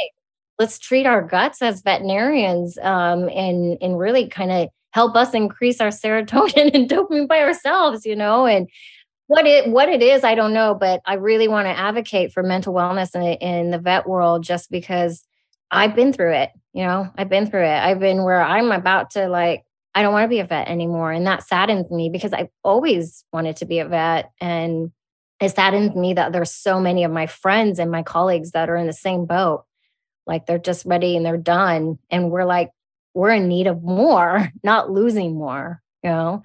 let's 0.61 0.79
treat 0.79 1.07
our 1.07 1.23
guts 1.23 1.63
as 1.63 1.81
veterinarians 1.81 2.79
um, 2.83 3.29
and 3.31 3.79
and 3.81 3.99
really 3.99 4.29
kind 4.29 4.53
of 4.53 4.69
help 4.93 5.17
us 5.17 5.33
increase 5.33 5.81
our 5.81 5.89
serotonin 5.89 6.71
and 6.75 6.89
dopamine 6.89 7.27
by 7.27 7.41
ourselves 7.41 8.05
you 8.05 8.15
know 8.15 8.47
and 8.47 8.69
what 9.27 9.47
it 9.47 9.69
what 9.69 9.89
it 9.89 10.03
is 10.03 10.23
i 10.23 10.35
don't 10.35 10.53
know 10.53 10.75
but 10.75 11.01
i 11.07 11.15
really 11.15 11.49
want 11.49 11.67
to 11.67 11.77
advocate 11.77 12.31
for 12.31 12.43
mental 12.43 12.75
wellness 12.75 13.15
in, 13.15 13.23
in 13.23 13.71
the 13.71 13.79
vet 13.79 14.07
world 14.07 14.45
just 14.45 14.71
because 14.71 15.25
i've 15.71 15.97
been 15.97 16.13
through 16.13 16.33
it 16.33 16.51
you 16.75 16.85
know 16.85 17.09
i've 17.17 17.29
been 17.31 17.51
through 17.51 17.65
it. 17.65 17.79
I've 17.79 18.01
been 18.01 18.23
where 18.23 18.43
i'm 18.43 18.71
about 18.71 19.11
to 19.13 19.29
like 19.29 19.65
i 19.95 20.03
don't 20.03 20.13
want 20.13 20.25
to 20.25 20.29
be 20.29 20.41
a 20.41 20.45
vet 20.45 20.69
anymore 20.69 21.11
and 21.11 21.27
that 21.27 21.43
saddens 21.43 21.91
me 21.91 22.11
because 22.11 22.33
i've 22.33 22.51
always 22.63 23.25
wanted 23.33 23.57
to 23.57 23.67
be 23.67 23.79
a 23.79 23.89
vet 23.89 24.31
and 24.41 24.93
it 25.41 25.55
saddens 25.55 25.95
me 25.95 26.13
that 26.13 26.33
there's 26.33 26.53
so 26.53 26.79
many 26.81 27.03
of 27.03 27.11
my 27.11 27.27
friends 27.27 27.79
and 27.79 27.91
my 27.91 28.03
colleagues 28.03 28.51
that 28.51 28.69
are 28.69 28.77
in 28.77 28.87
the 28.87 28.93
same 28.93 29.25
boat 29.25 29.65
like 30.31 30.47
they're 30.47 30.59
just 30.59 30.87
ready 30.87 31.17
and 31.17 31.27
they're 31.27 31.37
done. 31.37 31.99
And 32.11 32.31
we're 32.31 32.47
like 32.47 32.71
we're 33.13 33.35
in 33.35 33.49
need 33.49 33.67
of 33.67 33.83
more 33.83 34.51
not 34.63 34.91
losing 34.91 35.35
more 35.35 35.83
you 36.03 36.11
know? 36.11 36.43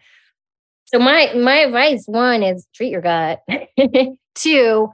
So 0.86 1.00
my 1.00 1.34
my 1.34 1.58
advice 1.58 2.06
one 2.06 2.44
is 2.44 2.68
treat 2.74 2.92
your 2.92 3.02
gut. 3.02 3.42
Two 4.36 4.92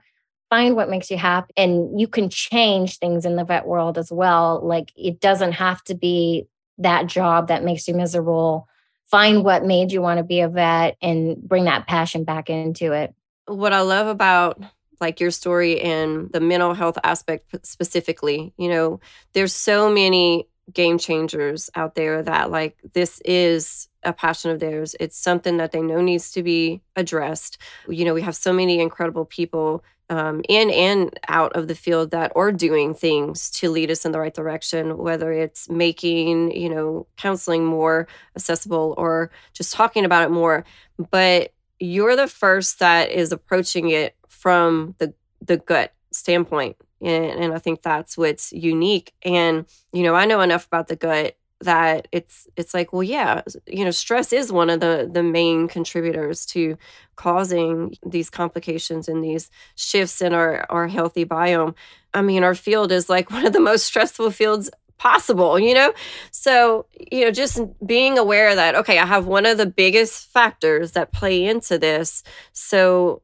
find 0.50 0.76
what 0.76 0.90
makes 0.90 1.10
you 1.10 1.16
happy 1.16 1.54
and 1.56 1.98
you 1.98 2.10
can 2.10 2.30
change 2.30 2.98
things 2.98 3.26
in 3.26 3.38
the 3.38 3.46
vet 3.46 3.66
world 3.66 3.98
as 3.98 4.12
well. 4.12 4.60
Like 4.62 4.92
it 4.98 5.22
doesn't 5.22 5.54
have 5.54 5.82
to 5.86 5.96
be 5.96 6.46
that 6.78 7.08
job 7.08 7.48
that 7.48 7.64
makes 7.64 7.88
you 7.88 7.94
miserable. 7.94 8.68
Find 9.06 9.46
what 9.46 9.64
made 9.64 9.94
you 9.94 10.02
want 10.02 10.18
to 10.18 10.26
be 10.26 10.42
a 10.42 10.50
vet 10.50 10.98
and 11.02 11.38
bring 11.42 11.66
that 11.66 11.88
passion 11.88 12.26
back 12.26 12.50
into 12.50 12.92
it. 12.92 13.14
What 13.46 13.72
i 13.72 13.82
love 13.82 14.08
about 14.08 14.62
like 15.02 15.20
your 15.20 15.32
story 15.32 15.82
and 15.82 16.32
the 16.32 16.40
mental 16.40 16.74
health 16.74 16.98
aspect 17.04 17.66
specifically. 17.66 18.54
You 18.58 18.70
know, 18.70 19.00
there's 19.34 19.54
so 19.54 19.92
many 19.92 20.48
game 20.72 20.98
changers 20.98 21.70
out 21.76 21.96
there 21.96 22.24
that 22.24 22.52
like 22.52 22.78
this 22.94 23.20
is 23.26 23.90
a 24.04 24.14
passion 24.14 24.52
of 24.52 24.60
theirs. 24.60 24.96
It's 25.00 25.18
something 25.18 25.58
that 25.58 25.72
they 25.72 25.82
know 25.82 26.02
needs 26.02 26.32
to 26.32 26.44
be 26.44 26.82
addressed. 26.96 27.58
You 27.88 28.06
know, 28.06 28.14
we 28.14 28.22
have 28.22 28.36
so 28.36 28.54
many 28.54 28.80
incredible 28.80 29.26
people 29.26 29.84
um, 30.10 30.42
in 30.50 30.70
and 30.72 31.18
out 31.30 31.54
of 31.56 31.70
the 31.70 31.76
field 31.76 32.12
that 32.12 32.34
are 32.36 32.52
doing 32.52 32.94
things 32.94 33.50
to 33.52 33.70
lead 33.70 33.90
us 33.90 34.04
in 34.04 34.12
the 34.12 34.20
right 34.20 34.34
direction, 34.34 34.98
whether 34.98 35.32
it's 35.32 35.70
making, 35.70 36.52
you 36.52 36.70
know, 36.70 37.08
counseling 37.16 37.66
more 37.66 38.08
accessible 38.36 38.94
or 38.98 39.32
just 39.54 39.74
talking 39.74 40.04
about 40.04 40.24
it 40.24 40.32
more. 40.32 40.66
But 41.12 41.54
you're 41.80 42.18
the 42.18 42.28
first 42.28 42.80
that 42.80 43.10
is 43.10 43.32
approaching 43.32 43.90
it 43.90 44.16
from 44.42 44.96
the 44.98 45.14
the 45.42 45.58
gut 45.58 45.94
standpoint 46.12 46.76
and, 47.02 47.26
and 47.26 47.54
i 47.54 47.60
think 47.60 47.82
that's 47.82 48.18
what's 48.18 48.52
unique 48.52 49.14
and 49.24 49.66
you 49.94 50.04
know 50.04 50.16
i 50.16 50.26
know 50.26 50.42
enough 50.42 50.66
about 50.68 50.88
the 50.88 50.96
gut 50.96 51.36
that 51.62 52.08
it's 52.12 52.48
it's 52.56 52.74
like 52.74 52.92
well 52.92 53.04
yeah 53.04 53.42
you 53.68 53.86
know 53.86 53.92
stress 53.92 54.34
is 54.34 54.52
one 54.52 54.70
of 54.70 54.80
the 54.80 55.10
the 55.12 55.24
main 55.24 55.68
contributors 55.68 56.46
to 56.46 56.78
causing 57.16 57.96
these 58.06 58.30
complications 58.30 59.08
and 59.08 59.24
these 59.24 59.50
shifts 59.76 60.22
in 60.22 60.34
our 60.34 60.66
our 60.70 60.88
healthy 60.88 61.24
biome. 61.24 61.76
I 62.14 62.22
mean 62.22 62.44
our 62.44 62.56
field 62.56 62.92
is 62.92 63.10
like 63.10 63.30
one 63.38 63.46
of 63.46 63.54
the 63.54 63.60
most 63.60 63.86
stressful 63.86 64.32
fields 64.32 64.70
possible 64.98 65.60
you 65.60 65.74
know? 65.74 65.94
So 66.32 66.88
you 67.12 67.26
know 67.26 67.32
just 67.32 67.62
being 67.86 68.18
aware 68.18 68.56
that 68.56 68.76
okay 68.76 68.98
i 68.98 69.06
have 69.06 69.28
one 69.28 69.46
of 69.46 69.58
the 69.58 69.66
biggest 69.66 70.32
factors 70.32 70.94
that 70.94 71.14
play 71.14 71.46
into 71.46 71.78
this. 71.78 72.24
So 72.54 73.22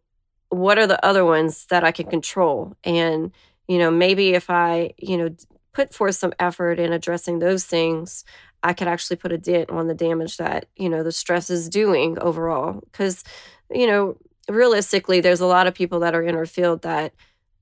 what 0.49 0.77
are 0.77 0.88
the 0.88 1.03
other 1.05 1.25
ones 1.25 1.65
that 1.69 1.83
I 1.83 1.91
can 1.91 2.07
control? 2.07 2.75
And, 2.83 3.31
you 3.67 3.77
know, 3.77 3.91
maybe 3.91 4.33
if 4.33 4.50
I, 4.50 4.93
you 4.98 5.17
know, 5.17 5.29
put 5.73 5.93
forth 5.93 6.15
some 6.15 6.33
effort 6.39 6.79
in 6.79 6.93
addressing 6.93 7.39
those 7.39 7.65
things, 7.65 8.23
I 8.63 8.73
could 8.73 8.87
actually 8.87 9.17
put 9.17 9.31
a 9.31 9.37
dent 9.37 9.69
on 9.69 9.87
the 9.87 9.93
damage 9.93 10.37
that, 10.37 10.67
you 10.75 10.89
know, 10.89 11.04
the 11.04 11.12
stress 11.12 11.50
is 11.50 11.69
doing 11.69 12.17
overall. 12.19 12.81
Because, 12.91 13.23
you 13.71 13.85
know, 13.87 14.17
realistically, 14.50 15.19
there's 15.19 15.41
a 15.41 15.45
lot 15.45 15.67
of 15.67 15.75
people 15.75 16.00
that 16.00 16.15
are 16.15 16.23
in 16.23 16.35
our 16.35 16.45
field 16.45 16.81
that 16.81 17.13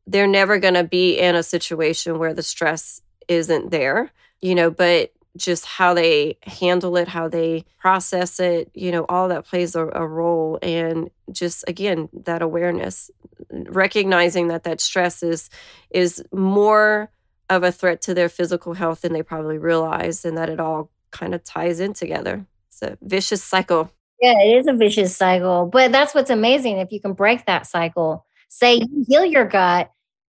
they're 0.08 0.28
never 0.28 0.60
going 0.60 0.76
to 0.76 0.84
be 0.84 1.18
in 1.18 1.36
a 1.36 1.44
situation 1.44 2.20
where 2.20 2.34
the 2.34 2.44
stress 2.44 3.02
isn't 3.28 3.72
there, 3.72 4.12
you 4.42 4.54
know, 4.54 4.70
but 4.70 5.12
just 5.36 5.66
how 5.66 5.94
they 5.94 6.38
handle 6.44 6.96
it, 6.98 7.08
how 7.08 7.28
they 7.28 7.66
process 7.80 8.40
it, 8.40 8.72
you 8.74 8.92
know, 8.92 9.06
all 9.10 9.28
that 9.28 9.46
plays 9.46 9.76
a, 9.76 9.88
a, 9.94 10.08
role. 10.08 10.58
And 10.62 11.10
just 11.32 11.64
again, 11.68 12.10
that 12.14 12.42
awareness, 12.42 13.12
recognizing 13.50 14.48
that 14.48 14.64
that 14.64 14.82
stress 14.82 15.22
is 15.24 15.50
is 15.90 16.24
more 16.32 17.10
of 17.50 17.64
a 17.64 17.72
threat 17.72 18.02
to 18.02 18.14
their 18.14 18.30
physical 18.30 18.74
health 18.74 19.02
than 19.02 19.14
they 19.14 19.24
probably 19.24 19.58
realize, 19.58 20.26
and 20.26 20.38
that 20.38 20.50
it 20.50 20.60
all 20.60 20.90
kind 21.12 21.36
of 21.36 21.44
ties 21.44 21.80
in 21.80 21.94
together. 21.94 22.46
It's 22.70 22.82
a 22.82 22.98
vicious 23.02 23.44
cycle. 23.44 23.92
Yeah, 24.22 24.40
it 24.40 24.60
is 24.60 24.68
a 24.68 24.74
vicious 24.74 25.16
cycle, 25.16 25.66
but 25.66 25.92
that's 25.92 26.16
what's 26.16 26.30
amazing 26.30 26.78
if 26.78 26.92
you 26.92 27.02
can 27.02 27.14
break 27.14 27.46
that 27.46 27.68
cycle 27.68 28.26
say 28.56 28.76
you 28.76 29.06
heal 29.08 29.26
your 29.26 29.46
gut, 29.46 29.92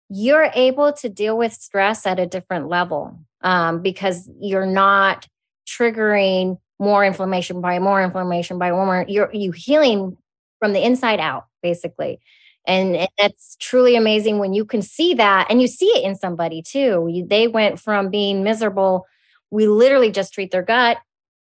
you're 0.08 0.50
able 0.54 0.92
to 0.92 1.08
deal 1.08 1.36
with 1.36 1.52
stress 1.52 2.06
at 2.06 2.18
a 2.18 2.26
different 2.26 2.68
level 2.68 3.18
um, 3.42 3.82
because 3.82 4.30
you're 4.40 4.66
not 4.66 5.26
triggering 5.66 6.58
more 6.78 7.04
inflammation 7.04 7.60
by 7.60 7.78
more 7.78 8.02
inflammation 8.02 8.58
by 8.58 8.70
more. 8.70 9.04
You're 9.08 9.30
you 9.32 9.52
healing 9.52 10.16
from 10.58 10.72
the 10.72 10.84
inside 10.84 11.20
out, 11.20 11.46
basically. 11.62 12.20
And, 12.66 12.96
and 12.96 13.08
that's 13.18 13.56
truly 13.60 13.96
amazing 13.96 14.38
when 14.38 14.52
you 14.52 14.64
can 14.64 14.82
see 14.82 15.14
that 15.14 15.46
and 15.48 15.60
you 15.60 15.68
see 15.68 15.86
it 15.86 16.04
in 16.04 16.14
somebody 16.14 16.62
too. 16.62 17.08
You, 17.10 17.26
they 17.26 17.48
went 17.48 17.80
from 17.80 18.10
being 18.10 18.44
miserable. 18.44 19.06
We 19.50 19.66
literally 19.66 20.10
just 20.10 20.34
treat 20.34 20.50
their 20.50 20.62
gut 20.62 20.98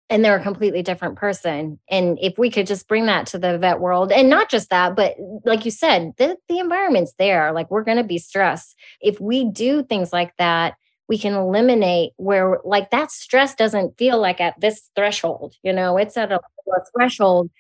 and 0.09 0.25
they're 0.25 0.37
a 0.37 0.43
completely 0.43 0.83
different 0.83 1.17
person. 1.17 1.79
And 1.91 2.19
if 2.21 2.39
we 2.39 2.51
could 2.51 2.67
just 2.67 2.89
bring 2.89 3.07
that 3.07 3.27
to 3.29 3.39
the 3.39 3.59
vet 3.59 3.81
world, 3.81 4.13
and 4.13 4.29
not 4.29 4.51
just 4.51 4.71
that, 4.71 4.97
but 4.97 5.17
like 5.45 5.65
you 5.65 5.71
said, 5.71 6.13
the, 6.19 6.37
the 6.49 6.59
environment's 6.59 7.15
there. 7.19 7.53
Like 7.53 7.71
we're 7.71 7.85
going 7.85 7.99
to 7.99 8.05
be 8.05 8.19
stressed. 8.19 8.75
If 9.01 9.21
we 9.21 9.51
do 9.51 9.83
things 9.83 10.13
like 10.13 10.35
that, 10.39 10.75
we 11.13 11.19
can 11.19 11.35
eliminate 11.35 12.15
where 12.17 12.59
like 12.65 12.91
that 12.91 13.11
stress 13.11 13.55
doesn't 13.55 13.99
feel 13.99 14.19
like 14.19 14.41
at 14.41 14.59
this 14.59 14.89
threshold, 14.97 15.55
you 15.63 15.71
know, 15.71 15.99
it's 15.99 16.17
at 16.17 16.33
a, 16.33 16.37
a 16.37 16.81
threshold 16.97 17.51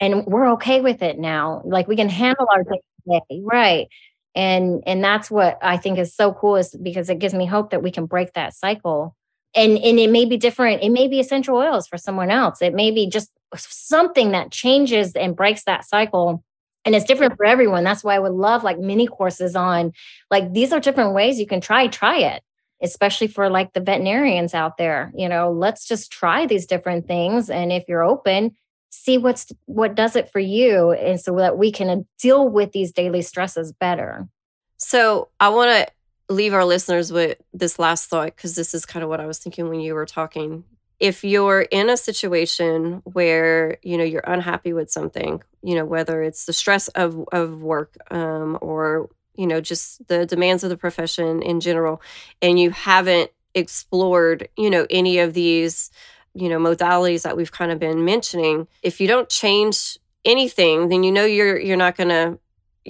and 0.00 0.24
we're 0.24 0.50
okay 0.52 0.80
with 0.80 1.02
it 1.02 1.18
now. 1.18 1.60
Like 1.66 1.86
we 1.86 1.94
can 1.94 2.08
handle 2.08 2.48
our 2.50 2.64
day, 2.64 3.42
right? 3.42 3.88
And 4.34 4.82
and 4.86 5.04
that's 5.04 5.30
what 5.30 5.58
I 5.60 5.76
think 5.76 5.98
is 5.98 6.14
so 6.14 6.32
cool 6.32 6.56
is 6.56 6.74
because 6.82 7.10
it 7.10 7.18
gives 7.18 7.34
me 7.34 7.44
hope 7.44 7.68
that 7.68 7.82
we 7.82 7.90
can 7.90 8.06
break 8.06 8.32
that 8.32 8.54
cycle. 8.54 9.14
And 9.54 9.76
and 9.76 9.98
it 9.98 10.10
may 10.10 10.24
be 10.24 10.38
different. 10.38 10.82
It 10.82 10.88
may 10.88 11.06
be 11.06 11.20
essential 11.20 11.56
oils 11.58 11.86
for 11.86 11.98
someone 11.98 12.30
else. 12.30 12.62
It 12.62 12.72
may 12.72 12.90
be 12.90 13.10
just 13.10 13.30
something 13.54 14.30
that 14.30 14.50
changes 14.50 15.12
and 15.12 15.36
breaks 15.36 15.64
that 15.64 15.84
cycle 15.84 16.42
and 16.86 16.94
it's 16.94 17.04
different 17.04 17.36
for 17.36 17.44
everyone 17.44 17.84
that's 17.84 18.02
why 18.02 18.14
i 18.14 18.18
would 18.18 18.32
love 18.32 18.64
like 18.64 18.78
mini 18.78 19.06
courses 19.06 19.54
on 19.54 19.92
like 20.30 20.52
these 20.54 20.72
are 20.72 20.80
different 20.80 21.12
ways 21.12 21.38
you 21.38 21.46
can 21.46 21.60
try 21.60 21.86
try 21.86 22.16
it 22.16 22.42
especially 22.82 23.28
for 23.28 23.48
like 23.48 23.72
the 23.72 23.80
veterinarians 23.80 24.54
out 24.54 24.76
there 24.76 25.12
you 25.16 25.28
know 25.28 25.50
let's 25.50 25.86
just 25.86 26.10
try 26.10 26.46
these 26.46 26.66
different 26.66 27.06
things. 27.06 27.50
And 27.50 27.72
if 27.72 27.84
you're 27.88 28.04
open 28.04 28.56
see 28.92 29.18
what's 29.18 29.50
what 29.64 29.94
does 29.94 30.14
it 30.16 30.30
for 30.30 30.38
you 30.38 30.92
and 30.92 31.18
so 31.18 31.36
that 31.36 31.58
we 31.58 31.72
can 31.72 31.88
uh, 31.88 32.02
deal 32.20 32.48
with 32.48 32.72
these 32.72 32.92
daily 32.92 33.22
stresses 33.22 33.72
better. 33.72 34.28
So 34.76 35.28
i 35.40 35.48
want 35.48 35.70
to 35.70 36.32
leave 36.32 36.54
our 36.54 36.64
listeners 36.64 37.10
with 37.10 37.38
this 37.52 37.78
last 37.78 38.08
thought 38.08 38.26
because 38.36 38.54
this 38.54 38.74
is 38.74 38.86
kind 38.86 39.02
of 39.02 39.08
what 39.08 39.20
i 39.20 39.26
was 39.26 39.38
thinking 39.38 39.68
when 39.68 39.80
you 39.80 39.94
were 39.94 40.06
talking. 40.06 40.64
If 41.00 41.24
you're 41.24 41.62
in 41.62 41.90
a 41.90 41.96
situation 41.96 43.02
where 43.04 43.78
you 43.82 43.96
know 43.96 44.04
you're 44.04 44.22
unhappy 44.24 44.72
with 44.72 44.90
something 44.90 45.42
you 45.62 45.74
know 45.74 45.86
whether 45.86 46.22
it's 46.22 46.44
the 46.44 46.52
stress 46.52 46.88
of 46.88 47.24
of 47.32 47.62
work 47.62 47.96
um, 48.10 48.58
or 48.60 49.08
you 49.34 49.46
know 49.46 49.60
just 49.60 50.06
the 50.08 50.26
demands 50.26 50.64
of 50.64 50.70
the 50.70 50.76
profession 50.76 51.42
in 51.42 51.60
general 51.60 52.00
and 52.40 52.58
you 52.58 52.70
haven't 52.70 53.30
explored 53.54 54.48
you 54.56 54.70
know 54.70 54.86
any 54.90 55.18
of 55.18 55.34
these 55.34 55.90
you 56.34 56.48
know 56.48 56.58
modalities 56.58 57.22
that 57.22 57.36
we've 57.36 57.52
kind 57.52 57.70
of 57.72 57.78
been 57.78 58.04
mentioning 58.04 58.66
if 58.82 59.00
you 59.00 59.06
don't 59.06 59.28
change 59.28 59.98
anything 60.24 60.88
then 60.88 61.02
you 61.02 61.12
know 61.12 61.24
you're 61.24 61.58
you're 61.58 61.76
not 61.76 61.96
going 61.96 62.08
to 62.08 62.38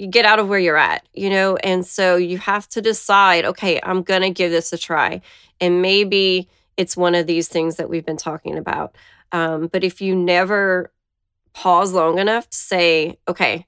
get 0.09 0.25
out 0.25 0.39
of 0.39 0.47
where 0.47 0.59
you're 0.59 0.77
at 0.77 1.05
you 1.13 1.29
know? 1.29 1.55
And 1.57 1.85
so 1.85 2.15
you 2.15 2.37
have 2.39 2.67
to 2.69 2.81
decide 2.81 3.45
okay 3.45 3.79
i'm 3.83 4.01
going 4.03 4.21
to 4.21 4.29
give 4.29 4.51
this 4.51 4.73
a 4.73 4.77
try 4.77 5.21
and 5.59 5.81
maybe 5.81 6.49
it's 6.77 6.97
one 6.97 7.15
of 7.15 7.27
these 7.27 7.47
things 7.47 7.75
that 7.75 7.89
we've 7.89 8.05
been 8.05 8.17
talking 8.17 8.57
about. 8.57 8.95
Um, 9.31 9.67
but 9.67 9.83
if 9.83 10.01
you 10.01 10.15
never 10.15 10.91
pause 11.53 11.93
long 11.93 12.17
enough 12.17 12.49
to 12.49 12.57
say 12.57 13.17
okay 13.27 13.65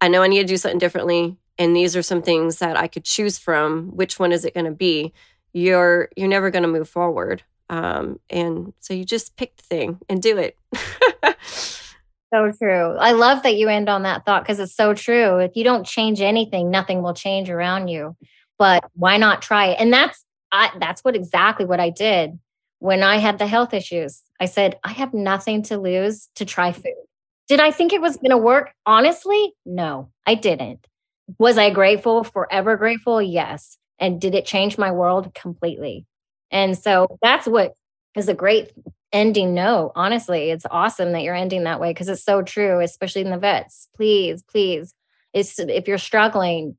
i 0.00 0.08
know 0.08 0.22
i 0.22 0.28
need 0.28 0.40
to 0.40 0.44
do 0.44 0.58
something 0.58 0.78
differently 0.78 1.36
and 1.58 1.76
these 1.76 1.96
are 1.96 2.02
some 2.02 2.22
things 2.22 2.58
that 2.58 2.76
i 2.76 2.86
could 2.86 3.04
choose 3.04 3.38
from 3.38 3.88
which 3.88 4.18
one 4.18 4.32
is 4.32 4.44
it 4.44 4.54
going 4.54 4.66
to 4.66 4.72
be 4.72 5.12
you're 5.52 6.08
you're 6.16 6.28
never 6.28 6.50
going 6.50 6.62
to 6.62 6.68
move 6.68 6.88
forward 6.88 7.42
um, 7.70 8.20
and 8.30 8.72
so 8.80 8.94
you 8.94 9.04
just 9.04 9.36
pick 9.36 9.56
the 9.56 9.62
thing 9.62 9.98
and 10.08 10.22
do 10.22 10.36
it. 10.38 10.56
so 11.44 12.52
true. 12.52 12.96
I 12.98 13.12
love 13.12 13.42
that 13.42 13.56
you 13.56 13.68
end 13.68 13.88
on 13.88 14.02
that 14.02 14.24
thought 14.24 14.42
because 14.42 14.60
it's 14.60 14.74
so 14.74 14.94
true. 14.94 15.38
If 15.38 15.52
you 15.54 15.64
don't 15.64 15.86
change 15.86 16.20
anything, 16.20 16.70
nothing 16.70 17.02
will 17.02 17.14
change 17.14 17.50
around 17.50 17.88
you. 17.88 18.16
But 18.58 18.84
why 18.94 19.16
not 19.16 19.42
try 19.42 19.68
it? 19.68 19.80
And 19.80 19.92
that's 19.92 20.24
I, 20.52 20.70
that's 20.78 21.02
what 21.02 21.16
exactly 21.16 21.64
what 21.64 21.80
I 21.80 21.90
did 21.90 22.38
when 22.78 23.02
I 23.02 23.16
had 23.16 23.38
the 23.38 23.46
health 23.46 23.74
issues. 23.74 24.22
I 24.38 24.44
said, 24.44 24.78
I 24.84 24.92
have 24.92 25.14
nothing 25.14 25.62
to 25.64 25.78
lose 25.78 26.28
to 26.36 26.44
try 26.44 26.70
food. 26.70 26.94
Did 27.48 27.60
I 27.60 27.72
think 27.72 27.92
it 27.92 28.00
was 28.00 28.16
going 28.16 28.30
to 28.30 28.38
work? 28.38 28.72
Honestly, 28.86 29.52
no, 29.66 30.10
I 30.26 30.34
didn't. 30.34 30.86
Was 31.38 31.58
I 31.58 31.70
grateful? 31.70 32.24
Forever 32.24 32.76
grateful? 32.76 33.20
Yes. 33.20 33.78
And 33.98 34.20
did 34.20 34.34
it 34.34 34.46
change 34.46 34.78
my 34.78 34.90
world 34.90 35.34
completely? 35.34 36.06
And 36.50 36.76
so 36.76 37.18
that's 37.22 37.46
what 37.46 37.74
is 38.14 38.28
a 38.28 38.34
great 38.34 38.72
ending 39.12 39.54
note. 39.54 39.92
Honestly, 39.94 40.50
it's 40.50 40.66
awesome 40.70 41.12
that 41.12 41.22
you're 41.22 41.34
ending 41.34 41.64
that 41.64 41.80
way 41.80 41.90
because 41.90 42.08
it's 42.08 42.24
so 42.24 42.42
true, 42.42 42.80
especially 42.80 43.22
in 43.22 43.30
the 43.30 43.38
vets. 43.38 43.88
Please, 43.94 44.42
please, 44.42 44.94
it's, 45.32 45.58
if 45.58 45.88
you're 45.88 45.98
struggling, 45.98 46.76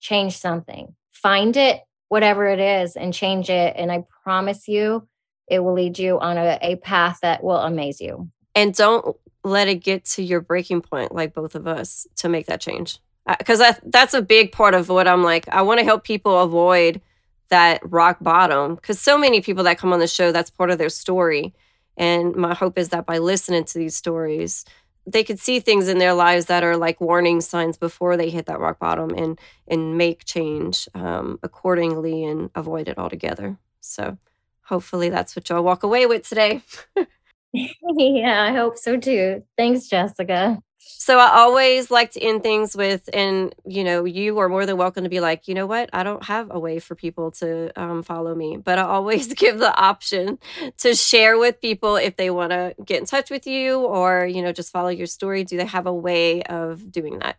change 0.00 0.36
something, 0.36 0.94
find 1.12 1.56
it, 1.56 1.80
whatever 2.08 2.46
it 2.46 2.60
is, 2.60 2.96
and 2.96 3.14
change 3.14 3.50
it. 3.50 3.74
And 3.76 3.90
I 3.90 4.04
promise 4.22 4.68
you, 4.68 5.08
it 5.48 5.60
will 5.60 5.74
lead 5.74 5.98
you 5.98 6.18
on 6.18 6.36
a, 6.38 6.58
a 6.60 6.76
path 6.76 7.18
that 7.22 7.42
will 7.42 7.58
amaze 7.58 8.00
you. 8.00 8.30
And 8.54 8.74
don't 8.74 9.16
let 9.44 9.68
it 9.68 9.76
get 9.76 10.04
to 10.06 10.22
your 10.22 10.40
breaking 10.40 10.82
point, 10.82 11.14
like 11.14 11.34
both 11.34 11.54
of 11.54 11.66
us, 11.66 12.06
to 12.16 12.28
make 12.28 12.46
that 12.46 12.60
change. 12.60 12.98
Because 13.26 13.60
uh, 13.60 13.72
that, 13.72 13.80
that's 13.92 14.14
a 14.14 14.22
big 14.22 14.52
part 14.52 14.74
of 14.74 14.88
what 14.88 15.08
I'm 15.08 15.22
like. 15.24 15.48
I 15.48 15.62
want 15.62 15.78
to 15.80 15.84
help 15.84 16.04
people 16.04 16.40
avoid 16.40 17.00
that 17.48 17.80
rock 17.84 18.18
bottom. 18.20 18.76
Because 18.76 19.00
so 19.00 19.18
many 19.18 19.40
people 19.40 19.64
that 19.64 19.78
come 19.78 19.92
on 19.92 19.98
the 20.00 20.06
show 20.06 20.32
that's 20.32 20.50
part 20.50 20.70
of 20.70 20.78
their 20.78 20.88
story. 20.88 21.54
And 21.96 22.34
my 22.36 22.54
hope 22.54 22.78
is 22.78 22.90
that 22.90 23.06
by 23.06 23.18
listening 23.18 23.64
to 23.64 23.78
these 23.78 23.96
stories 23.96 24.64
they 25.06 25.22
could 25.22 25.38
see 25.38 25.60
things 25.60 25.88
in 25.88 25.98
their 25.98 26.14
lives 26.14 26.46
that 26.46 26.64
are 26.64 26.76
like 26.76 27.00
warning 27.00 27.40
signs 27.40 27.76
before 27.76 28.16
they 28.16 28.28
hit 28.28 28.46
that 28.46 28.58
rock 28.58 28.78
bottom 28.78 29.10
and 29.10 29.38
and 29.68 29.96
make 29.96 30.24
change 30.24 30.88
um, 30.94 31.38
accordingly 31.42 32.24
and 32.24 32.50
avoid 32.54 32.88
it 32.88 32.98
altogether. 32.98 33.56
So 33.80 34.18
hopefully 34.64 35.08
that's 35.08 35.36
what 35.36 35.48
y'all 35.48 35.62
walk 35.62 35.84
away 35.84 36.06
with 36.06 36.28
today. 36.28 36.62
Yeah 37.82 38.42
i 38.42 38.52
hope 38.52 38.76
so 38.76 38.96
too. 38.98 39.42
Thanks 39.56 39.88
jessica 39.88 40.60
so 40.88 41.18
I 41.18 41.30
always 41.38 41.90
like 41.90 42.12
to 42.12 42.20
end 42.20 42.42
things 42.42 42.76
with, 42.76 43.08
and 43.12 43.54
you 43.66 43.82
know, 43.82 44.04
you 44.04 44.38
are 44.38 44.48
more 44.48 44.64
than 44.66 44.76
welcome 44.76 45.02
to 45.04 45.10
be 45.10 45.20
like, 45.20 45.48
you 45.48 45.54
know 45.54 45.66
what, 45.66 45.90
I 45.92 46.04
don't 46.04 46.24
have 46.24 46.48
a 46.50 46.60
way 46.60 46.78
for 46.78 46.94
people 46.94 47.32
to 47.32 47.72
um, 47.80 48.02
follow 48.02 48.34
me, 48.34 48.56
but 48.56 48.78
I 48.78 48.82
always 48.82 49.32
give 49.34 49.58
the 49.58 49.76
option 49.76 50.38
to 50.78 50.94
share 50.94 51.38
with 51.38 51.60
people 51.60 51.96
if 51.96 52.16
they 52.16 52.30
want 52.30 52.52
to 52.52 52.74
get 52.84 53.00
in 53.00 53.06
touch 53.06 53.30
with 53.30 53.46
you 53.46 53.80
or 53.80 54.26
you 54.26 54.42
know 54.42 54.52
just 54.52 54.72
follow 54.72 54.88
your 54.88 55.06
story. 55.06 55.44
Do 55.44 55.56
they 55.56 55.66
have 55.66 55.86
a 55.86 55.94
way 55.94 56.42
of 56.44 56.90
doing 56.92 57.18
that? 57.18 57.36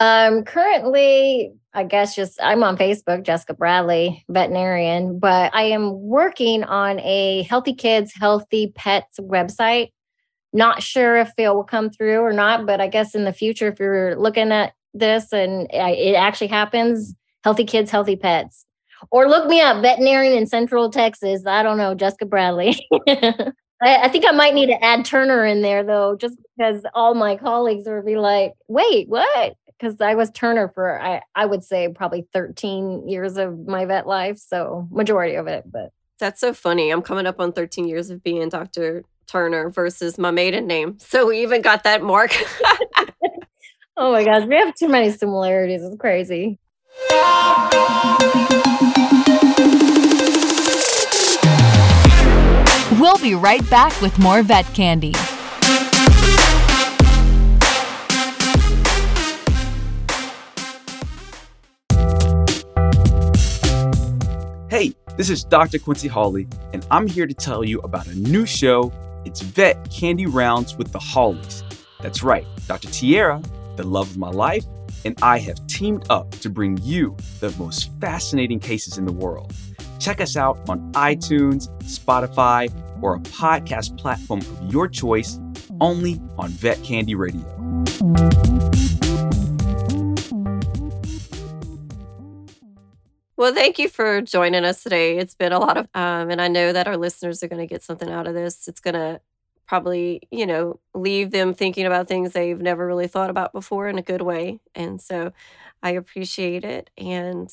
Um, 0.00 0.44
currently, 0.44 1.52
I 1.74 1.84
guess 1.84 2.16
just 2.16 2.40
I'm 2.42 2.64
on 2.64 2.76
Facebook, 2.76 3.24
Jessica 3.24 3.54
Bradley, 3.54 4.24
veterinarian, 4.28 5.18
but 5.18 5.54
I 5.54 5.64
am 5.64 6.00
working 6.00 6.64
on 6.64 6.98
a 7.00 7.42
Healthy 7.42 7.74
Kids, 7.74 8.12
Healthy 8.14 8.72
Pets 8.74 9.20
website 9.20 9.90
not 10.52 10.82
sure 10.82 11.16
if 11.16 11.32
it 11.38 11.48
will 11.48 11.64
come 11.64 11.90
through 11.90 12.18
or 12.18 12.32
not, 12.32 12.66
but 12.66 12.80
I 12.80 12.88
guess 12.88 13.14
in 13.14 13.24
the 13.24 13.32
future, 13.32 13.68
if 13.68 13.78
you're 13.78 14.16
looking 14.16 14.52
at 14.52 14.74
this 14.94 15.32
and 15.32 15.68
it 15.72 16.14
actually 16.14 16.48
happens, 16.48 17.14
healthy 17.44 17.64
kids, 17.64 17.90
healthy 17.90 18.16
pets. 18.16 18.66
Or 19.10 19.28
look 19.28 19.48
me 19.48 19.60
up, 19.60 19.82
veterinarian 19.82 20.36
in 20.36 20.46
Central 20.46 20.90
Texas. 20.90 21.44
I 21.46 21.62
don't 21.62 21.78
know, 21.78 21.94
Jessica 21.94 22.26
Bradley. 22.26 22.76
I, 23.84 24.08
think 24.08 24.24
I 24.26 24.30
might 24.30 24.54
need 24.54 24.66
to 24.66 24.84
add 24.84 25.04
Turner 25.04 25.44
in 25.44 25.62
there 25.62 25.82
though, 25.82 26.16
just 26.16 26.36
because 26.56 26.82
all 26.94 27.14
my 27.14 27.36
colleagues 27.36 27.86
will 27.86 28.02
be 28.02 28.16
like, 28.16 28.52
wait, 28.68 29.08
what? 29.08 29.56
Because 29.66 30.00
I 30.00 30.14
was 30.14 30.30
Turner 30.30 30.68
for 30.68 31.02
I, 31.02 31.22
I 31.34 31.46
would 31.46 31.64
say 31.64 31.88
probably 31.88 32.28
13 32.32 33.08
years 33.08 33.38
of 33.38 33.66
my 33.66 33.84
vet 33.86 34.06
life. 34.06 34.38
So 34.38 34.86
majority 34.92 35.34
of 35.34 35.48
it, 35.48 35.64
but 35.66 35.90
that's 36.20 36.40
so 36.40 36.54
funny. 36.54 36.90
I'm 36.90 37.02
coming 37.02 37.26
up 37.26 37.40
on 37.40 37.52
13 37.52 37.88
years 37.88 38.08
of 38.10 38.22
being 38.22 38.48
Dr. 38.48 39.02
Turner 39.26 39.70
versus 39.70 40.18
my 40.18 40.30
maiden 40.30 40.66
name. 40.66 40.98
So 40.98 41.28
we 41.28 41.42
even 41.42 41.62
got 41.62 41.84
that 41.84 42.02
mark. 42.02 42.34
oh 43.96 44.12
my 44.12 44.24
gosh, 44.24 44.46
we 44.46 44.54
have 44.56 44.74
too 44.74 44.88
many 44.88 45.10
similarities. 45.10 45.82
It's 45.82 45.96
crazy. 45.96 46.58
We'll 53.00 53.18
be 53.18 53.34
right 53.34 53.68
back 53.68 54.00
with 54.00 54.16
more 54.18 54.42
vet 54.42 54.66
candy. 54.74 55.12
Hey, 64.68 64.94
this 65.16 65.30
is 65.30 65.44
Dr. 65.44 65.78
Quincy 65.78 66.08
Hawley, 66.08 66.46
and 66.72 66.86
I'm 66.90 67.06
here 67.06 67.26
to 67.26 67.34
tell 67.34 67.64
you 67.64 67.80
about 67.80 68.06
a 68.06 68.14
new 68.14 68.46
show 68.46 68.92
it's 69.24 69.40
Vet 69.40 69.90
Candy 69.90 70.26
Rounds 70.26 70.76
with 70.76 70.92
the 70.92 70.98
Hollies. 70.98 71.62
That's 72.00 72.22
right, 72.22 72.46
Dr. 72.66 72.88
Tierra, 72.88 73.40
the 73.76 73.86
love 73.86 74.10
of 74.10 74.18
my 74.18 74.30
life, 74.30 74.64
and 75.04 75.18
I 75.22 75.38
have 75.38 75.66
teamed 75.66 76.06
up 76.10 76.30
to 76.40 76.50
bring 76.50 76.78
you 76.82 77.16
the 77.40 77.54
most 77.58 77.90
fascinating 78.00 78.60
cases 78.60 78.98
in 78.98 79.04
the 79.04 79.12
world. 79.12 79.52
Check 79.98 80.20
us 80.20 80.36
out 80.36 80.58
on 80.68 80.92
iTunes, 80.92 81.68
Spotify, 81.84 82.70
or 83.02 83.14
a 83.14 83.20
podcast 83.20 83.96
platform 83.98 84.40
of 84.40 84.72
your 84.72 84.88
choice, 84.88 85.38
only 85.80 86.20
on 86.38 86.50
Vet 86.50 86.82
Candy 86.82 87.14
Radio. 87.14 87.42
Thank 93.54 93.78
you 93.78 93.88
for 93.88 94.20
joining 94.20 94.64
us 94.64 94.82
today. 94.82 95.18
It's 95.18 95.34
been 95.34 95.52
a 95.52 95.58
lot 95.58 95.76
of, 95.76 95.88
um, 95.94 96.30
and 96.30 96.40
I 96.40 96.48
know 96.48 96.72
that 96.72 96.88
our 96.88 96.96
listeners 96.96 97.42
are 97.42 97.48
going 97.48 97.66
to 97.66 97.72
get 97.72 97.82
something 97.82 98.10
out 98.10 98.26
of 98.26 98.34
this. 98.34 98.68
It's 98.68 98.80
going 98.80 98.94
to 98.94 99.20
probably, 99.66 100.22
you 100.30 100.46
know, 100.46 100.80
leave 100.94 101.30
them 101.30 101.54
thinking 101.54 101.86
about 101.86 102.08
things 102.08 102.32
they've 102.32 102.60
never 102.60 102.86
really 102.86 103.06
thought 103.06 103.30
about 103.30 103.52
before 103.52 103.88
in 103.88 103.98
a 103.98 104.02
good 104.02 104.22
way. 104.22 104.60
And 104.74 105.00
so 105.00 105.32
I 105.82 105.92
appreciate 105.92 106.64
it. 106.64 106.90
And 106.98 107.50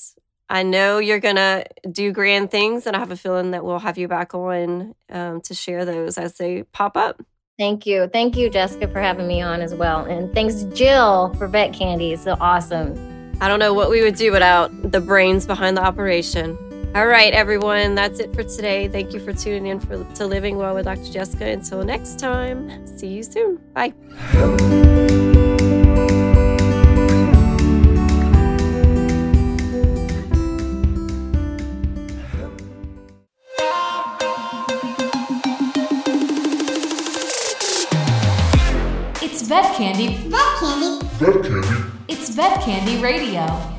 I 0.50 0.64
know 0.64 0.98
you're 0.98 1.20
going 1.20 1.36
to 1.36 1.66
do 1.92 2.12
grand 2.12 2.50
things, 2.50 2.88
and 2.88 2.96
I 2.96 3.00
have 3.00 3.12
a 3.12 3.16
feeling 3.16 3.52
that 3.52 3.64
we'll 3.64 3.80
have 3.80 3.98
you 3.98 4.08
back 4.08 4.34
on 4.34 4.96
um, 5.10 5.42
to 5.42 5.54
share 5.54 5.86
those 5.86 6.18
as 6.18 6.34
they 6.38 6.64
pop 6.64 6.98
up. 6.98 7.22
Thank 7.60 7.86
you. 7.86 8.08
Thank 8.08 8.36
you, 8.36 8.50
Jessica, 8.50 8.88
for 8.88 9.00
having 9.00 9.28
me 9.28 9.42
on 9.42 9.62
as 9.62 9.76
well. 9.76 10.06
And 10.06 10.34
thanks, 10.34 10.64
Jill, 10.76 11.34
for 11.36 11.48
Vet 11.48 11.74
Candy. 11.74 12.14
It's 12.14 12.24
so 12.24 12.36
awesome. 12.40 13.09
I 13.42 13.48
don't 13.48 13.60
know 13.60 13.74
what 13.74 13.90
we 13.90 14.02
would 14.02 14.16
do 14.16 14.34
without 14.34 14.92
the 14.92 15.00
brains 15.00 15.46
behind 15.46 15.78
the 15.78 15.82
operation. 15.82 16.58
All 16.94 17.08
right, 17.08 17.32
everyone, 17.32 17.96
that's 17.96 18.20
it 18.20 18.34
for 18.34 18.44
today. 18.44 18.90
Thank 18.90 19.14
you 19.14 19.20
for 19.22 19.32
tuning 19.32 19.68
in 19.68 19.80
for, 19.80 20.04
to 20.16 20.28
Living 20.28 20.58
Well 20.58 20.76
with 20.76 20.86
Dr. 20.86 21.10
Jessica. 21.10 21.46
Until 21.46 21.84
next 21.86 22.20
time, 22.20 22.86
see 22.98 23.08
you 23.08 23.24
soon. 23.24 23.62
Bye. 23.74 23.94
It's 39.22 39.44
Vet 39.44 39.76
Candy. 39.76 40.18
Vet 40.28 41.44
Candy. 41.44 41.59
It's 42.12 42.30
Vet 42.30 42.60
Candy 42.62 43.00
Radio. 43.04 43.79